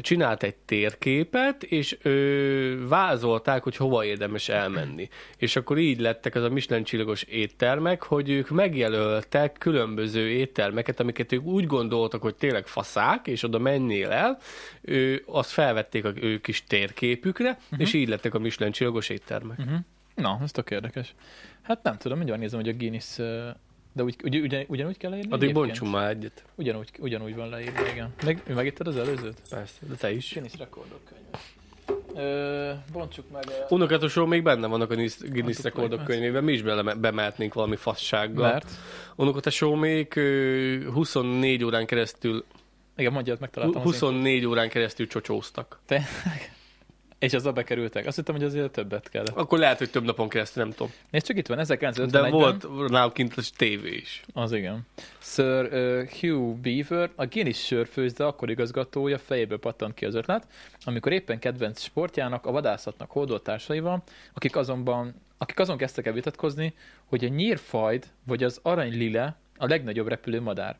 [0.00, 5.08] csinált egy térképet, és ö, vázolták, hogy hova érdemes elmenni.
[5.36, 11.32] És akkor így lettek az a Michelin csillagos éttermek, hogy ők megjelöltek különböző éttermeket, amiket
[11.32, 14.38] ők úgy gondoltak, hogy tényleg faszák, és oda mennél el,
[14.80, 17.80] ő, azt felvették a ő kis térképükre, uh-huh.
[17.80, 19.58] és így lettek a Michelin csillagos éttermek.
[19.58, 19.78] Uh-huh.
[20.14, 21.14] Na, ez tök érdekes.
[21.62, 23.18] Hát nem tudom, mindjárt nézem, hogy a Guinness,
[23.96, 25.32] de úgy, ugy, ugyan, ugyanúgy kell leírni?
[25.32, 26.44] Addig bontsunk már egyet.
[26.54, 28.14] Ugyanúgy, ugyanúgy van leírva, igen.
[28.24, 29.40] Meg, megittad az előzőt?
[29.50, 30.32] Persze, de te is.
[30.32, 31.38] Guinness rekordok könyve.
[32.22, 33.42] Ö, bontsuk meg...
[33.48, 38.52] ö, Unokatosról még benne vannak a Guinness rekordok könyvében, mi is bele, bemehetnénk valami fassággal.
[38.52, 38.70] Mert?
[39.14, 42.44] Unokatosó még ö, 24 órán keresztül,
[42.96, 45.78] Igen, mondjad, megtaláltam az 24 órán keresztül csocsóztak.
[45.86, 46.54] Tényleg?
[47.18, 48.06] És azzal bekerültek.
[48.06, 49.24] Azt hittem, hogy azért többet kell.
[49.34, 50.92] Akkor lehet, hogy több napon keresztül, nem tudom.
[51.10, 52.10] Nézd csak itt van, 1951-ben.
[52.10, 54.22] De volt náluk kint a tévé is.
[54.32, 54.80] Az igen.
[55.18, 60.46] Sir uh, Hugh Beaver, a Guinness sörfőzde akkor igazgatója fejéből pattant ki az ötlet,
[60.84, 64.02] amikor éppen kedvenc sportjának, a vadászatnak hódolt társaival,
[64.34, 70.08] akik azonban akik azon kezdtek el vitatkozni, hogy a nyírfajd vagy az aranylile a legnagyobb
[70.08, 70.76] repülő madár.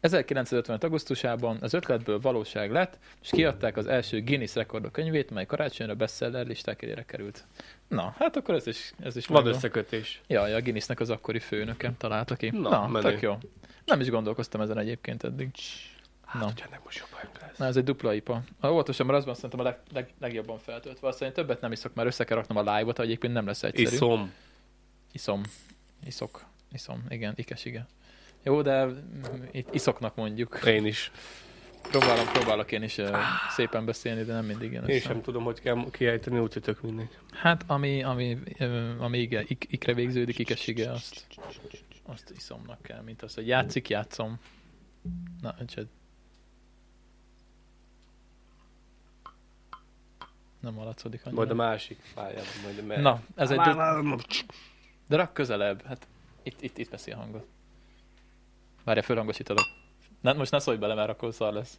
[0.00, 0.84] 1955.
[0.84, 6.46] augusztusában az ötletből valóság lett, és kiadták az első Guinness rekordok könyvét, mely karácsonyra bestseller
[6.46, 7.44] listák elére került.
[7.88, 10.20] Na, hát akkor ez is, ez is Van összekötés.
[10.26, 12.50] Ja, ja, a Guinnessnek az akkori főnöke találta ki.
[12.50, 13.10] Na, Na, menő.
[13.10, 13.38] tök jó.
[13.84, 15.50] Nem is gondolkoztam ezen egyébként eddig.
[16.24, 16.46] Hát, Na.
[16.48, 17.08] hogy ennek most jobb
[17.40, 17.58] lesz.
[17.58, 18.42] Na, ez egy dupla IPA.
[18.60, 21.08] A óvatosan, mert az van szerintem a leg, leg, legjobban feltöltve.
[21.08, 23.94] Azt mondja, többet nem iszok, mert össze kell raknom a live-ot, egyébként nem lesz egyszerű.
[23.94, 24.32] Iszom.
[25.12, 25.42] Iszom.
[26.06, 26.44] Iszok.
[26.72, 27.04] Iszom.
[27.08, 27.86] Igen, ikes, igen.
[28.46, 28.94] Jó, de mm,
[29.50, 30.60] itt iszoknak mondjuk.
[30.66, 31.10] Én is.
[31.82, 33.00] Próbálom, próbálok én is
[33.48, 35.06] szépen beszélni, de nem mindig jön Én össze.
[35.06, 37.18] sem tudom, hogy kell kiejteni, úgyhogy tök mindegy.
[37.32, 38.38] Hát, ami, ami,
[38.98, 41.26] ami ige, ik, ikre végződik, ikesige, azt,
[42.02, 44.38] azt iszomnak kell, mint az, hogy játszik, játszom.
[45.40, 45.86] Na, csak
[50.60, 51.40] nem haladszódik annyira.
[51.40, 52.44] Majd a másik pályában.
[52.62, 53.58] Majd a me- Na, ez egy...
[55.08, 55.84] De rak közelebb.
[55.86, 56.06] Hát
[56.42, 57.46] itt, itt, itt veszi a hangot.
[58.86, 59.64] Várja, fölhangosítodok.
[60.20, 61.78] Ne, most ne szólj bele, mert akkor szar lesz.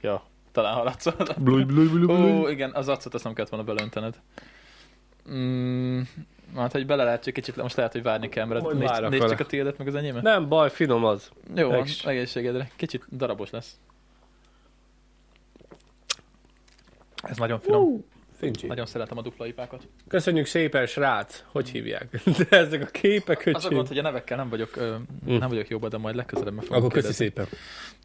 [0.00, 0.22] Ja,
[0.52, 1.14] talán haladszol.
[1.38, 2.30] Blúj, blúj, blúj, blúj.
[2.30, 4.20] Ó, igen, az acot azt nem kellett volna belöntened.
[5.30, 6.00] Mm,
[6.54, 9.28] hát, hogy bele lehet, csak kicsit, most lehet, hogy várni kell, mert Majd nézd, nézd
[9.28, 10.22] csak a tiédet, meg az enyémet.
[10.22, 11.30] Nem baj, finom az.
[11.54, 12.70] Jó, Egész- egészségedre.
[12.76, 13.78] Kicsit darabos lesz.
[17.22, 18.04] Ez nagyon finom.
[18.44, 18.66] Fincsi.
[18.66, 19.82] Nagyon szeretem a dupla ipákat.
[20.08, 21.42] Köszönjük szépen, srác.
[21.46, 22.20] Hogy hívják?
[22.48, 24.94] De ezek a képek, Az a gond, hogy a nevekkel nem vagyok, ö,
[25.26, 25.32] Hm.
[25.36, 27.24] nem vagyok jobban, de majd legközelebb meg fogom Akkor köszi kérdezni.
[27.24, 27.46] szépen.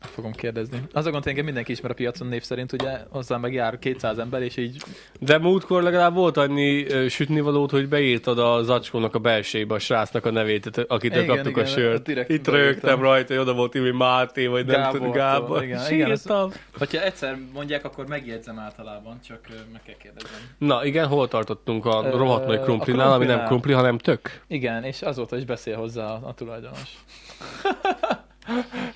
[0.01, 0.81] Fogom kérdezni.
[0.93, 3.79] Az a gond, hogy engem mindenki ismer a piacon név szerint, ugye hozzá meg jár
[3.79, 4.81] 200 ember, és így
[5.19, 10.31] De múltkor legalább volt annyi sütnivalót, hogy beírtad a zacskónak a belsébe a srácnak a
[10.31, 12.07] nevét, akitől Igen, kaptuk igen, a sört.
[12.29, 15.63] Itt rögtem rajta, hogy oda volt hogy Máté, vagy nem Gábortól, tudom, Gábor.
[15.63, 16.51] igen, igen, ez- Sírtam.
[16.77, 19.39] Hogyha egyszer mondják, akkor megjegyzem általában, csak
[19.71, 20.28] meg kell kérdeznem.
[20.57, 24.43] Na igen, hol tartottunk a Ö, rohadt nagy krumplinál, ami nem krumpli, hanem tök?
[24.47, 26.89] Igen, és azóta is beszél hozzá a, a tulajdonos.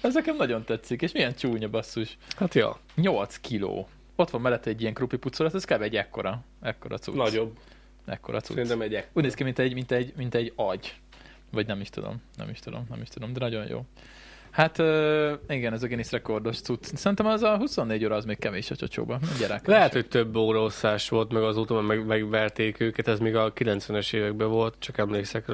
[0.02, 2.18] Ez nekem nagyon tetszik, és milyen csúnya basszus.
[2.38, 3.88] Hát ja, 8 kiló.
[4.16, 5.82] Ott van mellette egy ilyen krumpli pucolat, ez kb.
[5.82, 7.16] egy ekkora, ekkora cucc.
[7.16, 7.58] nagyobb.
[8.06, 8.54] Ekkora cucc.
[8.56, 10.96] Szerintem egy ek- Úgy néz ki, mint egy, mint, egy, mint egy agy.
[11.52, 13.86] Vagy nem is tudom, nem is tudom, nem is tudom, de nagyon jó.
[14.54, 14.78] Hát
[15.48, 16.84] igen, ez a Guinness rekordos cucc.
[16.96, 19.20] Szerintem az a 24 óra az még kevés a csocsóba.
[19.40, 19.68] Gyerek.
[19.68, 24.14] Lehet, hogy több óraosztás volt, meg azóta már meg, megverték őket, ez még a 90-es
[24.14, 25.46] években volt, csak emlékszek.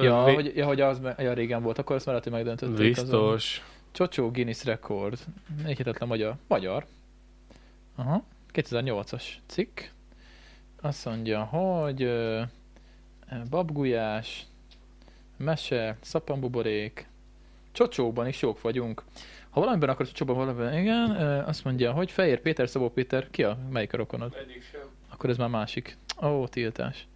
[0.00, 2.96] Ja, Vi- hogy, ja, hogy az ja, régen volt, akkor ezt már lehet, hogy megdöntötték.
[2.96, 3.32] azon.
[3.32, 3.64] Biztos.
[3.92, 5.18] Csocsó Guinness rekord.
[5.66, 6.34] Egy hitetlen magyar.
[6.48, 6.86] Magyar.
[7.96, 8.24] Aha.
[8.52, 9.80] 2008-as cikk.
[10.80, 12.42] Azt mondja, hogy ö,
[13.50, 14.46] babgulyás,
[15.36, 17.08] mese, szappanbuborék,
[17.76, 19.02] csocsóban is jók vagyunk.
[19.50, 21.10] Ha valamiben akar csocsóban valamiben, igen,
[21.44, 24.36] azt mondja, hogy Fehér Péter, Szabó Péter, ki a, melyik a rokonod?
[24.40, 24.80] Egyik sem.
[25.08, 25.96] Akkor ez már másik.
[26.22, 27.06] Ó, tiltás.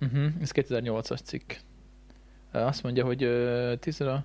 [0.00, 1.52] Uh-huh, ez 2008-as cikk.
[2.50, 4.24] Azt mondja, hogy uh, 10 óra,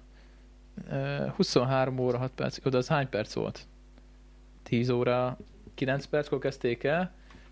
[0.90, 3.68] ö, 23 óra 6 perc, oda az hány perc volt?
[4.64, 5.38] 10 óra
[5.74, 7.12] 9 perckor kezdték el,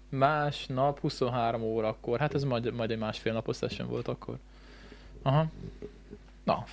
[0.10, 2.20] másnap 23 órakor.
[2.20, 4.38] Hát ez majd, majd egy másfél napos session volt akkor.
[5.22, 5.48] Aha.
[6.48, 6.64] Na.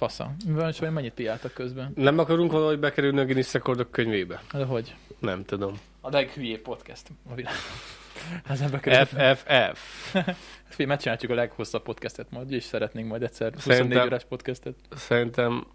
[0.46, 1.92] Mivel is, hogy mennyit piáltak közben?
[1.94, 4.42] Nem akarunk valahogy bekerülni a Guinness rekordok könyvébe?
[4.52, 4.94] De hogy?
[5.18, 5.74] Nem tudom.
[6.00, 7.60] A leghülyébb podcast a világon.
[8.48, 9.08] Ezen bekerült.
[9.08, 10.14] FFF.
[10.68, 14.74] Figyelj, megcsináljuk a leghosszabb podcastet majd, és szeretnénk majd egyszer 24 Szerintem- órás podcastet.
[14.96, 15.66] Szerintem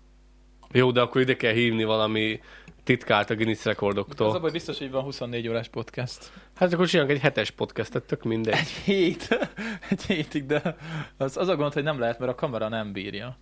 [0.71, 2.39] jó, de akkor ide kell hívni valami
[2.83, 4.39] titkát a Guinness Az a rekordoktól.
[4.39, 6.31] baj, biztos, hogy van 24 órás podcast.
[6.55, 8.53] Hát akkor csinálunk egy hetes podcastet, tök mindegy.
[8.53, 9.27] Egy hét,
[9.89, 10.75] egy hétig, de
[11.17, 13.37] az, az a gond, hogy nem lehet, mert a kamera nem bírja.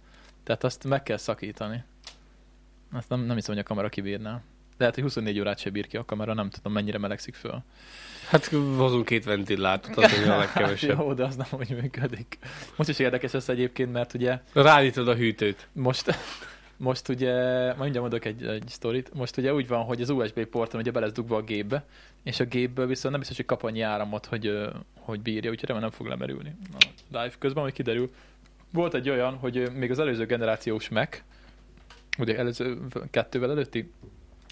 [0.48, 1.84] Tehát azt meg kell szakítani.
[2.94, 4.42] Azt nem, nem hiszem, hogy a kamera kibírná.
[4.78, 7.64] Lehet, hogy 24 órát se bír ki a kamera, nem tudom, mennyire melegszik föl.
[8.30, 8.46] Hát
[8.78, 10.90] hozunk két ventilátorot, az a legkevesebb.
[11.00, 12.38] Jó, de az nem úgy működik.
[12.76, 15.68] Most is érdekes ez egyébként, mert ugye Ráállítod a hűtőt.
[15.74, 16.18] most,
[16.78, 17.34] most ugye,
[17.66, 20.92] majd mindjárt mondok egy, egy sztorit, most ugye úgy van, hogy az USB porton ugye
[20.92, 21.86] be lesz dugva a gépbe,
[22.24, 24.70] és a gépből viszont nem biztos, hogy kap annyi áramot, hogy,
[25.00, 26.56] hogy bírja, úgyhogy remélem nem fog lemerülni.
[26.80, 28.12] A live közben, hogy kiderül.
[28.78, 31.22] Volt egy olyan, hogy még az előző generációs Mac,
[32.18, 32.78] ugye előző
[33.12, 33.92] kettővel előtti,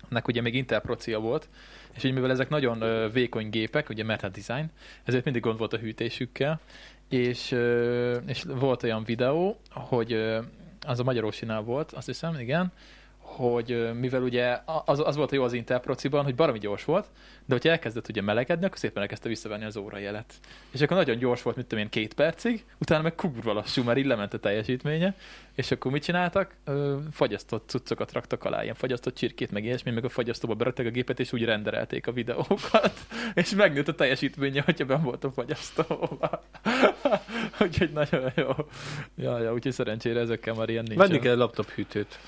[0.10, 1.50] nek ugye még Intel procia volt,
[1.96, 4.72] és így mivel ezek nagyon vékony gépek, ugye hát design,
[5.04, 6.60] ezért mindig gond volt a hűtésükkel,
[7.10, 7.52] és,
[8.28, 10.14] és volt olyan videó, hogy
[10.86, 12.72] az a Magyarósinál volt, azt hiszem, igen,
[13.26, 17.06] hogy mivel ugye az, az volt a jó az Intel hogy baromi gyors volt,
[17.46, 20.34] de hogyha elkezdett ugye melegedni, akkor szépen elkezdte visszavenni az órajelet.
[20.72, 23.98] És akkor nagyon gyors volt, mit tudom én, két percig, utána meg kurva lassú, mert
[23.98, 25.16] így lement a teljesítménye,
[25.56, 26.56] és akkor mit csináltak?
[27.12, 31.20] Fagyasztott cuccokat raktak alá, ilyen fagyasztott csirkét, meg ilyesmi, meg a fagyasztóba berakták a gépet,
[31.20, 32.94] és úgy renderelték a videókat,
[33.34, 36.44] és megnőtt a teljesítménye, hogyha ben volt a fagyasztóba.
[37.62, 38.50] úgyhogy nagyon jó.
[39.16, 41.00] Ja, ja, úgyhogy szerencsére ezekkel már ilyen nincs.
[41.00, 42.20] Venni kell laptop hűtőt.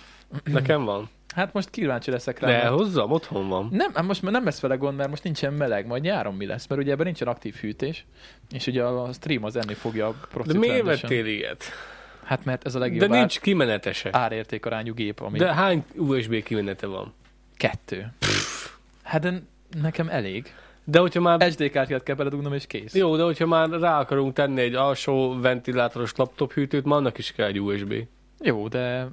[0.44, 1.10] Nekem van.
[1.36, 2.48] Hát most kíváncsi leszek rá.
[2.48, 3.68] De mert- hozzam, otthon van.
[3.72, 6.46] nem, hát most már nem lesz vele gond, mert most nincsen meleg, majd nyáron mi
[6.46, 8.06] lesz, mert ugye ebben nincsen aktív hűtés,
[8.52, 11.64] és ugye a stream az enni fogja a De miért vettél ilyet?
[12.24, 14.10] Hát mert ez a legjobb De nincs kimenetese.
[14.12, 17.14] árértékarányú gép, ami De hány USB kimenete van?
[17.56, 18.14] kettő.
[19.04, 19.42] Hát de
[19.82, 20.54] nekem elég.
[20.84, 21.52] De hogyha már...
[21.52, 22.96] SD kártyát kell beledugnom, és kész.
[22.96, 27.32] Jó, de hogyha már rá akarunk tenni egy alsó ventilátoros laptop hűtőt, már annak is
[27.32, 27.94] kell egy USB.
[28.40, 29.08] Jó, de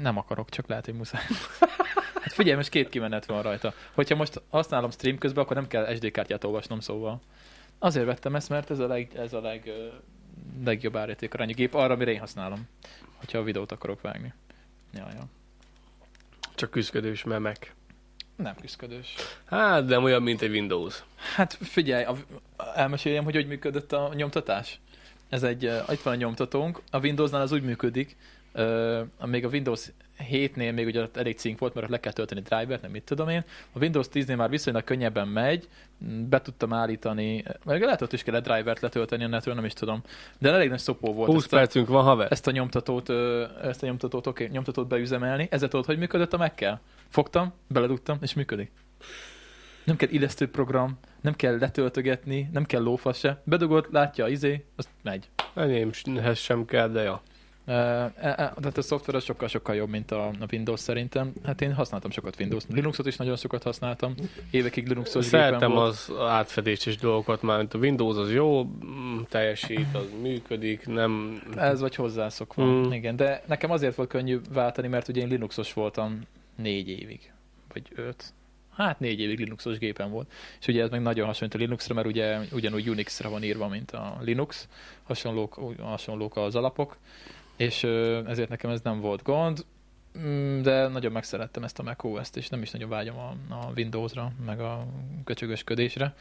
[0.00, 1.22] nem akarok, csak lehet, hogy muszáj.
[2.26, 3.74] Hát figyelj, most két kimenet van rajta.
[3.94, 7.20] Hogyha most használom stream közben, akkor nem kell SD kártyát olvasnom, szóval.
[7.78, 9.72] Azért vettem ezt, mert ez a, leg, ez a leg,
[10.64, 12.68] legjobb árértékarányú gép arra, amire én használom.
[13.16, 14.32] Hogyha a videót akarok vágni.
[14.92, 15.24] Ja, ja.
[16.54, 17.74] Csak küzdködős memek.
[18.36, 19.14] Nem küzdködős.
[19.44, 21.04] Hát, de olyan, mint egy Windows.
[21.34, 22.16] Hát figyelj, a,
[22.74, 24.80] elmeséljem, hogy hogy működött a nyomtatás.
[25.28, 28.16] Ez egy, uh, itt van a nyomtatónk, a Windowsnál az úgy működik,
[28.56, 29.90] uh, még a Windows
[30.30, 33.02] 7-nél még ugye ott elég cink volt, mert ott le kell tölteni drivert, nem mit
[33.02, 33.44] tudom én.
[33.72, 35.68] A Windows 10-nél már viszonylag könnyebben megy,
[36.28, 40.02] be tudtam állítani, meg lehet ott is kellett drivert letölteni a netről, nem is tudom.
[40.38, 41.30] De elég nagy szopó volt.
[41.30, 42.32] 20 ezt a- percünk van, haver.
[42.32, 43.10] ezt a nyomtatót,
[43.62, 45.48] ezt a nyomtatót, oké, nyomtatót beüzemelni.
[45.50, 46.80] Ezzel tudod, hogy működött a Mac-kel?
[47.08, 48.70] Fogtam, beledugtam, és működik.
[49.84, 53.40] Nem kell illesztő program, nem kell letöltögetni, nem kell lófasz se.
[53.44, 55.28] Bedugod, látja izé, azt megy.
[55.54, 57.22] Enyémhez sem kell, de ja.
[57.68, 57.72] Uh,
[58.14, 61.32] tehát a szoftver az sokkal-sokkal jobb, mint a, a Windows szerintem.
[61.44, 62.62] Hát én használtam sokat Windows.
[62.68, 64.14] Linuxot is nagyon sokat használtam.
[64.50, 65.88] Évekig Linuxos gépen Szeretem volt.
[65.88, 71.42] az átfedéses dolgokat, már mint a Windows az jó, mm, teljesít, az működik, nem...
[71.56, 72.64] Ez vagy hozzászokva.
[72.64, 72.92] Mm.
[72.92, 76.20] Igen, de nekem azért volt könnyű váltani, mert ugye én Linuxos voltam
[76.56, 77.32] négy évig,
[77.72, 78.32] vagy öt.
[78.76, 80.32] Hát négy évig Linuxos gépen volt.
[80.60, 83.90] És ugye ez meg nagyon hasonlít a Linuxra, mert ugye ugyanúgy Unixra van írva, mint
[83.90, 84.68] a Linux.
[85.02, 86.96] Hasonlók, hasonlók az alapok.
[87.56, 87.84] És
[88.26, 89.64] ezért nekem ez nem volt gond.
[90.18, 94.32] Mm, De nagyon megszerettem ezt a macOS-t, és nem is nagyon vágyom a, a Windowsra,
[94.46, 94.86] meg a
[95.24, 96.14] köcsögösködésre.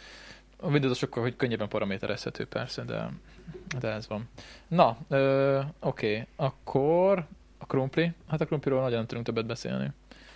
[0.58, 3.10] A Windows sokkal hogy könnyebben paraméterezhető persze, de,
[3.80, 4.30] de ez van.
[4.68, 4.98] Na,
[5.80, 7.26] oké, akkor
[7.58, 8.12] a krumpli.
[8.28, 9.92] Hát a krumpliról nagyon nem tudunk többet beszélni.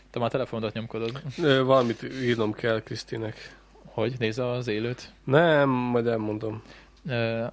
[0.10, 1.22] Te már telefonodat nyomkodod.
[1.42, 3.58] Ö, Valamit írnom kell Krisztinek.
[3.86, 5.14] Hogy nézze az élőt.
[5.24, 6.64] Nem, majd elmondom.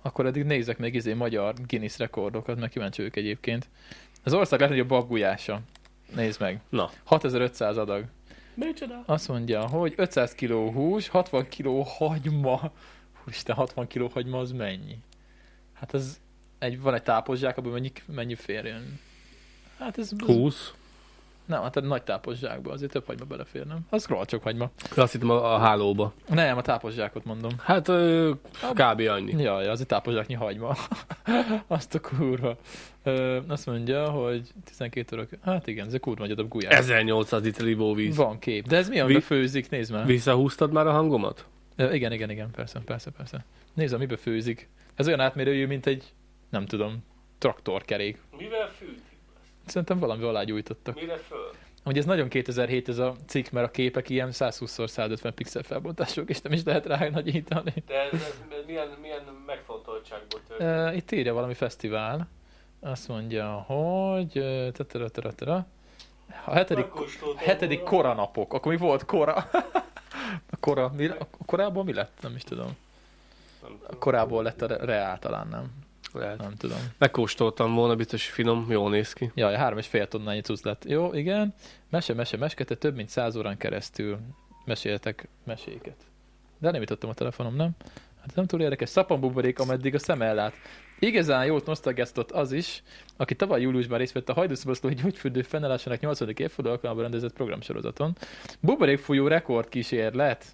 [0.02, 3.68] Akkor eddig nézek még izé magyar Guinness rekordokat, mert kíváncsi vagyok egyébként.
[4.24, 5.60] Az ország legnagyobb baggulyása.
[6.14, 6.60] Nézd meg.
[6.68, 6.90] Na.
[7.05, 8.05] 6500 adag.
[8.55, 9.02] Micsoda?
[9.06, 12.73] Azt mondja, hogy 500 kg hús, 60 kg hagyma.
[13.24, 14.98] Úristen, 60 kg hagyma az mennyi?
[15.73, 16.20] Hát ez
[16.59, 19.01] egy, van egy tápos zsák, abban mennyi, mennyi férjön?
[19.78, 20.10] Hát ez...
[20.18, 20.73] ez 20.
[21.47, 23.78] nem, hát egy nagy tápos zsákba azért több hagyma belefér, nem?
[23.90, 24.70] Az rohadt hagyma.
[24.97, 26.12] Azt hittem a, a hálóba.
[26.28, 27.51] Nem, a tápos zsákot mondom.
[27.59, 28.31] Hát ö,
[28.73, 29.01] kb.
[29.01, 29.43] annyi.
[29.43, 30.77] Jaj, az egy tápos zsáknyi hagyma.
[31.66, 32.56] azt a kurva.
[33.02, 35.27] Ö, azt mondja, hogy 12 óra...
[35.44, 36.78] Hát igen, ez a kurva nagyobb gulyás.
[36.78, 38.16] 1800 liter ivóvíz.
[38.16, 38.66] Van kép.
[38.66, 39.70] De ez mi, Vi- amiben főzik?
[39.70, 40.06] Nézd már.
[40.06, 41.47] Visszahúztad már a hangomat?
[41.77, 43.44] Ö, igen, igen, igen, persze, persze, persze.
[43.74, 44.68] Nézd, amiben főzik.
[44.94, 46.12] Ez olyan átmérőjű, mint egy,
[46.51, 47.05] nem tudom,
[47.39, 48.18] traktorkerék.
[48.39, 49.01] Mivel fűt?
[49.66, 50.94] Szerintem valami alá gyújtottak.
[50.94, 51.51] Mire föl?
[51.84, 56.40] Ugye ez nagyon 2007 ez a cikk, mert a képek ilyen 120x150 pixel felbontások, és
[56.40, 57.72] nem is lehet rá nagyítani.
[57.86, 62.28] De ez, ez milyen, milyen megfontoltságból Uh, itt írja valami fesztivál.
[62.80, 64.44] Azt mondja, hogy...
[64.72, 65.66] tatara, tatara.
[66.44, 66.86] A hetedik,
[67.36, 68.52] hetedik koranapok.
[68.52, 69.34] Akkor mi volt kora?
[70.51, 72.18] A kora, mi, a korából mi lett?
[72.20, 72.76] Nem is tudom.
[73.86, 75.70] A korából lett a re- reál talán, nem?
[76.12, 76.39] Lehet.
[76.39, 76.78] Nem tudom.
[76.99, 79.31] Megkóstoltam volna, biztos finom, jól néz ki.
[79.35, 80.85] Jaj, három és fél tonnányi cucc lett.
[80.89, 81.55] Jó, igen.
[81.91, 84.19] Mese, mese, meskete több mint száz órán keresztül
[84.65, 85.97] meséltek meséket.
[86.59, 87.70] De nem jutottam a telefonom, nem?
[88.20, 88.89] Hát nem túl érdekes.
[88.89, 90.55] Szapambuborék, ameddig a szem ellát.
[90.99, 92.83] Igazán jót nosztalgiasztott az is,
[93.16, 96.20] aki tavaly júliusban részt vett a Hajdúszoboszlói gyógyfürdő fennállásának 8.
[96.20, 98.16] évforduló alkalmában rendezett programsorozaton.
[98.61, 100.45] Buborékfújó rekordkísérlet.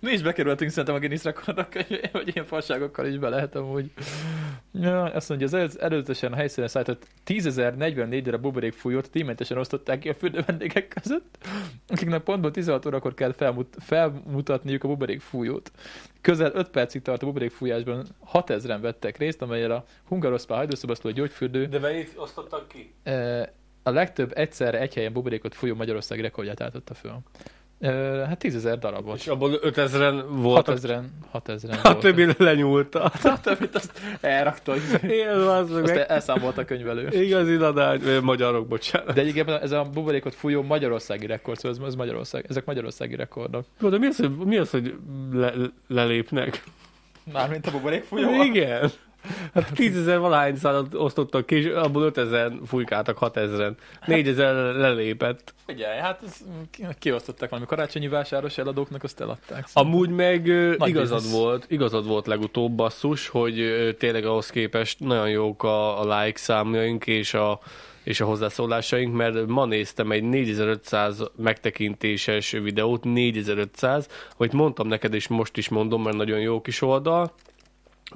[0.00, 3.90] Mi is bekerültünk szerintem a Guinness rekordok könyvébe, hogy ilyen fasságokkal is be lehet amúgy.
[4.72, 10.08] Ja, azt mondja, az előz- előzetesen a helyszínen szállított 10.044 darab buborékfújót díjmentesen osztották ki
[10.08, 11.38] a fürdő vendégek között,
[11.88, 15.70] akiknek pontból 16 órakor kell felmut- felmutatniuk a buborékfújót.
[16.20, 21.78] Közel 5 percig tart a buborékfújásban 6000-en vettek részt, amelyel a Hungaroszpá hajdúszobaszló gyógyfürdő De
[21.78, 22.94] mennyit osztottak ki?
[23.02, 23.42] eh,
[23.82, 27.18] a legtöbb egyszerre egy helyen buborékot fújó Magyarország rekordját álltotta föl.
[27.82, 29.16] Eh, Hát 10.000 darabot.
[29.16, 30.78] És abból 5000-en voltak.
[30.78, 31.02] 6000-en,
[31.32, 33.02] 6000-en A többi lenyúlta.
[33.22, 34.74] A többit azt elrakta,
[35.08, 36.04] Én az azt meg.
[36.08, 37.08] elszámolt a könyvelő.
[37.08, 39.14] Igazi nadány, ö, magyarok, bocsánat.
[39.14, 43.64] De egyébként ez a buborékot fújó magyarországi rekord, szóval ez, ez Magyarország, ezek magyarországi rekordok.
[43.80, 44.94] Jó, De mi az, hogy, mi az, hogy
[45.32, 45.52] le,
[45.88, 46.62] lelépnek?
[47.32, 48.42] Mármint a buborék fújó.
[48.42, 48.90] Igen.
[49.54, 53.72] Hát 10 valahány szállat osztottak ki, és abból 5000 fújkáltak 6000-en.
[54.06, 55.54] 4000 lelépett.
[55.66, 56.36] Figyelj, hát ez,
[56.70, 59.66] ki- kiosztották valami karácsonyi vásáros eladóknak, azt eladták.
[59.66, 60.46] Szóval Amúgy meg
[60.78, 61.36] Nagy igazad biznisz.
[61.36, 63.64] volt, igazad volt legutóbb basszus, hogy
[63.98, 67.60] tényleg ahhoz képest nagyon jók a, a like számjaink és a,
[68.02, 75.28] és a hozzászólásaink, mert ma néztem egy 4500 megtekintéses videót, 4500, hogy mondtam neked, és
[75.28, 77.32] most is mondom, mert nagyon jó kis oldal,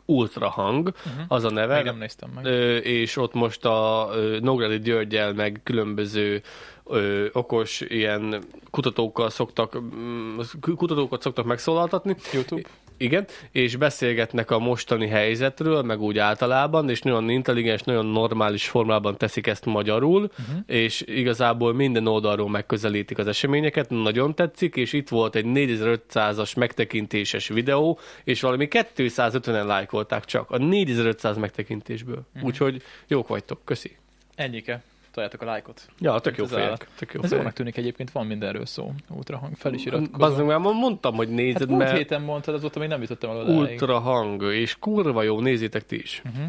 [0.04, 1.24] Ultrahang, uh-huh.
[1.28, 2.44] az a neve, Még nem néztem meg.
[2.44, 6.42] Ö, és ott most a ö, Nógrádi Györgyel, meg különböző
[6.84, 10.38] ö, okos ilyen kutatókkal szoktak, mm,
[10.76, 12.68] kutatókat szoktak megszólaltatni, YouTube?
[12.96, 19.16] Igen, és beszélgetnek a mostani helyzetről, meg úgy általában, és nagyon intelligens, nagyon normális formában
[19.16, 20.58] teszik ezt magyarul, uh-huh.
[20.66, 27.48] és igazából minden oldalról megközelítik az eseményeket, nagyon tetszik, és itt volt egy 4500-as megtekintéses
[27.48, 32.22] videó, és valami 250-en lájkolták csak a 4500 megtekintésből.
[32.34, 32.48] Uh-huh.
[32.48, 33.96] Úgyhogy jók vagytok, köszi.
[34.34, 34.82] Ennyike.
[35.16, 35.88] Toljátok a lájkot.
[35.98, 36.88] Ja, tök jó fejek.
[36.98, 38.92] Tök jó Ez jónak tűnik egyébként, van mindenről szó.
[39.08, 40.46] Ultrahang, fel is iratkozom.
[40.46, 43.56] már mondtam, hogy nézed, Hát múlt mert héten mondtad, azóta még nem jutottam el odáig.
[43.58, 46.22] ultra hang, és kurva jó, nézzétek ti is.
[46.24, 46.46] Uh-huh.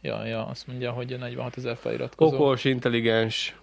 [0.00, 2.34] Ja, ja, azt mondja, hogy 46 ezer feliratkozó.
[2.36, 3.56] Okos, intelligens,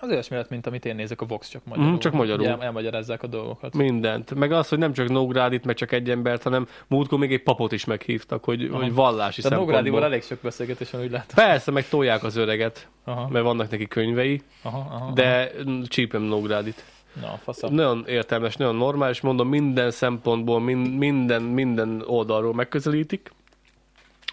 [0.00, 1.90] Az olyasmi lett, mint amit én nézek a Vox, csak magyarul.
[1.90, 2.46] Mhm, csak magyarul.
[2.46, 3.74] El, elmagyarázzák a dolgokat.
[3.74, 4.34] mindent.
[4.34, 7.72] Meg az, hogy nem csak Nógrádit, meg csak egy embert, hanem múltkor még egy papot
[7.72, 8.82] is meghívtak, hogy, Aha.
[8.82, 11.44] hogy vallási Tehát Nógrádival elég sok beszélgetés van, úgy látom.
[11.44, 15.12] Persze, meg tolják az öreget, Aha, mert vannak neki könyvei, aha, aha.
[15.12, 16.84] de mm, csípem Nógrádit.
[17.20, 17.74] Na, faszom.
[17.74, 23.32] Nagyon értelmes, nagyon normális, mondom, minden szempontból, min, minden, minden oldalról megközelítik.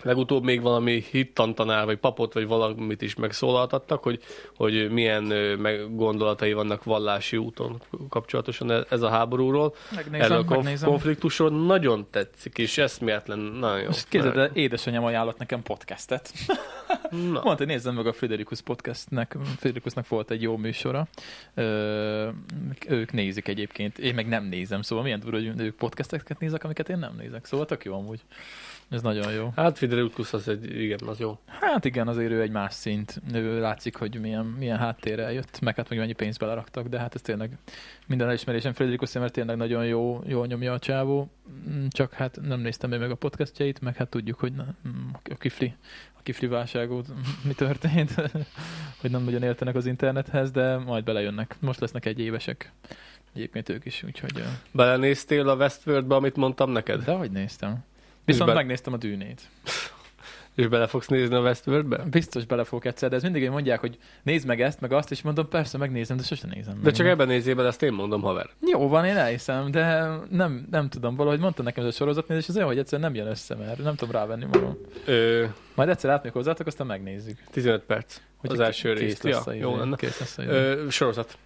[0.06, 4.19] Legutóbb még valami hittantanár, vagy papot, vagy valamit is megszólaltattak, hogy,
[4.56, 5.23] hogy milyen
[5.60, 9.76] meg gondolatai vannak vallási úton kapcsolatosan e- ez a háborúról.
[9.95, 10.90] Megnézem, Erről a konf- megnézem.
[10.90, 13.86] konfliktusról nagyon tetszik, és eszméletlen, nagyon jó.
[13.86, 16.32] Most képzeld, el, édesanyám ajánlott nekem podcastet.
[17.10, 19.38] Na, Mondta, hogy nézzem meg a Friderikus podcastnek.
[19.57, 21.07] Friderikusnak volt egy jó műsora.
[21.53, 22.30] Ö,
[22.88, 23.98] ők nézik egyébként.
[23.99, 27.45] Én meg nem nézem, szóval milyen durva, hogy ők podcasteket nézek, amiket én nem nézek.
[27.45, 28.19] Szóval tök jó amúgy.
[28.90, 29.52] Ez nagyon jó.
[29.56, 31.40] hát Fidelikus az egy, igen, az jó.
[31.45, 33.22] Hát igen, azért ő egy más szint.
[33.34, 37.16] Ő látszik, hogy milyen, milyen háttérrel jött, meg hát meg mennyi pénzt beleraktak, de hát
[37.16, 37.57] ez tényleg
[38.07, 41.32] minden elismerésem Frederikus mert tényleg nagyon jó, jól nyomja a csávó.
[41.70, 45.10] Mm, Csak hát nem néztem még meg a podcastjait, meg hát tudjuk, hogy na, mm,
[45.30, 45.76] a kifli,
[46.18, 47.07] a kifli válságot
[47.48, 48.12] mi történt,
[49.02, 51.56] hogy nem nagyon értenek az internethez, de majd belejönnek.
[51.60, 52.72] Most lesznek egy évesek.
[53.34, 54.44] Egyébként ők is, úgyhogy...
[54.72, 57.03] Belenéztél a Westworldbe, amit mondtam neked?
[57.03, 57.84] De hogy néztem?
[58.26, 59.41] Viszont be- megnéztem a dűnét.
[60.56, 61.97] És bele fogsz nézni a Westworldbe?
[61.97, 65.11] Biztos bele fogok egyszer, de ez mindig hogy mondják, hogy nézd meg ezt, meg azt,
[65.11, 66.93] és mondom, persze megnézem, de sosem nézem De meg.
[66.93, 68.49] csak ebben nézzél bele, ezt én mondom, haver.
[68.72, 72.56] Jó van, én elhiszem, de nem, nem tudom, valahogy mondta nekem ez a sorozatnézés, az
[72.56, 74.77] olyan, hogy egyszer nem jön össze, mert nem tudom rávenni magam.
[75.06, 75.45] Ö,
[75.76, 77.43] Majd egyszer átmegyek hozzátok, aztán megnézzük.
[77.52, 78.19] 15 perc.
[78.38, 79.23] Hogy az első rész.
[79.23, 79.95] Ja, jó izé, lenne.
[79.95, 80.47] Kész lesz izé.
[80.49, 81.38] Ö, sorozat.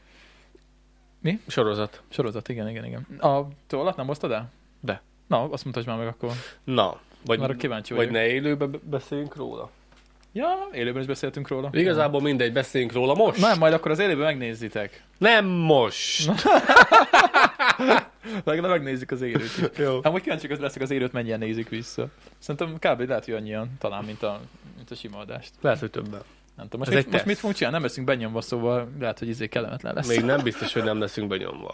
[1.22, 1.40] Mi?
[1.48, 2.02] Sorozat.
[2.10, 3.02] Sorozat, igen, igen, igen.
[3.20, 4.52] A tollat nem hoztad el?
[4.82, 5.02] De.
[5.30, 6.32] Na, azt mutasd már meg akkor.
[6.64, 8.22] Na, vagy, Már kíváncsi vagy vagyok.
[8.22, 9.70] ne élőbe be- beszéljünk róla.
[10.34, 11.70] Ja, élőben is beszéltünk róla.
[11.72, 13.40] Igazából mindegy, beszéljünk róla most.
[13.42, 15.04] Nem, majd akkor az élőben megnézitek.
[15.18, 16.32] Nem most.
[18.44, 19.72] Legalább megnézzük az élőt.
[19.78, 20.00] Jó.
[20.04, 22.08] Amúgy kíváncsiak az leszek az élőt mennyien nézik vissza.
[22.40, 23.08] Szerintem kb.
[23.08, 24.40] lehet, hogy annyian talán, mint a,
[24.76, 25.52] mint a sima adást.
[25.62, 26.22] Lehet, hogy többen.
[26.60, 27.78] Nem tudom, most, mit, egy most mit fogunk csinálni?
[27.78, 30.08] Nem leszünk benyomva, szóval lehet, hogy izé kellemetlen lesz.
[30.08, 31.74] Még nem biztos, hogy nem leszünk benyomva.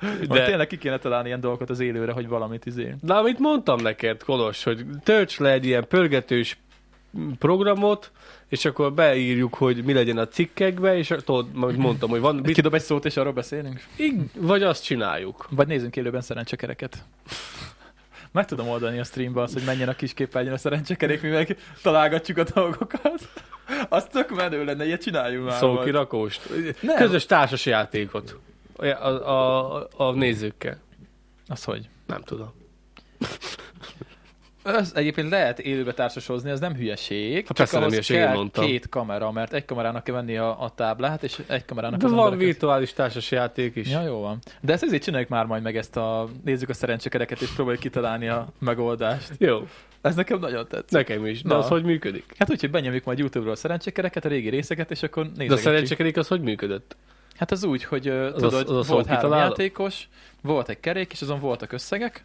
[0.00, 0.26] De...
[0.26, 2.94] De, Tényleg ki kéne találni ilyen dolgokat az élőre, hogy valamit izé.
[3.02, 6.58] de amit mondtam neked, Kolos, hogy tölts le egy ilyen pörgetős
[7.38, 8.10] programot,
[8.48, 12.54] és akkor beírjuk, hogy mi legyen a cikkekbe, és tudod, majd mondtam, hogy van, Mit
[12.54, 13.84] kidob egy szót, és arról beszélünk?
[13.96, 15.46] Ig- vagy azt csináljuk.
[15.50, 17.04] Vagy nézzünk élőben szerencsekereket.
[18.32, 21.56] Meg tudom oldani a streambe azt, hogy menjen a kis képernyőn a szerencsekerék, mi meg
[21.82, 23.28] találgatjuk a dolgokat.
[23.88, 25.58] Az tök menő lenne, ilyet csináljunk már.
[25.58, 26.48] Szókirakóst.
[26.80, 26.96] Nem.
[26.96, 28.38] Közös társas játékot.
[28.76, 30.78] A, a, a, a nézőkkel.
[31.46, 31.88] Az hogy?
[32.06, 32.52] Nem tudom.
[34.62, 37.46] Az egyébként lehet élőbe társasozni, az nem hülyeség.
[37.46, 38.64] Hát persze nem hülyeség, kell mondtam.
[38.66, 42.12] két kamera, mert egy kamerának kell venni a, a táblát, és egy kamerának De az
[42.12, 42.46] van embereket.
[42.46, 43.90] virtuális társas játék is.
[43.90, 44.38] Ja, jó van.
[44.60, 46.28] De ezt azért csináljuk már majd meg ezt a...
[46.44, 49.30] Nézzük a szerencsekereket, és próbáljuk kitalálni a megoldást.
[49.38, 49.66] Jó,
[50.00, 50.90] Ez nekem nagyon tetszik.
[50.90, 51.42] nekem is.
[51.42, 51.58] De Na.
[51.58, 52.24] az hogy működik?
[52.38, 55.36] Hát úgy, hogy benyomjuk majd YouTube-ról a szerencsekereket, a régi részeket, és akkor De a
[55.38, 55.58] nézzük.
[55.58, 56.96] szerencsekerék az hogy működött?
[57.36, 59.48] Hát az úgy, hogy Az tudod, az a szó volt három kitaláló?
[59.48, 60.08] játékos,
[60.42, 62.24] volt egy kerék, és azon voltak összegek,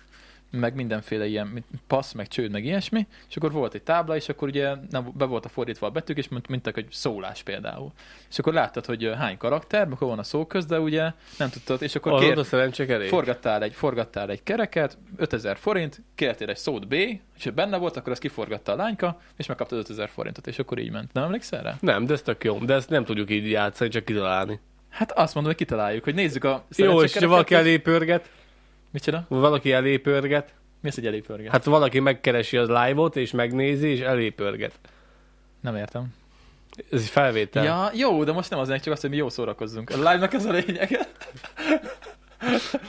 [0.51, 4.47] meg mindenféle ilyen passz, meg csőd, meg ilyesmi, és akkor volt egy tábla, és akkor
[4.47, 7.91] ugye nem, be volt a fordítva a betűk, és mint, mint egy szólás például.
[8.29, 11.81] És akkor láttad, hogy hány karakter, akkor van a szó köz, de ugye nem tudtad,
[11.81, 16.93] és akkor kér, a forgattál, egy, forgattál egy kereket, 5000 forint, kértél egy szót B,
[16.93, 20.79] és ha benne volt, akkor azt kiforgatta a lányka, és megkaptad 5000 forintot, és akkor
[20.79, 21.13] így ment.
[21.13, 21.77] Nem emlékszel rá?
[21.79, 22.57] Nem, de ez tök jó.
[22.57, 24.59] De ezt nem tudjuk így játszani, csak kitalálni.
[24.89, 28.29] Hát azt mondom, hogy kitaláljuk, hogy nézzük a Jó, és ha valaki elé pörget,
[28.99, 29.25] Csinál?
[29.27, 31.51] valaki elé pörget, Mi az, hogy elépörget?
[31.51, 34.79] hát valaki megkeresi az live-ot, és megnézi, és elé pörget.
[35.61, 36.13] Nem értem.
[36.91, 37.63] Ez egy felvétel.
[37.63, 39.89] Ja, jó, de most nem az, csak az, hogy mi jó szórakozzunk.
[39.89, 41.07] A live-nak ez a lényeg.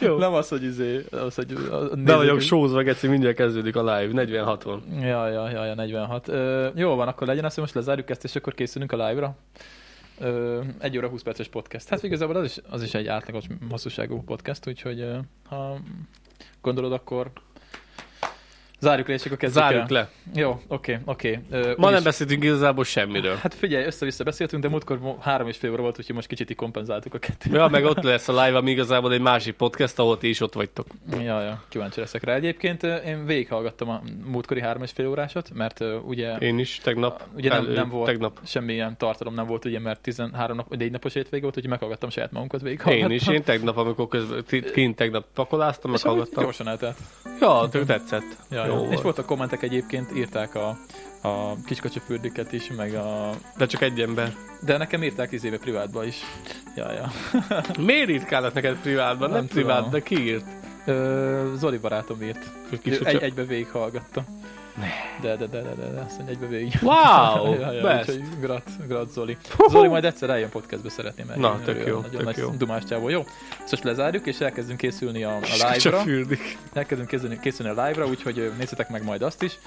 [0.00, 0.16] Jó.
[0.18, 4.24] Nem az, hogy izé, az, hogy a, Be vagyok sózva, Geci, mindjárt kezdődik a live,
[4.24, 4.78] 40-60.
[5.00, 6.28] Ja, ja, ja, ja, 46.
[6.28, 9.36] Ö, jó van, akkor legyen azt, hogy most lezárjuk ezt, és akkor készülünk a live-ra.
[10.18, 11.88] Ö, egy óra 20 perces podcast.
[11.88, 15.06] Hát igazából az is, az is egy átlagos hosszúságú podcast, úgyhogy
[15.48, 15.78] ha
[16.60, 17.32] gondolod, akkor
[18.80, 19.86] zárjuk le, és akkor kezdjük Zárjuk el.
[19.90, 20.08] le.
[20.40, 21.40] Jó, oké, oké.
[21.50, 23.34] Ö, Ma nem beszéltünk igazából semmiről.
[23.36, 27.14] Hát figyelj, össze-vissza beszéltünk, de múltkor három és fél óra volt, úgyhogy most kicsit kompenzáltuk
[27.14, 27.52] a kettőt.
[27.52, 30.52] Ja, meg ott lesz a live, ami igazából egy másik podcast, ahol ti is ott
[30.54, 30.86] vagytok.
[31.10, 32.34] Ja, ja, kíváncsi leszek rá.
[32.34, 37.22] Egyébként én végighallgattam a múltkori három és fél órásat, mert ö, ugye, Én is tegnap.
[37.36, 38.38] ugye nem, nem volt Tegnap.
[38.44, 42.32] semmilyen tartalom nem volt, ugye, mert 13 nap, négy napos hétvége volt, úgyhogy meghallgattam saját
[42.32, 43.10] magunkat Én végighallgattam.
[43.10, 46.42] is, én tegnap, amikor közben kint tegnap pakoláztam, meghallgattam.
[46.42, 46.96] gyorsan eltelt.
[47.40, 48.24] Ja, tök tetszett.
[48.50, 48.80] Ja, Jó ja.
[48.82, 49.02] És volt.
[49.02, 50.78] voltak kommentek egyébként, írták a,
[51.20, 53.30] a kiskacsi fürdőket is, meg a...
[53.56, 54.34] De csak egy ember.
[54.60, 56.16] De nekem írták izébe privátba is.
[56.76, 57.10] Ja, ja.
[57.86, 59.28] Miért írkálnak neked privátban?
[59.28, 60.46] Nem, Nem privát, de ki írt?
[60.84, 62.50] Ö, Zoli barátom írt.
[63.04, 64.24] Egy, egybe végighallgatta.
[65.20, 66.78] De, de, de, de, de, de, azt mondja, egybe végig.
[66.82, 68.08] Wow, ja, ja, best.
[68.08, 69.36] úgyhogy grat, grat Zoli.
[69.68, 72.50] Zoli majd egyszer eljön podcastbe szeretném Na, eljönni, tök ő jó, Nagyon tök nagy jó.
[72.50, 73.08] dumás csávó.
[73.08, 73.24] Jó,
[73.64, 76.02] szóval lezárjuk, és elkezdünk készülni a, a live-ra.
[76.72, 79.58] Elkezdünk készülni, készülni a live-ra, úgyhogy nézzetek meg majd azt is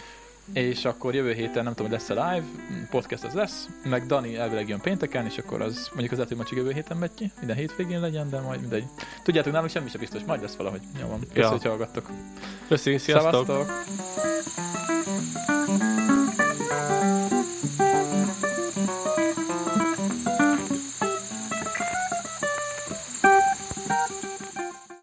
[0.54, 4.36] és akkor jövő héten nem tudom, hogy lesz-e live, mm, podcast az lesz, meg Dani
[4.36, 7.32] elvileg jön pénteken, és akkor az mondjuk az lehet, hogy csak jövő héten megy ki,
[7.40, 8.84] minden hétvégén legyen, de majd mindegy.
[9.24, 10.82] Tudjátok, nálunk semmi sem biztos, majd lesz valahogy.
[11.02, 11.50] Jó van, köszönjük, ja.
[11.50, 12.10] hogy hallgattok.
[12.68, 13.46] Köszi, sziasztok!
[13.46, 13.88] Szevasztok.